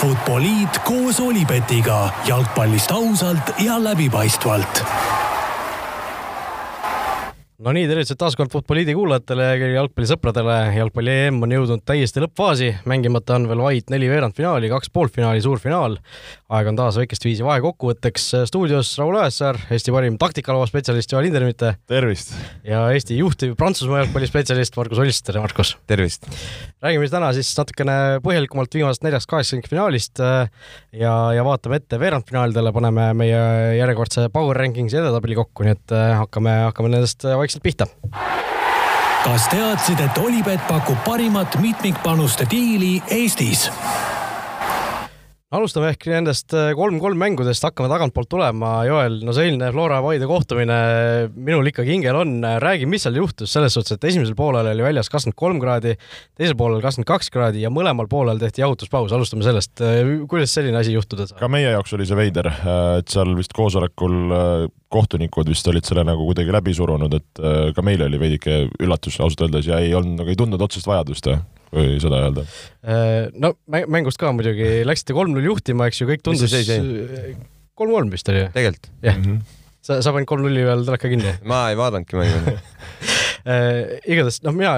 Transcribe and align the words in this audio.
Futboliit 0.00 0.78
koos 0.78 1.20
Olipetiga. 1.20 2.08
Jalgpallist 2.24 2.90
ausalt 2.90 3.50
ja 3.58 3.84
läbipaistvalt 3.84 4.84
no 7.60 7.72
nii, 7.76 7.84
tervitused 7.90 8.16
taas 8.20 8.36
kord 8.38 8.52
Futboliidi 8.52 8.94
kuulajatele 8.96 9.46
ja 9.60 9.68
jalgpallisõpradele. 9.74 10.54
jalgpalli 10.78 11.16
EM 11.26 11.42
on 11.44 11.52
jõudnud 11.52 11.82
täiesti 11.84 12.22
lõppfaasi, 12.24 12.70
mängimata 12.88 13.36
on 13.36 13.48
veel 13.50 13.60
vaid 13.60 13.92
neli 13.92 14.08
veerandfinaali, 14.08 14.70
kaks 14.72 14.88
poolfinaali, 14.94 15.42
suurfinaal. 15.44 15.98
aeg 16.56 16.70
on 16.70 16.78
taas 16.78 16.96
väikest 16.96 17.24
viisi 17.24 17.44
vahekokkuvõtteks. 17.44 18.30
stuudios 18.48 18.94
Raul 18.98 19.18
Õessar, 19.20 19.60
Eesti 19.70 19.92
parim 19.92 20.16
taktikalava 20.18 20.66
spetsialist 20.70 21.12
Joel 21.12 21.28
Hindermitte. 21.28 21.74
tervist! 21.86 22.32
ja 22.64 22.86
Eesti 22.94 23.18
juhtiv 23.18 23.54
Prantsusmaa 23.60 24.04
jalgpallispetsialist 24.04 24.76
Margus 24.80 25.04
Olist, 25.04 25.26
tere 25.26 25.44
Markus! 25.44 25.76
tervist! 25.86 26.26
räägime 26.80 27.10
täna 27.12 27.28
siis 27.36 27.52
natukene 27.58 27.94
põhjalikumalt 28.24 28.72
viimasest 28.72 29.04
neljast 29.04 29.28
kaheksakümnendfinaalist 29.28 30.22
ja, 30.96 31.12
ja 31.36 31.44
vaatame 31.44 31.76
ette 31.76 32.00
veerandfinaalidele, 32.00 32.72
paneme 32.72 33.10
meie 33.20 33.42
järjekordse 33.76 34.30
Power 34.32 34.56
Rankingsi 34.56 34.96
edetabeli 34.96 35.36
kokku, 35.36 35.68
nii 35.68 35.76
et 35.76 35.96
hakkame, 36.22 36.56
hakkame 36.70 36.94
nendest 36.94 37.28
vaikselt 37.28 37.49
vaikselt 37.50 37.62
pihta. 37.62 37.86
kas 39.24 39.48
teadsid, 39.50 40.00
et 40.00 40.18
Olipet 40.18 40.62
pakub 40.68 40.98
parimat 41.04 41.58
mitmikpanuste 41.60 42.46
diili 42.50 43.02
Eestis? 43.10 43.70
alustame 45.50 45.88
ehk 45.90 46.06
nendest 46.12 46.54
kolm-kolm 46.78 47.18
mängudest, 47.18 47.64
hakkame 47.66 47.88
tagantpoolt 47.90 48.28
tulema. 48.30 48.84
Joel, 48.86 49.16
no 49.26 49.32
see 49.34 49.48
eilne 49.48 49.72
Flora 49.74 49.98
Paide 50.04 50.28
kohtumine 50.30 50.76
minul 51.34 51.66
ikkagi 51.66 51.90
hingel 51.90 52.20
on. 52.20 52.36
räägi, 52.62 52.86
mis 52.86 53.02
seal 53.02 53.18
juhtus 53.18 53.50
selles 53.50 53.74
suhtes, 53.74 53.98
et 53.98 54.06
esimesel 54.12 54.38
poolel 54.38 54.70
oli 54.70 54.86
väljas 54.86 55.10
kakskümmend 55.10 55.40
kolm 55.42 55.58
kraadi, 55.58 55.96
teisel 56.38 56.54
poolel 56.54 56.78
kakskümmend 56.84 57.10
kaks 57.10 57.34
kraadi 57.34 57.66
ja 57.66 57.74
mõlemal 57.74 58.06
poolel 58.06 58.38
tehti 58.38 58.62
jahutuspaus. 58.62 59.10
alustame 59.12 59.42
sellest, 59.42 59.82
kuidas 60.30 60.54
selline 60.54 60.78
asi 60.78 60.94
juhtuda 60.94 61.26
saab? 61.26 61.42
ka 61.42 61.50
meie 61.50 61.74
jaoks 61.74 61.98
oli 61.98 62.06
see 62.06 62.22
veider, 62.22 62.46
et 63.00 63.10
seal 63.10 63.34
vist 63.34 63.50
koosolekul 63.58 64.70
kohtunikud 64.90 65.48
vist 65.50 65.68
olid 65.70 65.86
selle 65.86 66.04
nagu 66.06 66.24
kuidagi 66.26 66.54
läbi 66.54 66.74
surunud, 66.76 67.14
et 67.14 67.42
ka 67.76 67.84
meile 67.86 68.08
oli 68.10 68.18
veidike 68.20 68.64
üllatus 68.82 69.20
ausalt 69.20 69.46
öeldes 69.46 69.70
ja 69.70 69.78
ei 69.82 69.94
olnud, 69.94 70.18
nagu 70.18 70.32
ei 70.32 70.38
tundnud 70.38 70.62
otsest 70.66 70.88
vajadust 70.90 71.30
või 71.70 72.00
seda 72.02 72.24
öelda? 72.26 72.44
no 73.38 73.54
mängust 73.70 74.20
ka 74.20 74.32
muidugi 74.34 74.82
läksite 74.86 75.16
kolm-null 75.16 75.46
juhtima, 75.46 75.86
eks 75.90 76.02
ju, 76.02 76.10
kõik 76.10 76.26
tundus. 76.26 76.54
kolm-kolm 77.78 78.10
vist 78.12 78.28
oli 78.32 78.44
tegelikult. 78.54 78.90
jah 79.06 79.16
mm 79.16 79.24
-hmm. 79.24 79.58
sa, 79.80 80.00
sa 80.02 80.12
panid 80.12 80.28
kolm-nulli 80.30 80.66
peal 80.66 80.84
teleka 80.88 81.12
kinni? 81.14 81.36
ma 81.52 81.68
ei 81.70 81.78
vaadanudki 81.78 82.18
mängu 82.18 82.56
igatahes 84.12 84.42
noh, 84.44 84.52
mina 84.52 84.74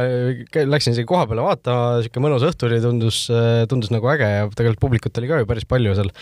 läksin 0.70 0.94
isegi 0.94 1.08
koha 1.08 1.26
peale 1.26 1.42
vaatama, 1.42 2.02
sihuke 2.04 2.22
mõnus 2.22 2.44
õhtu 2.46 2.68
oli, 2.68 2.80
tundus, 2.84 3.24
tundus 3.68 3.90
nagu 3.90 4.06
äge 4.12 4.28
ja 4.28 4.44
tegelikult 4.52 4.84
publikut 4.84 5.18
oli 5.18 5.30
ka 5.30 5.40
ju 5.40 5.48
päris 5.50 5.66
palju 5.66 5.96
seal 5.98 6.12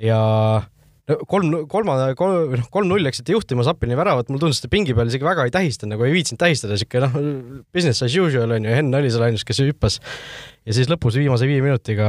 ja 0.00 0.20
no 1.10 1.18
kolm, 1.28 1.54
kolma, 1.70 1.96
kolm, 2.18 2.54
noh, 2.58 2.68
kolm-null 2.72 3.06
läksite 3.06 3.34
juhtima 3.34 3.66
Sapini 3.66 3.98
väravat, 3.98 4.30
mulle 4.30 4.44
tundus, 4.44 4.62
et 4.62 4.70
pingi 4.72 4.94
peal 4.96 5.10
isegi 5.10 5.26
väga 5.26 5.48
ei 5.48 5.54
tähistanud, 5.54 5.96
nagu 5.96 6.06
ei 6.06 6.14
viitsinud 6.14 6.40
tähistada, 6.42 6.78
sihuke 6.78 7.02
noh, 7.02 7.18
business 7.74 8.04
as 8.06 8.14
usual 8.14 8.54
on 8.58 8.68
ju, 8.68 8.78
Henn 8.78 8.94
oli 9.00 9.10
seal 9.12 9.26
ainus, 9.26 9.46
kes 9.48 9.64
hüppas. 9.64 9.98
ja 10.66 10.76
siis 10.76 10.90
lõpus 10.92 11.18
viimase 11.18 11.48
viie 11.50 11.64
minutiga 11.64 12.08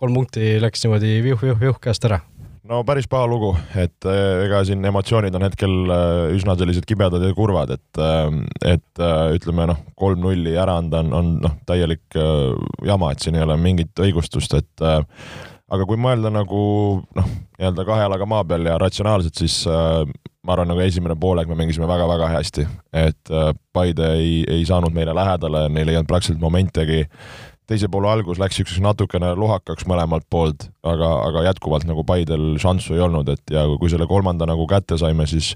kolm 0.00 0.16
punkti 0.16 0.56
läks 0.62 0.86
niimoodi 0.86 1.18
viuh-viuh-viuh 1.26 1.80
käest 1.84 2.08
ära 2.08 2.22
no 2.70 2.80
päris 2.86 3.08
paha 3.10 3.26
lugu, 3.28 3.50
et 3.76 4.08
ega 4.08 4.62
siin 4.64 4.84
emotsioonid 4.86 5.34
on 5.36 5.44
hetkel 5.44 5.76
üsna 6.36 6.54
sellised 6.56 6.86
kibedad 6.88 7.24
ja 7.24 7.34
kurvad, 7.36 7.74
et, 7.76 8.02
et 8.70 9.04
ütleme 9.36 9.66
noh, 9.72 9.80
kolm-nulli 9.98 10.54
ära 10.54 10.78
anda 10.80 11.02
on, 11.02 11.12
on 11.18 11.32
noh, 11.44 11.56
täielik 11.68 12.20
jama, 12.86 13.12
et 13.12 13.24
siin 13.24 13.36
ei 13.36 13.44
ole 13.44 13.58
mingit 13.60 14.04
õigustust, 14.06 14.54
et 14.60 14.86
aga 15.70 15.86
kui 15.86 16.00
mõelda 16.00 16.32
nagu 16.34 16.62
noh, 17.16 17.30
nii-öelda 17.58 17.86
kahe 17.86 18.04
jalaga 18.04 18.26
maa 18.28 18.46
peal 18.46 18.66
ja 18.66 18.78
ratsionaalselt, 18.80 19.38
siis 19.38 19.62
äh, 19.70 20.02
ma 20.46 20.56
arvan, 20.56 20.70
nagu 20.72 20.82
esimene 20.84 21.16
poolek 21.20 21.50
me 21.50 21.58
mängisime 21.58 21.88
väga-väga 21.90 22.30
hästi, 22.34 22.66
et 23.04 23.32
äh, 23.34 23.52
Paide 23.72 24.14
ei, 24.18 24.40
ei 24.50 24.66
saanud 24.66 24.94
meile 24.94 25.14
lähedale, 25.16 25.68
neil 25.70 25.92
ei 25.92 26.00
olnud 26.00 26.10
praktiliselt 26.10 26.42
momentegi. 26.42 27.06
teise 27.70 27.86
poole 27.86 28.08
algus 28.10 28.38
läks 28.42 28.56
niisuguseks 28.58 28.82
natukene 28.82 29.28
lohakaks 29.38 29.86
mõlemalt 29.86 30.24
poolt, 30.30 30.64
aga, 30.82 31.10
aga 31.28 31.44
jätkuvalt 31.46 31.86
nagu 31.86 32.02
Paidel 32.04 32.56
šanssu 32.58 32.96
ei 32.96 33.04
olnud, 33.04 33.28
et 33.30 33.54
ja 33.54 33.62
kui 33.78 33.90
selle 33.92 34.08
kolmanda 34.10 34.48
nagu 34.50 34.66
kätte 34.66 34.98
saime, 34.98 35.26
siis, 35.30 35.52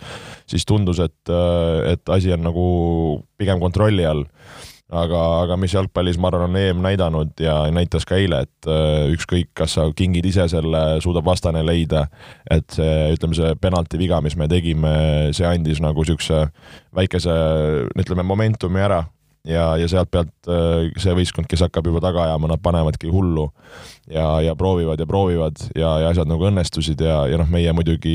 siis 0.46 0.62
tundus, 0.64 1.00
et, 1.02 1.34
et 1.90 2.14
asi 2.14 2.30
on 2.36 2.46
nagu 2.46 2.68
pigem 3.40 3.58
kontrolli 3.58 4.06
all 4.06 4.22
aga, 4.92 5.20
aga 5.44 5.56
mis 5.60 5.74
jalgpallis, 5.74 6.18
ma 6.20 6.28
arvan, 6.28 6.50
on 6.50 6.58
EM 6.60 6.82
näidanud 6.84 7.40
ja 7.40 7.56
näitas 7.74 8.06
ka 8.08 8.18
eile, 8.20 8.42
et 8.44 8.68
äh, 8.68 9.08
ükskõik, 9.14 9.52
kas 9.56 9.76
sa 9.78 9.86
kingid 9.96 10.26
ise 10.28 10.46
selle, 10.52 10.82
suudab 11.04 11.26
vastane 11.28 11.64
leida, 11.64 12.06
et 12.50 12.68
see, 12.76 13.14
ütleme, 13.16 13.38
see 13.38 13.54
penalti 13.60 14.00
viga, 14.00 14.20
mis 14.24 14.36
me 14.40 14.48
tegime, 14.50 14.94
see 15.36 15.48
andis 15.48 15.80
nagu 15.84 16.04
niisuguse 16.04 16.46
väikese, 16.94 17.34
ütleme, 17.96 18.26
momentumi 18.26 18.84
ära 18.84 19.04
ja, 19.48 19.64
ja 19.76 19.88
sealt 19.90 20.10
pealt 20.12 20.48
äh, 20.48 20.88
see 21.00 21.12
võistkond, 21.16 21.46
kes 21.48 21.64
hakkab 21.66 21.88
juba 21.88 22.00
taga 22.02 22.24
ajama, 22.24 22.48
nad 22.50 22.62
panevadki 22.64 23.10
hullu 23.12 23.46
ja, 24.10 24.40
ja 24.44 24.54
proovivad 24.56 25.00
ja 25.00 25.06
proovivad 25.08 25.60
ja, 25.76 25.90
ja 26.00 26.12
asjad 26.12 26.30
nagu 26.30 26.46
õnnestusid 26.48 27.00
ja, 27.04 27.18
ja 27.28 27.38
noh, 27.40 27.48
meie 27.52 27.72
muidugi 27.76 28.14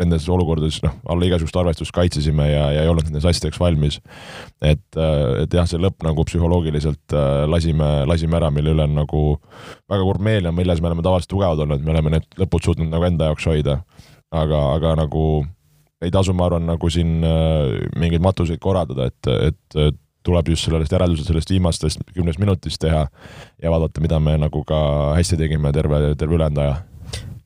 nendes 0.00 0.26
olukordades 0.32 0.80
noh, 0.84 0.96
alla 1.12 1.28
igasugust 1.28 1.58
arvestust 1.60 1.94
kaitsesime 1.96 2.48
ja, 2.48 2.66
ja 2.76 2.84
ei 2.84 2.92
olnud 2.92 3.08
nendeks 3.08 3.28
asjadeks 3.30 3.60
valmis. 3.60 4.00
et, 4.64 4.86
äh, 4.96 5.42
et 5.44 5.56
jah, 5.58 5.68
see 5.68 5.80
lõpp 5.82 6.06
nagu 6.06 6.24
psühholoogiliselt 6.28 7.16
äh, 7.16 7.44
lasime, 7.50 7.90
lasime 8.08 8.40
ära, 8.40 8.52
mille 8.54 8.72
üle 8.72 8.88
on 8.88 8.96
nagu 9.02 9.24
väga 9.90 10.00
kurb 10.02 10.24
meel 10.24 10.48
ja 10.48 10.54
milles 10.56 10.80
me 10.80 10.88
oleme 10.92 11.04
tavaliselt 11.04 11.34
tugevad 11.34 11.60
olnud, 11.66 11.84
me 11.84 11.92
oleme 11.92 12.16
need 12.16 12.40
lõpud 12.40 12.70
suutnud 12.70 12.88
nagu 12.88 13.04
enda 13.10 13.28
jaoks 13.32 13.50
hoida. 13.50 13.82
aga, 14.34 14.60
aga 14.74 14.94
nagu 15.04 15.44
ei 16.02 16.10
tasu, 16.12 16.34
ma 16.36 16.48
arvan, 16.48 16.64
nagu 16.66 16.88
siin 16.90 17.22
mingeid 17.96 18.20
matuseid 18.20 18.58
korraldada, 18.60 19.06
et, 19.08 19.28
et, 19.30 19.76
et 19.78 20.00
tuleb 20.24 20.48
just 20.54 20.68
sellest 20.68 20.92
järeldused 20.94 21.28
sellest 21.28 21.52
viimastest 21.52 22.02
kümnest 22.14 22.40
minutist 22.42 22.80
teha 22.82 23.06
ja 23.62 23.72
vaadata, 23.72 24.02
mida 24.04 24.20
me 24.22 24.36
nagu 24.40 24.64
ka 24.66 24.80
hästi 25.18 25.40
tegime 25.40 25.72
terve, 25.76 26.00
terve 26.18 26.38
ülejäänud 26.38 26.62
aja 26.64 26.76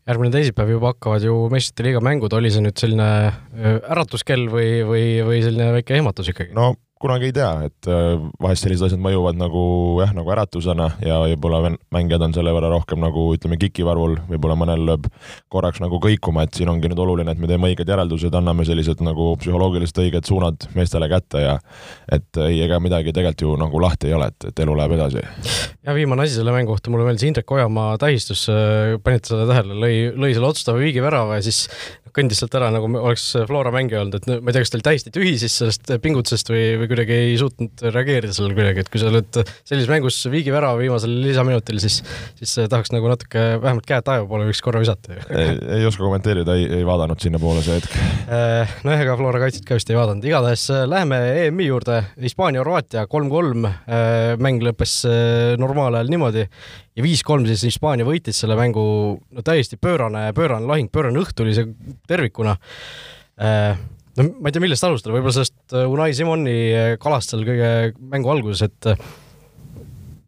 järgmine 0.08 0.32
teisipäev 0.32 0.70
juba 0.72 0.94
hakkavad 0.94 1.24
ju 1.26 1.34
meistrite 1.52 1.84
liiga 1.84 2.00
mängud, 2.04 2.32
oli 2.32 2.50
see 2.52 2.64
nüüd 2.64 2.78
selline 2.80 3.08
äratuskell 3.92 4.48
või, 4.52 4.70
või, 4.88 5.06
või 5.26 5.42
selline 5.44 5.72
väike 5.76 5.98
ehmatus 5.98 6.32
ikkagi? 6.32 6.54
no 6.56 6.72
kunagi 7.02 7.28
ei 7.28 7.34
tea, 7.34 7.50
et 7.68 7.88
äh, 7.90 8.16
vahest 8.42 8.64
sellised 8.64 8.88
asjad 8.88 9.02
mõjuvad 9.02 9.38
nagu 9.38 9.62
jah, 10.02 10.12
nagu 10.16 10.32
äratusena 10.34 10.88
ja 11.04 11.20
võib-olla 11.22 11.72
mängijad 11.94 12.24
on 12.26 12.34
selle 12.36 12.52
võrra 12.54 12.70
rohkem 12.72 13.00
nagu 13.02 13.28
ütleme, 13.36 13.58
kikivarvul, 13.60 14.16
võib-olla 14.30 14.56
mõnel 14.58 14.84
lööb 14.88 15.06
korraks 15.52 15.82
nagu 15.82 16.00
kõikuma, 16.02 16.44
et 16.46 16.58
siin 16.58 16.70
ongi 16.72 16.90
nüüd 16.90 17.02
oluline, 17.04 17.34
et 17.34 17.42
me 17.42 17.50
teeme 17.50 17.70
õiged 17.70 17.88
järeldused, 17.88 18.34
anname 18.34 18.66
sellised 18.68 19.02
nagu 19.06 19.30
psühholoogiliselt 19.40 20.02
õiged 20.04 20.28
suunad 20.28 20.68
meestele 20.74 21.10
kätte 21.12 21.44
ja 21.44 21.56
et 22.12 22.42
ei, 22.44 22.60
ega 22.66 22.80
midagi 22.82 23.14
tegelikult 23.14 23.46
ju 23.46 23.54
nagu 23.60 23.82
lahti 23.82 24.10
ei 24.10 24.16
ole, 24.16 24.30
et, 24.32 24.48
et 24.50 24.64
elu 24.64 24.74
läheb 24.78 24.96
edasi. 24.98 25.22
ja 25.86 25.94
viimane 25.94 26.26
asi 26.26 26.38
selle 26.40 26.54
mängu 26.54 26.74
kohta, 26.74 26.90
mulle 26.92 27.06
meeldis 27.06 27.28
Indrek 27.28 27.50
Ojamaa 27.54 27.94
tähistus, 28.02 28.46
äh, 28.52 28.96
panite 29.04 29.32
seda 29.32 29.46
tähele, 29.50 29.78
lõi, 29.78 29.94
lõi 30.18 30.34
selle 30.34 30.50
otsustava 30.50 30.82
viigivärava 30.82 31.38
ja 31.38 31.46
siis 31.46 31.66
kõndis 32.14 32.40
sealt 32.42 32.54
ära, 32.58 32.70
nagu 32.74 32.88
oleks 33.00 33.24
Flora 33.48 33.72
mängija 33.74 34.02
olnud, 34.02 34.18
et 34.18 34.28
ma 34.28 34.50
ei 34.50 34.56
tea, 34.56 34.64
kas 34.64 34.72
ta 34.72 34.78
oli 34.78 34.86
täiesti 34.86 35.12
tühi 35.14 35.34
siis 35.40 35.56
sellest 35.60 35.92
pingutusest 36.04 36.50
või, 36.52 36.62
või 36.80 36.90
kuidagi 36.90 37.16
ei 37.16 37.36
suutnud 37.40 37.84
reageerida 37.94 38.34
sellele 38.36 38.56
kuidagi, 38.56 38.84
et 38.84 38.90
kui 38.92 39.02
sa 39.02 39.10
oled 39.12 39.40
sellises 39.68 39.90
mängus 39.90 40.18
viigi 40.32 40.54
värava 40.54 40.80
viimasel 40.80 41.14
lisaminutil, 41.24 41.80
siis, 41.82 42.00
siis 42.40 42.54
tahaks 42.70 42.92
nagu 42.94 43.10
natuke 43.10 43.44
vähemalt 43.62 43.88
käed 43.88 44.06
taeva 44.08 44.26
poole 44.30 44.48
võiks 44.48 44.62
korra 44.64 44.82
visata. 44.82 45.18
ei, 45.28 45.54
ei 45.78 45.86
oska 45.88 46.04
kommenteerida, 46.04 46.56
ei, 46.58 46.68
ei 46.80 46.88
vaadanud 46.88 47.22
sinnapoole 47.22 47.62
see 47.66 47.78
hetk. 47.78 47.96
nojah, 48.86 49.04
ega 49.06 49.16
Flora 49.20 49.42
kaitset 49.44 49.68
ka 49.68 49.78
vist 49.78 49.92
ei 49.92 49.98
vaadanud, 49.98 50.26
igatahes 50.28 50.68
läheme 50.88 51.22
EM-i 51.44 51.70
juurde, 51.70 52.02
Hispaania-Horvaatia 52.24 53.06
kolm-kolm, 53.10 53.68
mäng 54.42 54.68
lõppes 54.68 55.00
normaalajal 55.60 56.12
niimoodi 56.12 56.48
ja 56.98 57.04
viis-kolm 57.04 57.46
siis 57.48 57.62
Hispaania 57.68 58.06
võitis 58.08 58.40
selle 58.42 58.58
mängu, 58.58 58.82
no 59.18 59.44
täiesti 59.46 59.78
pöörane, 59.80 60.28
pöörane 60.36 60.66
lahing, 60.66 60.90
pöörane 60.92 61.22
õhtu 61.22 61.46
oli 61.46 61.54
see 61.56 61.70
tervikuna. 62.10 62.56
Äh, 63.38 63.78
no 64.18 64.28
ma 64.34 64.50
ei 64.50 64.56
tea, 64.56 64.64
millest 64.64 64.86
alustada, 64.88 65.14
võib-olla 65.14 65.38
sellest 65.38 65.78
Unai 65.78 66.10
Simoni 66.18 66.58
kalast 67.02 67.34
seal 67.34 67.46
kõige 67.46 67.72
mängu 68.10 68.34
alguses, 68.34 68.66
et 68.66 68.92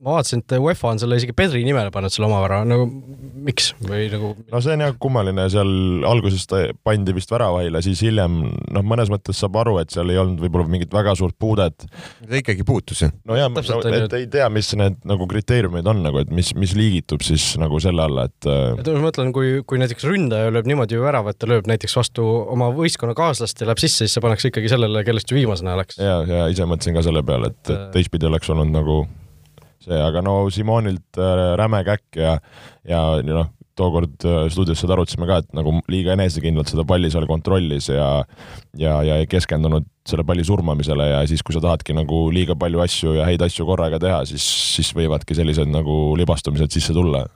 ma 0.01 0.17
vaatasin, 0.17 0.41
et 0.41 0.55
UEFA 0.57 0.95
on 0.95 1.01
selle 1.03 1.19
isegi 1.21 1.35
Pedri 1.37 1.61
nimele 1.67 1.93
pannud 1.93 2.13
selle 2.13 2.25
omavärava, 2.31 2.65
nagu 2.69 2.87
miks 3.45 3.71
või 3.85 4.07
nagu? 4.13 4.33
no 4.49 4.61
see 4.65 4.77
on 4.77 4.85
jah 4.85 4.95
kummaline, 5.01 5.45
seal 5.53 5.73
alguses 6.09 6.47
ta 6.49 6.63
pandi 6.87 7.13
vist 7.17 7.33
väravahile, 7.33 7.83
siis 7.85 8.01
hiljem 8.07 8.39
noh, 8.49 8.87
mõnes 8.87 9.13
mõttes 9.13 9.41
saab 9.43 9.59
aru, 9.61 9.77
et 9.83 9.93
seal 9.93 10.09
ei 10.13 10.21
olnud 10.21 10.41
võib-olla 10.41 10.73
mingit 10.73 10.93
väga 10.95 11.13
suurt 11.21 11.37
puudet. 11.41 11.85
ta 11.85 12.41
ikkagi 12.41 12.65
puutus 12.67 13.05
ju. 13.05 13.11
no 13.29 13.37
jaa, 13.37 13.51
et 13.53 14.17
ei 14.17 14.27
tea, 14.33 14.49
mis 14.53 14.73
need 14.81 14.97
nagu 15.09 15.29
kriteeriumid 15.29 15.93
on 15.93 16.01
nagu, 16.07 16.25
et 16.25 16.33
mis, 16.33 16.55
mis 16.57 16.73
liigitub 16.79 17.25
siis 17.27 17.53
nagu 17.61 17.81
selle 17.83 18.09
alla, 18.09 18.25
et. 18.31 18.49
et 18.81 18.93
ma 18.95 19.05
mõtlen, 19.05 19.35
kui, 19.37 19.59
kui 19.69 19.81
näiteks 19.85 20.09
ründaja 20.09 20.49
lööb 20.55 20.71
niimoodi 20.71 21.01
värava, 21.01 21.35
et 21.35 21.41
ta 21.41 21.51
lööb 21.51 21.69
näiteks 21.69 22.01
vastu 22.01 22.25
oma 22.25 22.73
võistkonnakaaslast 22.77 23.61
ja 23.61 23.69
läheb 23.69 23.85
sisse, 23.85 24.07
siis 24.07 24.17
see 24.17 24.25
pannakse 24.25 24.49
ikkagi 24.49 24.73
sellele, 24.73 25.05
kellest 25.05 25.29
ju 25.29 25.37
viimasena 25.43 25.77
läks. 25.83 26.01
ja, 26.01 26.23
ja 26.25 26.49
ise 26.53 26.65
mõtlesin 26.65 26.97
ka 26.97 27.05
selle 27.05 27.25
peale, 27.27 27.53
et, 27.53 27.63
et 27.69 27.91
teistpidi 27.93 28.31
oleks 28.31 28.49
olnud 28.49 28.73
nagu 28.73 29.03
see, 29.85 29.97
aga 29.97 30.23
no 30.25 30.43
Simonilt 30.53 31.19
äh, 31.21 31.47
räme 31.61 31.83
käkk 31.87 32.21
ja, 32.21 32.37
ja 32.89 33.01
noh, 33.27 33.49
tookord 33.81 34.27
äh, 34.29 34.43
stuudios 34.53 34.81
seda 34.83 34.97
arutasime 34.97 35.29
ka, 35.29 35.41
et 35.43 35.57
nagu 35.57 35.73
liiga 35.91 36.15
enesekindlalt 36.17 36.73
seda 36.73 36.85
palli 36.89 37.11
seal 37.13 37.29
kontrollis 37.31 37.91
ja 37.93 38.11
ja, 38.79 38.99
ja 39.07 39.17
ei 39.21 39.29
keskendunud 39.31 39.89
selle 40.09 40.25
palli 40.27 40.45
surmamisele 40.47 41.11
ja 41.13 41.25
siis, 41.31 41.45
kui 41.47 41.57
sa 41.57 41.63
tahadki 41.65 41.97
nagu 41.97 42.27
liiga 42.35 42.57
palju 42.59 42.85
asju 42.85 43.17
ja 43.21 43.29
häid 43.29 43.43
asju 43.47 43.67
korraga 43.69 44.01
teha, 44.03 44.23
siis, 44.29 44.45
siis 44.77 44.93
võivadki 44.97 45.37
sellised 45.39 45.71
nagu 45.71 46.17
libastumised 46.21 46.73
sisse 46.75 46.97
tulla 46.97 47.27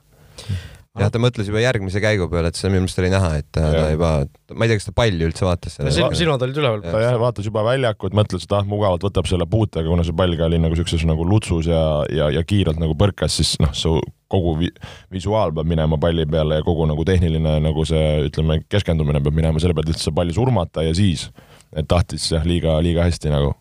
jah, 0.99 1.11
ta 1.11 1.19
mõtles 1.21 1.49
juba 1.49 1.61
järgmise 1.63 2.01
käigu 2.03 2.27
peale, 2.31 2.49
et 2.51 2.59
seda 2.59 2.71
minu 2.73 2.85
meelest 2.85 3.01
oli 3.03 3.11
näha, 3.13 3.31
et 3.41 3.47
ta, 3.51 3.61
ta 3.65 3.71
Jah. 3.75 3.89
juba, 3.95 4.11
ma 4.55 4.65
ei 4.67 4.71
tea, 4.71 4.79
kas 4.79 4.87
ta 4.89 4.93
palli 4.95 5.27
üldse 5.27 5.47
vaatas 5.47 5.75
sil- 5.75 5.89
selle. 5.91 6.15
silmad 6.19 6.45
olid 6.47 6.59
üleval. 6.61 6.83
ta 6.85 7.01
jah, 7.03 7.17
vaatas 7.21 7.49
juba 7.49 7.63
väljakut, 7.67 8.15
mõtles, 8.15 8.45
et 8.47 8.55
ah, 8.55 8.63
mugavalt 8.69 9.03
võtab 9.07 9.27
selle 9.29 9.47
puutega, 9.49 9.87
kuna 9.89 10.05
see 10.07 10.15
pall 10.15 10.37
ka 10.39 10.47
oli 10.47 10.59
nagu 10.63 10.77
siukses 10.79 11.03
nagu 11.09 11.25
lutsus 11.27 11.67
ja, 11.71 11.81
ja, 12.13 12.29
ja 12.33 12.43
kiirelt 12.47 12.79
nagu 12.81 12.95
põrkas, 12.99 13.35
siis 13.41 13.55
noh, 13.63 13.73
su 13.75 13.97
kogu 14.31 14.55
vi 14.59 14.69
visuaal 15.13 15.51
peab 15.53 15.67
minema 15.69 15.99
palli 16.01 16.25
peale 16.25 16.61
ja 16.61 16.63
kogu 16.65 16.87
nagu 16.89 17.03
tehniline 17.05 17.59
nagu 17.61 17.83
see, 17.85 18.25
ütleme, 18.29 18.61
keskendumine 18.71 19.21
peab 19.23 19.35
minema 19.37 19.61
selle 19.61 19.75
pealt, 19.77 19.91
et 19.93 20.01
see 20.01 20.15
palli 20.15 20.33
surmata 20.35 20.83
ja 20.85 20.95
siis, 20.97 21.27
et 21.75 21.87
tahtis 21.91 22.31
jah, 22.31 22.43
liiga, 22.47 22.79
liiga 22.83 23.05
hästi 23.05 23.31
nagu. 23.35 23.53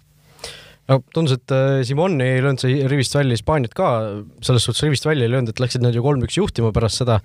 No 0.90 0.98
tundus, 1.14 1.38
et 1.38 1.54
äh, 1.54 1.82
Simon 1.86 2.18
ei 2.24 2.42
löönud 2.44 2.62
see 2.62 2.84
rivist 2.90 3.14
välja 3.16 3.38
Hispaaniat 3.38 3.76
ka, 3.76 3.90
selles 4.44 4.66
suhtes 4.66 4.84
rivist 4.84 5.06
välja 5.08 5.28
ei 5.28 5.32
löönud, 5.32 5.52
et 5.52 5.62
läksid 5.62 5.84
nad 5.84 5.96
ju 5.96 6.04
kolm-üks 6.04 6.38
juhtima 6.38 6.72
pärast 6.76 7.02
seda 7.02 7.20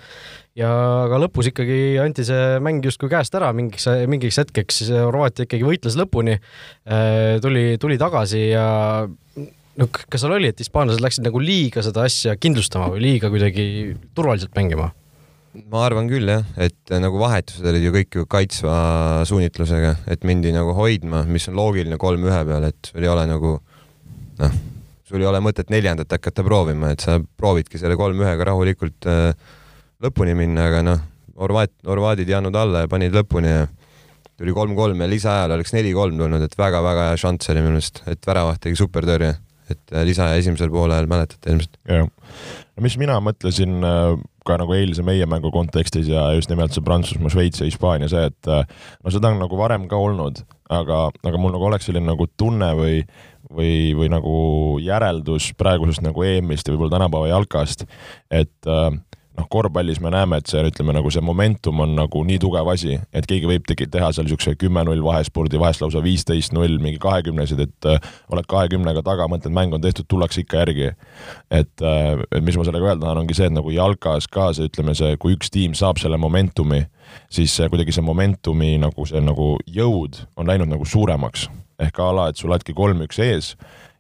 ja 0.60 0.72
aga 1.06 1.20
lõpus 1.26 1.52
ikkagi 1.52 1.98
anti 2.04 2.26
see 2.28 2.60
mäng 2.64 2.86
justkui 2.86 3.12
käest 3.12 3.36
ära 3.38 3.52
mingiks, 3.56 3.88
mingiks 4.12 4.40
hetkeks, 4.42 4.84
Horvaatia 4.96 5.48
ikkagi 5.48 5.68
võitles 5.68 5.98
lõpuni, 6.00 6.38
tuli, 7.44 7.66
tuli 7.82 8.00
tagasi 8.02 8.46
ja 8.52 8.68
no 9.80 9.88
kas 9.92 10.24
seal 10.24 10.36
oli, 10.36 10.52
et 10.52 10.64
hispaanlased 10.64 11.04
läksid 11.04 11.28
nagu 11.28 11.42
liiga 11.44 11.84
seda 11.86 12.08
asja 12.08 12.36
kindlustama 12.40 12.90
või 12.94 13.06
liiga 13.06 13.32
kuidagi 13.32 13.66
turvaliselt 14.18 14.56
mängima? 14.58 14.92
Ma 15.70 15.84
arvan 15.88 16.10
küll 16.10 16.30
jah, 16.30 16.44
et 16.62 16.94
nagu 17.02 17.20
vahetused 17.22 17.66
olid 17.66 17.86
ju 17.88 17.94
kõik 17.94 18.18
ju 18.20 18.26
kaitsva 18.30 18.74
suunitlusega, 19.30 19.96
et 20.14 20.26
mindi 20.28 20.54
nagu 20.56 20.76
hoidma, 20.78 21.24
mis 21.30 21.48
on 21.50 21.58
loogiline 21.58 21.98
kolm 22.02 22.28
ühe 22.28 22.42
peale, 22.46 22.70
et 22.70 22.92
sul 22.92 23.06
ei 23.06 23.12
ole 23.12 23.26
nagu 23.30 23.56
noh, 24.40 24.60
sul 25.10 25.24
ei 25.24 25.30
ole 25.30 25.42
mõtet 25.44 25.72
neljandat 25.74 26.12
hakata 26.20 26.46
proovima, 26.46 26.94
et 26.94 27.06
sa 27.06 27.18
proovidki 27.20 27.82
selle 27.82 27.98
kolm-ühega 28.00 28.52
rahulikult 28.52 29.10
äh, 29.10 29.32
lõpuni 30.04 30.38
minna, 30.38 30.70
aga 30.70 30.84
noh, 30.86 31.08
Horvaat, 31.40 31.72
horvaadid 31.88 32.28
ei 32.28 32.36
andnud 32.36 32.56
alla 32.60 32.82
ja 32.84 32.90
panid 32.92 33.14
lõpuni 33.16 33.48
ja 33.48 33.62
tuli 34.36 34.52
kolm-kolm 34.52 35.00
ja 35.00 35.06
lisaajal 35.08 35.54
oleks 35.56 35.72
neli-kolm 35.72 36.18
tulnud, 36.20 36.44
et 36.44 36.58
väga-väga 36.60 37.06
hea 37.08 37.20
šanss 37.22 37.54
oli 37.54 37.62
minu 37.64 37.78
meelest, 37.78 38.02
et 38.12 38.28
väravat 38.28 38.60
tegi 38.66 38.76
supertõrje, 38.76 39.30
et 39.72 39.94
äh, 39.96 40.04
lisaaja 40.08 40.42
esimesel 40.42 40.68
poolel 40.74 41.08
mäletate 41.08 41.54
ilmselt. 41.54 41.80
jah, 41.88 42.10
mis 42.84 42.98
mina 43.02 43.18
mõtlesin 43.24 43.80
äh, 43.86 44.14
ka 44.48 44.58
nagu 44.62 44.74
eilse 44.76 45.04
meie 45.06 45.28
mängu 45.30 45.52
kontekstis 45.54 46.10
ja 46.10 46.30
just 46.38 46.52
nimelt 46.52 46.76
see 46.76 46.86
Prantsusmaa, 46.86 47.32
Šveits 47.34 47.62
ja 47.62 47.68
Hispaania, 47.68 48.10
see, 48.12 48.30
et 48.32 48.52
äh, 48.52 48.64
no 49.04 49.14
seda 49.14 49.34
on 49.34 49.42
nagu 49.44 49.60
varem 49.60 49.88
ka 49.92 50.00
olnud, 50.00 50.44
aga, 50.74 51.10
aga 51.26 51.42
mul 51.42 51.54
nagu 51.56 51.70
oleks 51.70 51.90
selline 51.90 52.10
nagu 52.10 52.30
tunne 52.40 52.72
või 52.80 53.04
või, 53.50 53.96
või 53.98 54.10
nagu 54.14 54.34
järeldus 54.84 55.52
praegusest 55.58 56.04
nagu 56.06 56.22
EM-ist 56.26 56.68
ja 56.68 56.74
võib-olla 56.74 56.98
tänapäeva 56.98 57.32
jalkast, 57.32 57.86
et 58.30 58.70
äh, 58.70 58.92
noh, 59.40 59.48
korvpallis 59.50 60.02
me 60.04 60.12
näeme, 60.14 60.40
et 60.40 60.52
see 60.52 60.62
ütleme 60.68 60.94
nagu 60.96 61.12
see 61.14 61.24
momentum 61.26 61.84
on 61.84 61.96
nagu 61.98 62.24
nii 62.28 62.40
tugev 62.44 62.68
asi, 62.74 62.98
et 63.16 63.28
keegi 63.30 63.50
võib 63.50 63.68
tegi, 63.70 63.88
teha 63.92 64.12
seal 64.14 64.28
niisuguse 64.28 64.56
kümme-null 64.60 65.04
vahespurdi, 65.06 65.60
vahest 65.62 65.84
lausa 65.84 66.04
viisteist-null, 66.04 66.80
mingi 66.84 67.00
kahekümnesid, 67.02 67.64
et 67.66 67.90
äh, 67.90 68.12
oled 68.34 68.50
kahekümnega 68.50 69.04
taga, 69.06 69.30
mõtled, 69.32 69.56
mäng 69.56 69.76
on 69.76 69.84
tehtud, 69.84 70.08
tullakse 70.12 70.44
ikka 70.44 70.64
järgi. 70.64 70.92
et 71.52 71.86
äh, 71.86 72.42
mis 72.42 72.58
ma 72.58 72.68
sellega 72.68 72.92
öelda 72.92 73.06
tahan, 73.06 73.24
ongi 73.24 73.38
see, 73.38 73.50
et 73.50 73.56
nagu 73.56 73.72
jalkas 73.74 74.28
ka 74.32 74.52
see, 74.54 74.70
ütleme 74.70 74.96
see, 74.98 75.16
kui 75.22 75.38
üks 75.38 75.54
tiim 75.54 75.78
saab 75.78 76.02
selle 76.02 76.20
momentumi, 76.20 76.84
siis 77.32 77.56
see 77.56 77.70
kuidagi 77.72 77.96
see 77.96 78.06
momentumi 78.06 78.76
nagu 78.82 79.06
see 79.10 79.22
nagu 79.24 79.56
jõud 79.66 80.24
on 80.38 80.50
läinud 80.50 80.70
nagu 80.70 80.86
suuremaks 80.86 81.48
ehk 81.80 82.00
a 82.04 82.10
la, 82.14 82.28
et 82.30 82.40
sul 82.40 82.52
oledki 82.52 82.76
kolm-üks 82.76 83.22
ees 83.24 83.54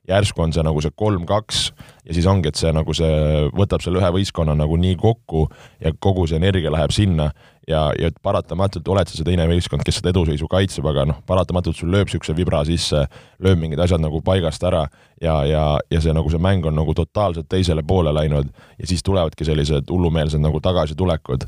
järsku 0.09 0.43
on 0.43 0.53
see 0.55 0.65
nagu 0.65 0.81
see 0.81 0.93
kolm-kaks 0.97 1.61
ja 2.05 2.15
siis 2.15 2.27
ongi, 2.29 2.49
et 2.49 2.59
see 2.59 2.71
nagu 2.73 2.93
see 2.97 3.45
võtab 3.55 3.83
selle 3.85 4.01
ühe 4.01 4.09
võistkonna 4.17 4.55
nagu 4.57 4.77
nii 4.79 4.97
kokku 4.99 5.45
ja 5.83 5.93
kogu 6.01 6.25
see 6.29 6.39
energia 6.41 6.71
läheb 6.73 6.93
sinna 6.95 7.29
ja, 7.69 7.83
ja 7.99 8.09
paratamatult 8.23 8.87
oled 8.89 9.09
sa 9.09 9.17
see 9.17 9.27
teine 9.27 9.45
võistkond, 9.49 9.83
kes 9.85 9.99
seda 9.99 10.11
eduseisu 10.13 10.49
kaitseb, 10.49 10.87
aga 10.89 11.05
noh, 11.11 11.21
paratamatult 11.29 11.77
sul 11.77 11.91
lööb 11.93 12.09
niisuguse 12.09 12.35
vibra 12.37 12.63
sisse, 12.67 13.05
lööb 13.45 13.61
mingid 13.61 13.81
asjad 13.83 14.01
nagu 14.01 14.21
paigast 14.25 14.63
ära 14.65 14.85
ja, 15.21 15.39
ja, 15.47 15.63
ja 15.91 16.03
see 16.03 16.15
nagu 16.15 16.31
see 16.33 16.41
mäng 16.41 16.65
on 16.69 16.77
nagu 16.79 16.95
totaalselt 16.97 17.49
teisele 17.51 17.85
poole 17.85 18.13
läinud 18.15 18.49
ja 18.49 18.89
siis 18.89 19.05
tulevadki 19.05 19.47
sellised 19.47 19.89
hullumeelsed 19.91 20.41
nagu 20.41 20.61
tagasitulekud. 20.63 21.45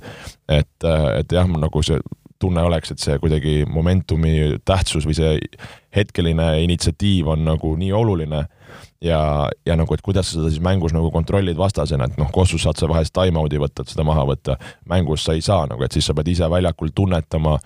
et, 0.49 0.89
et 1.17 1.37
jah, 1.37 1.49
nagu 1.49 1.85
see 1.85 1.99
tunne 2.41 2.63
oleks, 2.65 2.93
et 2.93 3.01
see 3.01 3.17
kuidagi 3.21 3.61
momentumi 3.69 4.57
tähtsus 4.65 5.05
või 5.05 5.17
see 5.17 5.35
hetkeline 5.95 6.47
initsiatiiv 6.63 7.29
on 7.33 7.45
nagu 7.45 7.75
nii 7.77 7.91
oluline 7.95 8.45
ja, 9.03 9.49
ja 9.65 9.75
nagu, 9.75 9.93
et 9.93 10.03
kuidas 10.05 10.29
sa 10.29 10.37
seda 10.37 10.51
siis 10.51 10.61
mängus 10.63 10.93
nagu 10.95 11.11
kontrollid 11.13 11.57
vastasena, 11.59 12.07
et 12.07 12.19
noh, 12.21 12.29
Kossus 12.33 12.63
saad 12.65 12.79
sa 12.79 12.89
vahest 12.89 13.13
time-out'i 13.15 13.59
võtta, 13.61 13.83
et 13.83 13.93
seda 13.93 14.05
maha 14.07 14.25
võtta, 14.29 14.57
mängus 14.89 15.25
sa 15.25 15.35
ei 15.37 15.43
saa 15.45 15.65
nagu, 15.69 15.83
et 15.85 15.95
siis 15.95 16.07
sa 16.07 16.15
pead 16.17 16.31
ise 16.31 16.49
väljakul 16.51 16.93
tunnetama, 16.95 17.57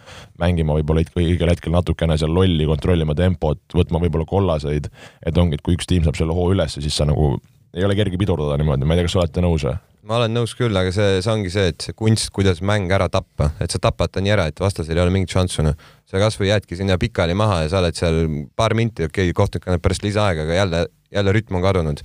mängima 0.42 0.78
võib-olla 0.80 1.06
õigel 1.20 1.52
hetkel 1.52 1.76
natukene 1.76 2.18
seal 2.22 2.34
lolli, 2.34 2.68
kontrollima 2.70 3.18
tempot, 3.18 3.62
võtma 3.76 4.02
võib-olla 4.06 4.28
kollaseid, 4.30 4.90
et 5.26 5.42
ongi, 5.42 5.60
et 5.60 5.66
kui 5.66 5.78
üks 5.78 5.90
tiim 5.90 6.08
saab 6.08 6.18
selle 6.20 6.36
hoo 6.36 6.50
ülesse, 6.56 6.84
siis 6.84 6.96
sa 6.96 7.08
nagu 7.10 7.36
ei 7.76 7.84
ole 7.84 7.98
kerge 7.98 8.18
pidurdada 8.18 8.58
niimoodi, 8.58 8.88
ma 8.88 8.96
ei 8.96 9.02
tea, 9.02 9.10
kas 9.10 9.20
olete 9.20 9.44
nõus 9.44 9.68
või? 9.68 9.78
Ma 10.06 10.20
olen 10.20 10.36
nõus 10.36 10.54
küll, 10.58 10.76
aga 10.78 10.92
see, 10.94 11.20
see 11.24 11.32
ongi 11.32 11.52
see, 11.54 11.72
et 11.72 11.88
see 11.88 11.96
kunst, 11.98 12.30
kuidas 12.36 12.62
mäng 12.66 12.92
ära 12.94 13.08
tappa, 13.12 13.50
et 13.64 13.74
sa 13.74 13.82
tapad 13.82 14.14
ta 14.14 14.22
nii 14.24 14.34
ära, 14.36 14.48
et 14.52 14.62
vastasel 14.62 14.98
ei 14.98 15.04
ole 15.04 15.14
mingit 15.14 15.34
šanssu, 15.34 15.66
noh. 15.66 15.78
sa 16.10 16.22
kasvõi 16.22 16.52
jäädki 16.52 16.78
sinna 16.78 17.00
pikali 17.02 17.36
maha 17.38 17.64
ja 17.64 17.72
sa 17.74 17.82
oled 17.82 17.98
seal 17.98 18.22
paar 18.58 18.76
minti, 18.78 19.08
okei 19.08 19.30
okay,, 19.30 19.38
kohtunik 19.38 19.66
annab 19.70 19.84
pärast 19.86 20.06
lisaaega, 20.06 20.46
aga 20.46 20.60
jälle, 20.60 20.84
jälle 21.18 21.36
rütm 21.36 21.58
on 21.58 21.66
kadunud. 21.66 22.04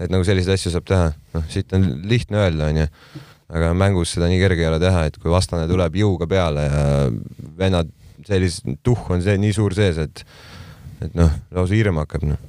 et 0.00 0.12
nagu 0.12 0.24
selliseid 0.24 0.56
asju 0.56 0.72
saab 0.72 0.86
teha, 0.88 1.08
noh, 1.36 1.48
siit 1.52 1.72
on 1.76 1.88
lihtne 2.08 2.40
öelda, 2.40 2.70
onju, 2.72 2.86
aga 3.56 3.72
mängus 3.76 4.14
seda 4.16 4.28
nii 4.32 4.40
kerge 4.40 4.64
ei 4.64 4.68
ole 4.70 4.80
teha, 4.80 5.06
et 5.08 5.16
kui 5.20 5.32
vastane 5.32 5.66
tuleb 5.68 5.96
jõuga 6.00 6.28
peale 6.28 6.66
ja 6.68 6.84
vennad, 7.58 7.90
sellist 8.28 8.68
tuhh 8.84 9.10
on 9.12 9.24
see 9.24 9.36
nii 9.40 9.56
suur 9.56 9.76
sees, 9.76 10.00
et 10.00 10.24
et 11.00 11.14
noh, 11.16 11.32
lausa 11.56 11.72
hirm 11.72 11.96
hakkab, 12.02 12.28
noh 12.28 12.48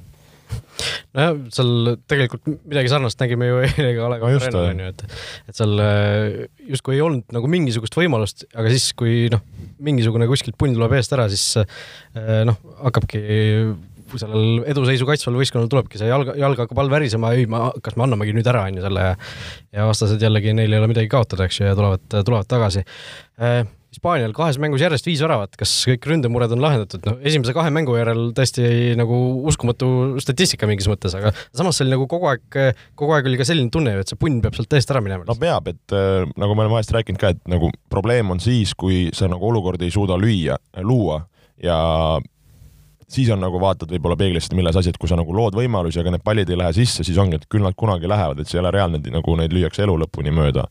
nojah, 1.16 1.36
seal 1.54 1.72
tegelikult 2.10 2.46
midagi 2.48 2.92
sarnast 2.92 3.20
nägime 3.20 3.48
ju 3.50 3.60
eile 3.66 3.92
ka 3.98 4.06
A 4.06 4.10
Le 4.14 4.20
No 4.22 4.32
just, 4.32 4.48
Coq 4.48 4.70
onju, 4.70 4.90
et 4.92 5.04
et 5.52 5.58
seal 5.58 5.84
äh, 5.84 6.42
justkui 6.72 6.96
ei 6.98 7.04
olnud 7.04 7.36
nagu 7.36 7.50
mingisugust 7.52 7.96
võimalust, 7.98 8.46
aga 8.56 8.72
siis, 8.72 8.90
kui 8.98 9.26
noh, 9.32 9.42
mingisugune 9.82 10.28
kuskilt 10.30 10.58
punn 10.60 10.76
tuleb 10.76 10.96
eest 10.98 11.14
ära, 11.16 11.28
siis 11.32 11.46
äh, 11.60 12.42
noh, 12.48 12.60
hakkabki 12.82 13.22
sellel 14.20 14.62
eduseisu 14.68 15.06
kaitsval 15.08 15.38
võistkonnal 15.40 15.70
tulebki 15.72 16.00
see 16.00 16.08
jalga, 16.10 16.34
jalg 16.36 16.58
hakkab 16.64 16.80
all 16.82 16.90
värisema, 16.92 17.32
ei 17.36 17.46
ma, 17.50 17.70
kas 17.84 17.96
me 17.96 18.06
annamegi 18.06 18.34
nüüd 18.36 18.48
ära, 18.50 18.66
onju 18.68 18.84
selle 18.84 19.06
ja 19.06 19.14
ja 19.72 19.86
vastased 19.88 20.20
jällegi, 20.22 20.52
neil 20.56 20.72
ei 20.72 20.80
ole 20.80 20.90
midagi 20.90 21.08
kaotada, 21.12 21.46
eks 21.48 21.62
ju, 21.62 21.68
ja 21.70 21.76
tulevad, 21.78 22.04
tulevad 22.12 22.48
tagasi. 22.50 22.84
Äh, 23.40 23.62
Hispaanial 23.92 24.32
kahes 24.36 24.56
mängus 24.62 24.80
järjest 24.80 25.06
viis 25.08 25.20
väravat, 25.24 25.56
kas 25.60 25.72
kõik 25.88 26.06
ründemured 26.08 26.54
on 26.54 26.62
lahendatud, 26.64 27.02
noh 27.04 27.18
esimese 27.28 27.52
kahe 27.56 27.72
mängu 27.74 27.96
järel 27.98 28.30
tõesti 28.36 28.94
nagu 28.98 29.18
uskumatu 29.50 30.20
statistika 30.22 30.68
mingis 30.70 30.88
mõttes, 30.88 31.12
aga 31.18 31.34
samas 31.52 31.76
see 31.76 31.86
oli 31.86 31.94
nagu 31.94 32.08
kogu 32.10 32.30
aeg, 32.30 32.60
kogu 32.98 33.16
aeg 33.16 33.28
oli 33.28 33.40
ka 33.40 33.46
selline 33.48 33.72
tunne 33.74 33.92
ju, 33.92 34.04
et 34.04 34.12
see 34.12 34.20
punn 34.20 34.40
peab 34.44 34.56
sealt 34.56 34.78
eest 34.78 34.94
ära 34.94 35.04
minema 35.04 35.28
no. 35.28 35.36
peab, 35.38 35.68
et 35.74 35.96
äh, 35.96 36.24
nagu 36.40 36.56
me 36.56 36.64
oleme 36.64 36.78
vahest 36.78 36.94
rääkinud 36.96 37.20
ka, 37.20 37.34
et 37.36 37.42
nagu 37.52 37.68
probleem 37.92 38.32
on 38.32 38.40
siis, 38.42 38.72
kui 38.78 39.10
sa 39.16 39.28
nagu 39.30 39.52
olukordi 39.52 39.90
ei 39.90 39.94
suuda 39.94 40.16
lüüa, 40.20 40.56
luua 40.88 41.20
ja 41.62 41.76
siis 43.12 43.30
on 43.32 43.40
nagu 43.42 43.60
vaatad 43.60 43.90
võib-olla 43.92 44.16
peeglisse, 44.18 44.54
milles 44.56 44.76
asi, 44.78 44.92
et 44.92 44.98
kui 45.00 45.10
sa 45.10 45.18
nagu 45.18 45.34
lood 45.36 45.56
võimalusi, 45.56 46.00
aga 46.00 46.14
need 46.14 46.24
pallid 46.24 46.50
ei 46.50 46.58
lähe 46.58 46.74
sisse, 46.76 47.04
siis 47.06 47.18
ongi, 47.20 47.38
et 47.38 47.48
küll 47.52 47.64
nad 47.64 47.76
kunagi 47.78 48.08
lähevad, 48.10 48.40
et 48.40 48.50
see 48.50 48.58
ei 48.58 48.62
ole 48.62 48.72
reaalne, 48.74 49.00
et 49.00 49.10
nagu 49.12 49.36
neid 49.38 49.54
lüüakse 49.54 49.84
elu 49.84 49.96
lõpuni 50.04 50.32
mööda. 50.34 50.66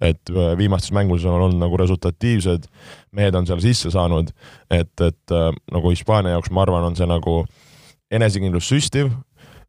et 0.00 0.30
äh, 0.30 0.54
viimastes 0.58 0.92
mängudes 0.92 1.24
on 1.24 1.40
olnud 1.40 1.60
nagu 1.60 1.76
resultatiivsed, 1.80 2.68
mehed 3.12 3.34
on 3.38 3.46
seal 3.46 3.60
sisse 3.60 3.90
saanud, 3.92 4.32
et, 4.70 4.92
et 5.00 5.36
äh, 5.36 5.50
nagu 5.72 5.90
Hispaania 5.90 6.36
jaoks 6.36 6.50
ma 6.50 6.64
arvan, 6.66 6.90
on 6.90 6.96
see 6.96 7.06
nagu 7.06 7.42
enesekindlus 8.12 8.68
süstiv, 8.68 9.12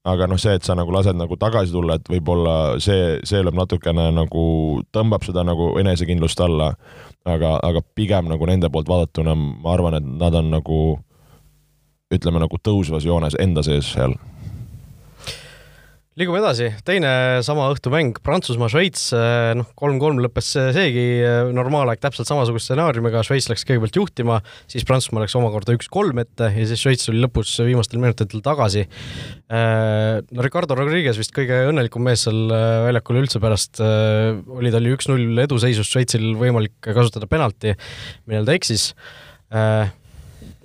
aga 0.04 0.28
noh, 0.28 0.40
see, 0.40 0.56
et 0.58 0.66
sa 0.68 0.76
nagu 0.76 0.92
lased 0.92 1.16
nagu 1.16 1.38
tagasi 1.40 1.72
tulla, 1.72 1.96
et 2.00 2.10
võib-olla 2.12 2.76
see, 2.84 3.20
see 3.28 3.40
lööb 3.44 3.56
natukene 3.56 4.10
nagu, 4.16 4.44
tõmbab 4.96 5.24
seda 5.24 5.46
nagu 5.48 5.74
enesekindlust 5.80 6.44
alla, 6.44 6.74
aga, 7.24 7.56
aga 7.64 7.84
pigem 7.96 8.28
nagu 8.32 8.48
nende 8.50 8.72
poolt 8.72 8.92
vaadatuna 8.92 9.36
ma 9.36 9.74
arvan, 9.76 10.00
et 10.00 10.08
nad 10.20 10.36
on 10.40 10.52
nagu 10.52 10.80
ütleme 12.20 12.44
nagu 12.44 12.60
tõusvas 12.62 13.08
joones 13.08 13.38
enda 13.42 13.64
sees 13.66 13.94
seal. 13.96 14.16
liigume 16.14 16.38
edasi, 16.38 16.68
teine 16.86 17.42
sama 17.42 17.64
õhtu 17.74 17.90
mäng, 17.90 18.20
Prantsusmaa-Šveits, 18.22 19.08
noh, 19.58 19.72
kolm-kolm 19.74 20.20
lõppes 20.22 20.52
seegi 20.76 21.06
normaalaeg 21.58 21.98
täpselt 22.04 22.30
samasuguse 22.30 22.68
stsenaariumiga, 22.68 23.24
Šveits 23.26 23.48
läks 23.50 23.66
kõigepealt 23.66 23.98
juhtima, 23.98 24.38
siis 24.70 24.86
Prantsusmaa 24.86 25.24
läks 25.24 25.34
omakorda 25.40 25.74
üks-kolm 25.74 26.22
ette 26.22 26.52
ja 26.54 26.68
siis 26.70 26.84
Šveits 26.86 27.10
tuli 27.10 27.24
lõpus 27.24 27.56
viimastel 27.66 28.04
minutitel 28.04 28.46
tagasi. 28.46 28.86
no 29.50 30.46
Ricardo 30.46 30.78
Rodriguez 30.78 31.18
vist 31.18 31.34
kõige 31.34 31.64
õnnelikum 31.72 32.06
mees 32.06 32.28
seal 32.28 32.46
väljakul 32.86 33.24
üldse 33.24 33.42
pärast, 33.42 33.82
oli 33.82 34.76
tal 34.76 34.86
ju 34.86 35.00
üks-null 35.00 35.46
eduseisus 35.48 35.90
Šveitsil 35.90 36.36
võimalik 36.38 36.78
kasutada 36.94 37.26
penalti, 37.26 37.74
millal 38.30 38.46
ta 38.46 38.54
eksis 38.62 38.92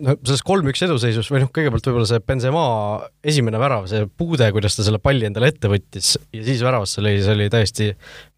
no 0.05 0.15
selles 0.23 0.45
kolm-üks 0.47 0.83
eduseisus 0.87 1.29
või 1.33 1.43
noh, 1.43 1.51
kõigepealt 1.55 1.89
võib-olla 1.89 2.09
see 2.09 2.23
Benzema 2.25 2.63
esimene 3.27 3.61
värav, 3.61 3.89
see 3.91 4.07
puude, 4.21 4.49
kuidas 4.55 4.79
ta 4.79 4.87
selle 4.87 5.01
palli 5.03 5.29
endale 5.29 5.51
ette 5.53 5.71
võttis 5.71 6.15
ja 6.35 6.45
siis 6.47 6.63
väravasse 6.65 7.05
lõi, 7.05 7.19
see 7.25 7.35
oli 7.35 7.51
täiesti 7.53 7.91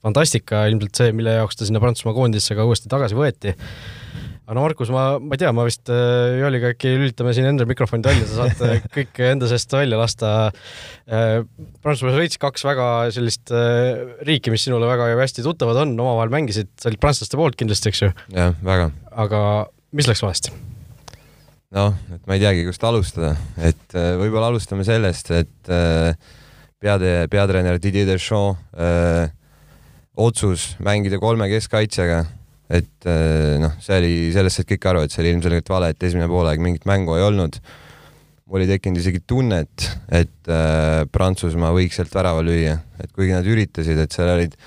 fantastika, 0.04 0.64
ilmselt 0.70 1.00
see, 1.02 1.14
mille 1.16 1.40
jaoks 1.40 1.60
ta 1.60 1.68
sinna 1.68 1.82
Prantsusmaa 1.82 2.16
koondisse 2.16 2.56
ka 2.56 2.66
uuesti 2.68 2.90
tagasi 2.92 3.18
võeti. 3.18 3.52
aga 3.52 4.56
no 4.56 4.64
Markus, 4.64 4.92
ma, 4.94 5.04
ma 5.22 5.36
ei 5.36 5.42
tea, 5.42 5.52
ma 5.56 5.66
vist 5.68 5.92
äh, 5.92 6.40
Jooliga 6.40 6.72
äkki 6.74 6.94
lülitame 6.96 7.34
siin 7.36 7.50
enda 7.52 7.66
mikrofonid 7.68 8.08
välja, 8.08 8.30
sa 8.30 8.48
saad 8.48 8.88
kõik 8.96 9.20
enda 9.28 9.50
seest 9.50 9.76
välja 9.76 10.00
lasta 10.00 10.32
äh,. 10.48 11.44
Prantsusmaa 11.84 12.14
ja 12.14 12.18
Šveits, 12.18 12.40
kaks 12.40 12.66
väga 12.66 12.88
sellist 13.14 13.52
äh, 13.54 14.16
riiki, 14.26 14.54
mis 14.54 14.64
sinule 14.66 14.88
väga 14.90 15.12
hästi 15.20 15.44
tuttavad 15.46 15.84
on, 15.84 15.94
omavahel 15.98 16.32
mängisid, 16.32 16.72
sa 16.80 16.90
olid 16.90 17.02
prantslaste 17.02 17.40
poolt 17.40 17.60
kindlasti, 17.60 17.92
eks 17.92 18.04
ju? 18.06 18.12
jah, 18.34 18.56
väga. 18.64 18.90
aga 19.26 19.44
mis 19.94 20.08
läks 20.08 20.24
valesti? 20.24 20.56
Noh, 21.76 21.94
et 22.10 22.22
ma 22.26 22.36
ei 22.36 22.42
teagi, 22.42 22.64
kust 22.66 22.84
alustada, 22.86 23.34
et 23.62 23.94
äh, 23.94 24.14
võib-olla 24.18 24.50
alustame 24.50 24.84
sellest, 24.86 25.30
et 25.36 25.70
äh, 25.70 26.16
peade, 26.82 27.28
peatreener 27.30 27.78
Didier 27.82 28.08
Deschamps 28.08 28.58
öö, 28.74 29.26
äh, 29.26 29.36
otsus 30.20 30.74
mängida 30.82 31.20
kolme 31.22 31.46
keskkaitsjaga, 31.48 32.24
et 32.70 33.06
noh, 33.62 33.72
see 33.82 33.96
oli, 33.98 34.10
sellest 34.34 34.60
said 34.60 34.68
kõik 34.68 34.84
aru, 34.90 35.04
et 35.04 35.14
see 35.14 35.22
oli 35.22 35.30
ilmselgelt 35.34 35.70
vale, 35.72 35.88
et 35.90 36.04
esimene 36.06 36.28
poolaeg 36.30 36.60
mingit 36.62 36.84
mängu 36.86 37.16
ei 37.16 37.24
olnud. 37.24 37.56
mul 38.50 38.60
oli 38.60 38.66
tekkinud 38.66 38.98
isegi 38.98 39.22
tunnet, 39.26 39.86
et 40.10 40.50
äh, 40.50 41.06
Prantsusmaa 41.14 41.70
võiks 41.74 41.96
sealt 41.96 42.14
värava 42.14 42.42
lüüa, 42.42 42.76
et 42.98 43.14
kuigi 43.14 43.32
nad 43.32 43.46
üritasid, 43.46 43.98
et 43.98 44.12
seal 44.12 44.34
olid 44.34 44.58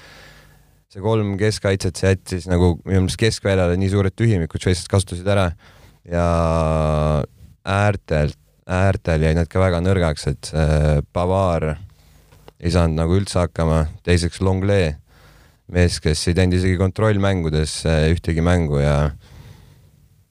see 0.93 1.03
kolm 1.03 1.35
keskkaitset, 1.37 1.99
see 1.99 2.15
jättis 2.15 2.47
nagu 2.47 2.77
minu 2.85 3.03
meelest 3.03 3.19
keskväljale 3.19 3.75
nii 3.77 3.91
suured 3.91 4.15
tühimikud, 4.15 4.63
šveitslased 4.63 4.91
kasutasid 4.93 5.27
ära 5.35 5.49
ja 6.09 6.27
äärtelt, 7.63 8.39
äärtel 8.67 9.23
jäid 9.27 9.37
nad 9.39 9.49
ka 9.51 9.61
väga 9.63 9.79
nõrgaks, 9.83 10.27
et 10.31 10.51
Bavar 11.15 11.73
ei 12.63 12.71
saanud 12.71 12.99
nagu 12.99 13.15
üldse 13.19 13.41
hakkama, 13.41 13.85
teiseks 14.07 14.41
Longley, 14.43 14.93
mees, 15.71 15.99
kes 16.03 16.27
ei 16.27 16.35
teinud 16.37 16.57
isegi 16.59 16.79
kontrollmängudes 16.79 17.81
ühtegi 18.11 18.43
mängu 18.43 18.79
ja 18.83 18.97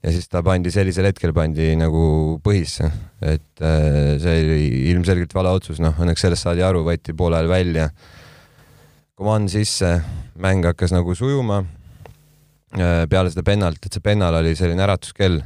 ja 0.02 0.11
siis 0.11 0.26
ta 0.31 0.43
pandi 0.43 0.73
sellisel 0.75 1.07
hetkel 1.09 1.33
pandi 1.37 1.73
nagu 1.79 2.38
põhisse, 2.43 2.88
et 3.23 3.62
äh, 3.62 4.17
see 4.23 4.41
oli 4.43 4.64
ilmselgelt 4.91 5.35
vale 5.37 5.52
otsus, 5.55 5.79
noh, 5.83 5.95
õnneks 6.02 6.25
sellest 6.26 6.47
saadi 6.49 6.64
aru, 6.67 6.83
võeti 6.87 7.14
poole 7.14 7.38
ajal 7.38 7.50
välja. 7.52 7.87
Coman 9.19 9.47
sisse, 9.52 9.95
mäng 10.43 10.67
hakkas 10.67 10.95
nagu 10.95 11.14
sujuma 11.14 11.61
äh, 11.62 13.05
peale 13.11 13.31
seda 13.31 13.47
pennalt, 13.47 13.79
et 13.87 13.95
see 13.95 14.02
pennal 14.02 14.41
oli 14.41 14.57
selline 14.59 14.83
äratuskell 14.88 15.38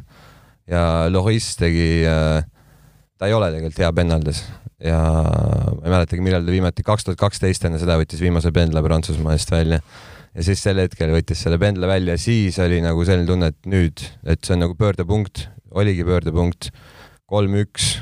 ja 0.71 0.85
Loris 1.13 1.55
tegi, 1.61 2.05
äh, 2.09 2.43
ta 3.19 3.29
ei 3.29 3.35
ole 3.37 3.51
tegelikult 3.55 3.83
hea 3.85 3.93
pennaldes 3.97 4.43
ja 4.83 4.99
ma 4.99 5.85
ei 5.85 5.93
mäletagi, 5.93 6.25
millal 6.25 6.45
ta 6.45 6.53
viimati, 6.53 6.85
kaks 6.87 7.07
tuhat 7.07 7.21
kaksteist 7.21 7.65
enne 7.69 7.81
seda 7.81 7.97
võttis 8.01 8.21
viimase 8.23 8.53
pendla 8.55 8.83
Prantsusmaa 8.85 9.37
eest 9.37 9.53
välja. 9.53 9.81
ja 10.37 10.45
siis 10.45 10.61
sel 10.63 10.83
hetkel 10.83 11.15
võttis 11.15 11.41
selle 11.43 11.59
pendla 11.61 11.89
välja, 11.89 12.19
siis 12.21 12.59
oli 12.63 12.83
nagu 12.85 13.05
selline 13.09 13.29
tunne, 13.29 13.53
et 13.55 13.71
nüüd, 13.73 14.05
et 14.29 14.45
see 14.45 14.57
on 14.57 14.67
nagu 14.67 14.77
pöördepunkt, 14.77 15.47
oligi 15.73 16.05
pöördepunkt, 16.05 16.71
kolm-üks, 17.27 17.95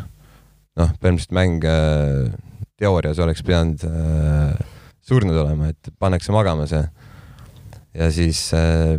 noh, 0.81 0.91
põhimõtteliselt 0.99 1.37
mäng 1.37 1.69
äh, 1.71 2.35
teoorias 2.81 3.23
oleks 3.23 3.45
pidanud 3.47 3.87
äh, 3.87 4.59
surnud 5.05 5.39
olema, 5.45 5.71
et 5.71 5.95
pannakse 6.01 6.35
magama 6.35 6.67
see 6.71 6.83
ja 7.95 8.11
siis 8.15 8.47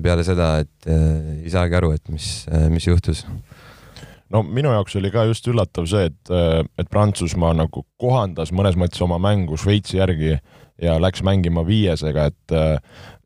peale 0.03 0.23
seda, 0.27 0.55
et 0.63 0.89
ei 0.89 1.51
saagi 1.51 1.75
aru, 1.77 1.91
et 1.97 2.13
mis, 2.13 2.29
mis 2.71 2.87
juhtus 2.87 3.25
no 4.33 4.41
minu 4.43 4.71
jaoks 4.73 4.97
oli 4.99 5.11
ka 5.13 5.25
just 5.29 5.47
üllatav 5.51 5.87
see, 5.89 6.09
et, 6.09 6.35
et 6.79 6.91
Prantsusmaa 6.91 7.53
nagu 7.57 7.85
kohandas 8.01 8.53
mõnes 8.55 8.77
mõttes 8.79 9.01
oma 9.05 9.19
mängu 9.21 9.59
Šveitsi 9.59 9.99
järgi 9.99 10.35
ja 10.81 10.97
läks 10.99 11.23
mängima 11.23 11.63
viiesega, 11.67 12.29
et 12.31 12.55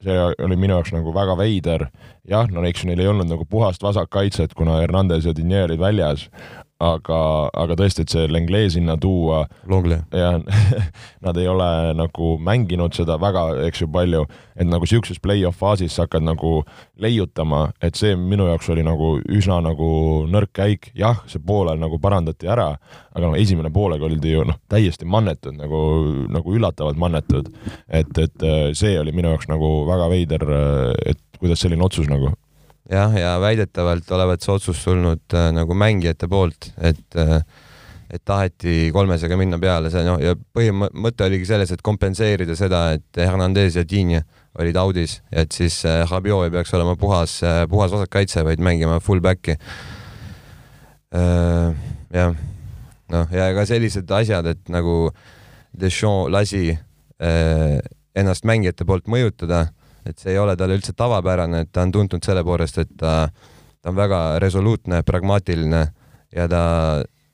see 0.05 0.17
oli 0.45 0.57
minu 0.59 0.77
jaoks 0.77 0.93
nagu 0.93 1.13
väga 1.15 1.37
veider. 1.39 1.87
jah, 2.29 2.49
no 2.51 2.63
eks 2.67 2.85
neil 2.85 2.99
ei 3.01 3.09
olnud 3.09 3.29
nagu 3.29 3.45
puhast 3.49 3.83
vasakkaitset, 3.83 4.53
kuna 4.53 4.79
Hernandez 4.83 5.25
ja 5.25 5.33
Dinier 5.35 5.69
olid 5.69 5.81
väljas, 5.81 6.27
aga, 6.79 7.19
aga 7.59 7.75
tõesti, 7.79 8.05
et 8.05 8.13
see 8.13 8.27
Lenglet 8.31 8.71
sinna 8.73 8.95
tuua. 8.99 9.43
ja 10.15 10.31
nad 11.25 11.37
ei 11.37 11.47
ole 11.51 11.67
nagu 11.97 12.31
mänginud 12.39 12.95
seda 12.95 13.17
väga, 13.19 13.45
eks 13.67 13.83
ju, 13.83 13.89
palju, 13.91 14.23
et 14.55 14.67
nagu 14.67 14.87
siukses 14.87 15.19
play-off 15.19 15.59
faasis 15.59 15.95
sa 15.95 16.07
hakkad 16.07 16.23
nagu 16.23 16.63
leiutama, 16.99 17.69
et 17.83 17.99
see 17.99 18.15
minu 18.15 18.47
jaoks 18.47 18.71
oli 18.71 18.85
nagu 18.87 19.17
üsna 19.27 19.59
nagu 19.65 19.91
nõrk 20.31 20.53
käik, 20.55 20.91
jah, 20.97 21.23
see 21.27 21.43
poolel 21.43 21.79
nagu 21.81 21.99
parandati 21.99 22.47
ära, 22.47 22.71
aga 23.13 23.25
no 23.27 23.35
esimene 23.39 23.71
poolega 23.75 24.07
oldi 24.07 24.35
ju 24.37 24.47
noh, 24.47 24.59
täiesti 24.71 25.07
mannetud 25.07 25.57
nagu, 25.59 25.79
nagu 26.31 26.55
üllatavalt 26.55 26.99
mannetud. 26.99 27.51
et, 27.87 28.17
et 28.17 28.51
see 28.77 28.95
oli 28.99 29.11
minu 29.15 29.33
jaoks 29.33 29.49
nagu 29.51 29.83
väga 29.89 30.11
veider, 30.11 30.45
et 31.05 31.19
kuidas 31.39 31.59
selline 31.59 31.83
otsus 31.83 32.07
nagu 32.11 32.31
jah, 32.89 33.15
ja 33.17 33.37
väidetavalt 33.41 34.11
olevat 34.11 34.43
see 34.43 34.53
otsus 34.55 34.83
tulnud 34.83 35.35
äh, 35.37 35.49
nagu 35.55 35.75
mängijate 35.77 36.29
poolt, 36.31 36.71
et 36.77 37.19
äh, 37.19 37.41
et 38.09 38.23
taheti 38.25 38.89
kolmesega 38.93 39.37
minna 39.37 39.59
peale, 39.61 39.91
see 39.93 40.01
noh, 40.01 40.17
ja 40.17 40.33
põhimõte 40.33 41.27
oligi 41.27 41.45
selles, 41.45 41.69
et 41.69 41.83
kompenseerida 41.85 42.55
seda, 42.57 42.95
et 42.97 43.19
Hernandez 43.21 43.77
ja 43.77 43.83
Digne 43.85 44.23
olid 44.57 44.79
audis, 44.81 45.19
et 45.29 45.53
siis 45.53 45.77
äh, 45.85 46.01
Rabiot 46.09 46.47
ei 46.47 46.53
peaks 46.55 46.73
olema 46.73 46.95
puhas 46.97 47.37
äh,, 47.45 47.61
puhas 47.69 47.93
vasakkaitse, 47.93 48.41
vaid 48.47 48.63
mängima 48.65 48.97
full-back'i 49.05 49.59
äh,. 51.13 51.77
jah, 52.17 52.33
noh, 53.13 53.29
ja 53.35 53.51
ka 53.53 53.67
sellised 53.69 54.09
asjad, 54.09 54.49
et 54.55 54.73
nagu 54.73 55.11
Deschamps 55.77 56.33
lasi 56.33 56.73
äh, 56.73 57.77
ennast 58.17 58.47
mängijate 58.49 58.89
poolt 58.89 59.05
mõjutada 59.05 59.67
et 60.09 60.19
see 60.19 60.33
ei 60.33 60.41
ole 60.41 60.55
talle 60.57 60.77
üldse 60.79 60.95
tavapärane, 60.97 61.63
et 61.65 61.71
ta 61.73 61.85
on 61.85 61.93
tuntud 61.93 62.25
selle 62.25 62.43
poolest, 62.45 62.81
et 62.81 62.91
ta, 62.97 63.29
ta 63.81 63.91
on 63.91 63.97
väga 63.97 64.21
resoluutne, 64.43 65.03
pragmaatiline 65.07 65.81
ja 66.35 66.47
ta 66.49 66.63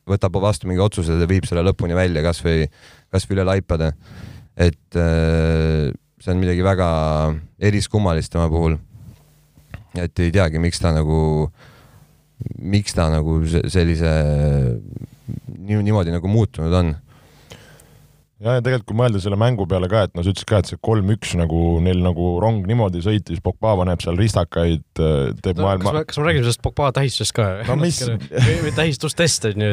võtab 0.10 0.40
vastu 0.44 0.70
mingi 0.70 0.84
otsuse 0.84 1.18
ja 1.18 1.30
viib 1.30 1.48
selle 1.50 1.64
lõpuni 1.66 1.98
välja, 1.98 2.24
kasvõi, 2.26 2.68
kasvõi 3.14 3.38
üle 3.38 3.48
laipade. 3.48 3.94
et 4.56 4.96
äh, 4.96 5.92
see 6.22 6.32
on 6.32 6.40
midagi 6.40 6.64
väga 6.64 6.90
eriskummalist 7.60 8.32
tema 8.32 8.50
puhul. 8.50 8.78
et 9.96 10.20
ei 10.20 10.32
teagi, 10.32 10.60
miks 10.60 10.80
ta 10.80 10.92
nagu, 10.92 11.50
miks 12.60 12.94
ta 12.94 13.10
nagu 13.10 13.40
sellise 13.48 14.12
niimoodi 15.66 16.12
nagu 16.12 16.28
muutunud 16.28 16.74
on 16.74 16.94
ja, 18.46 18.58
ja 18.58 18.64
tegelikult 18.64 18.88
kui 18.92 18.98
mõelda 19.00 19.22
selle 19.24 19.38
mängu 19.40 19.66
peale 19.70 19.90
ka, 19.92 20.06
et 20.08 20.14
no 20.16 20.24
sa 20.24 20.32
ütlesid 20.32 20.50
ka, 20.50 20.62
et 20.62 20.70
see 20.70 20.82
kolm-üks 20.86 21.34
nagu 21.40 21.62
neil 21.84 22.02
nagu 22.06 22.36
rong 22.44 22.68
niimoodi 22.70 23.02
sõitis, 23.06 23.42
Pogba 23.46 23.74
paneb 23.80 24.04
seal 24.04 24.18
ristakaid, 24.20 24.86
äh, 25.02 25.32
teeb 25.44 25.60
no, 25.60 25.68
maailma. 25.68 26.04
kas 26.08 26.20
me 26.22 26.28
räägime 26.28 26.46
sellest 26.46 26.64
Pogba 26.66 26.92
tähistusest 26.96 27.36
ka 27.36 27.48
no 27.68 27.78
mis 27.82 28.02
või 28.06 28.74
tähistustest 28.78 29.50
on 29.52 29.66
ju, 29.66 29.72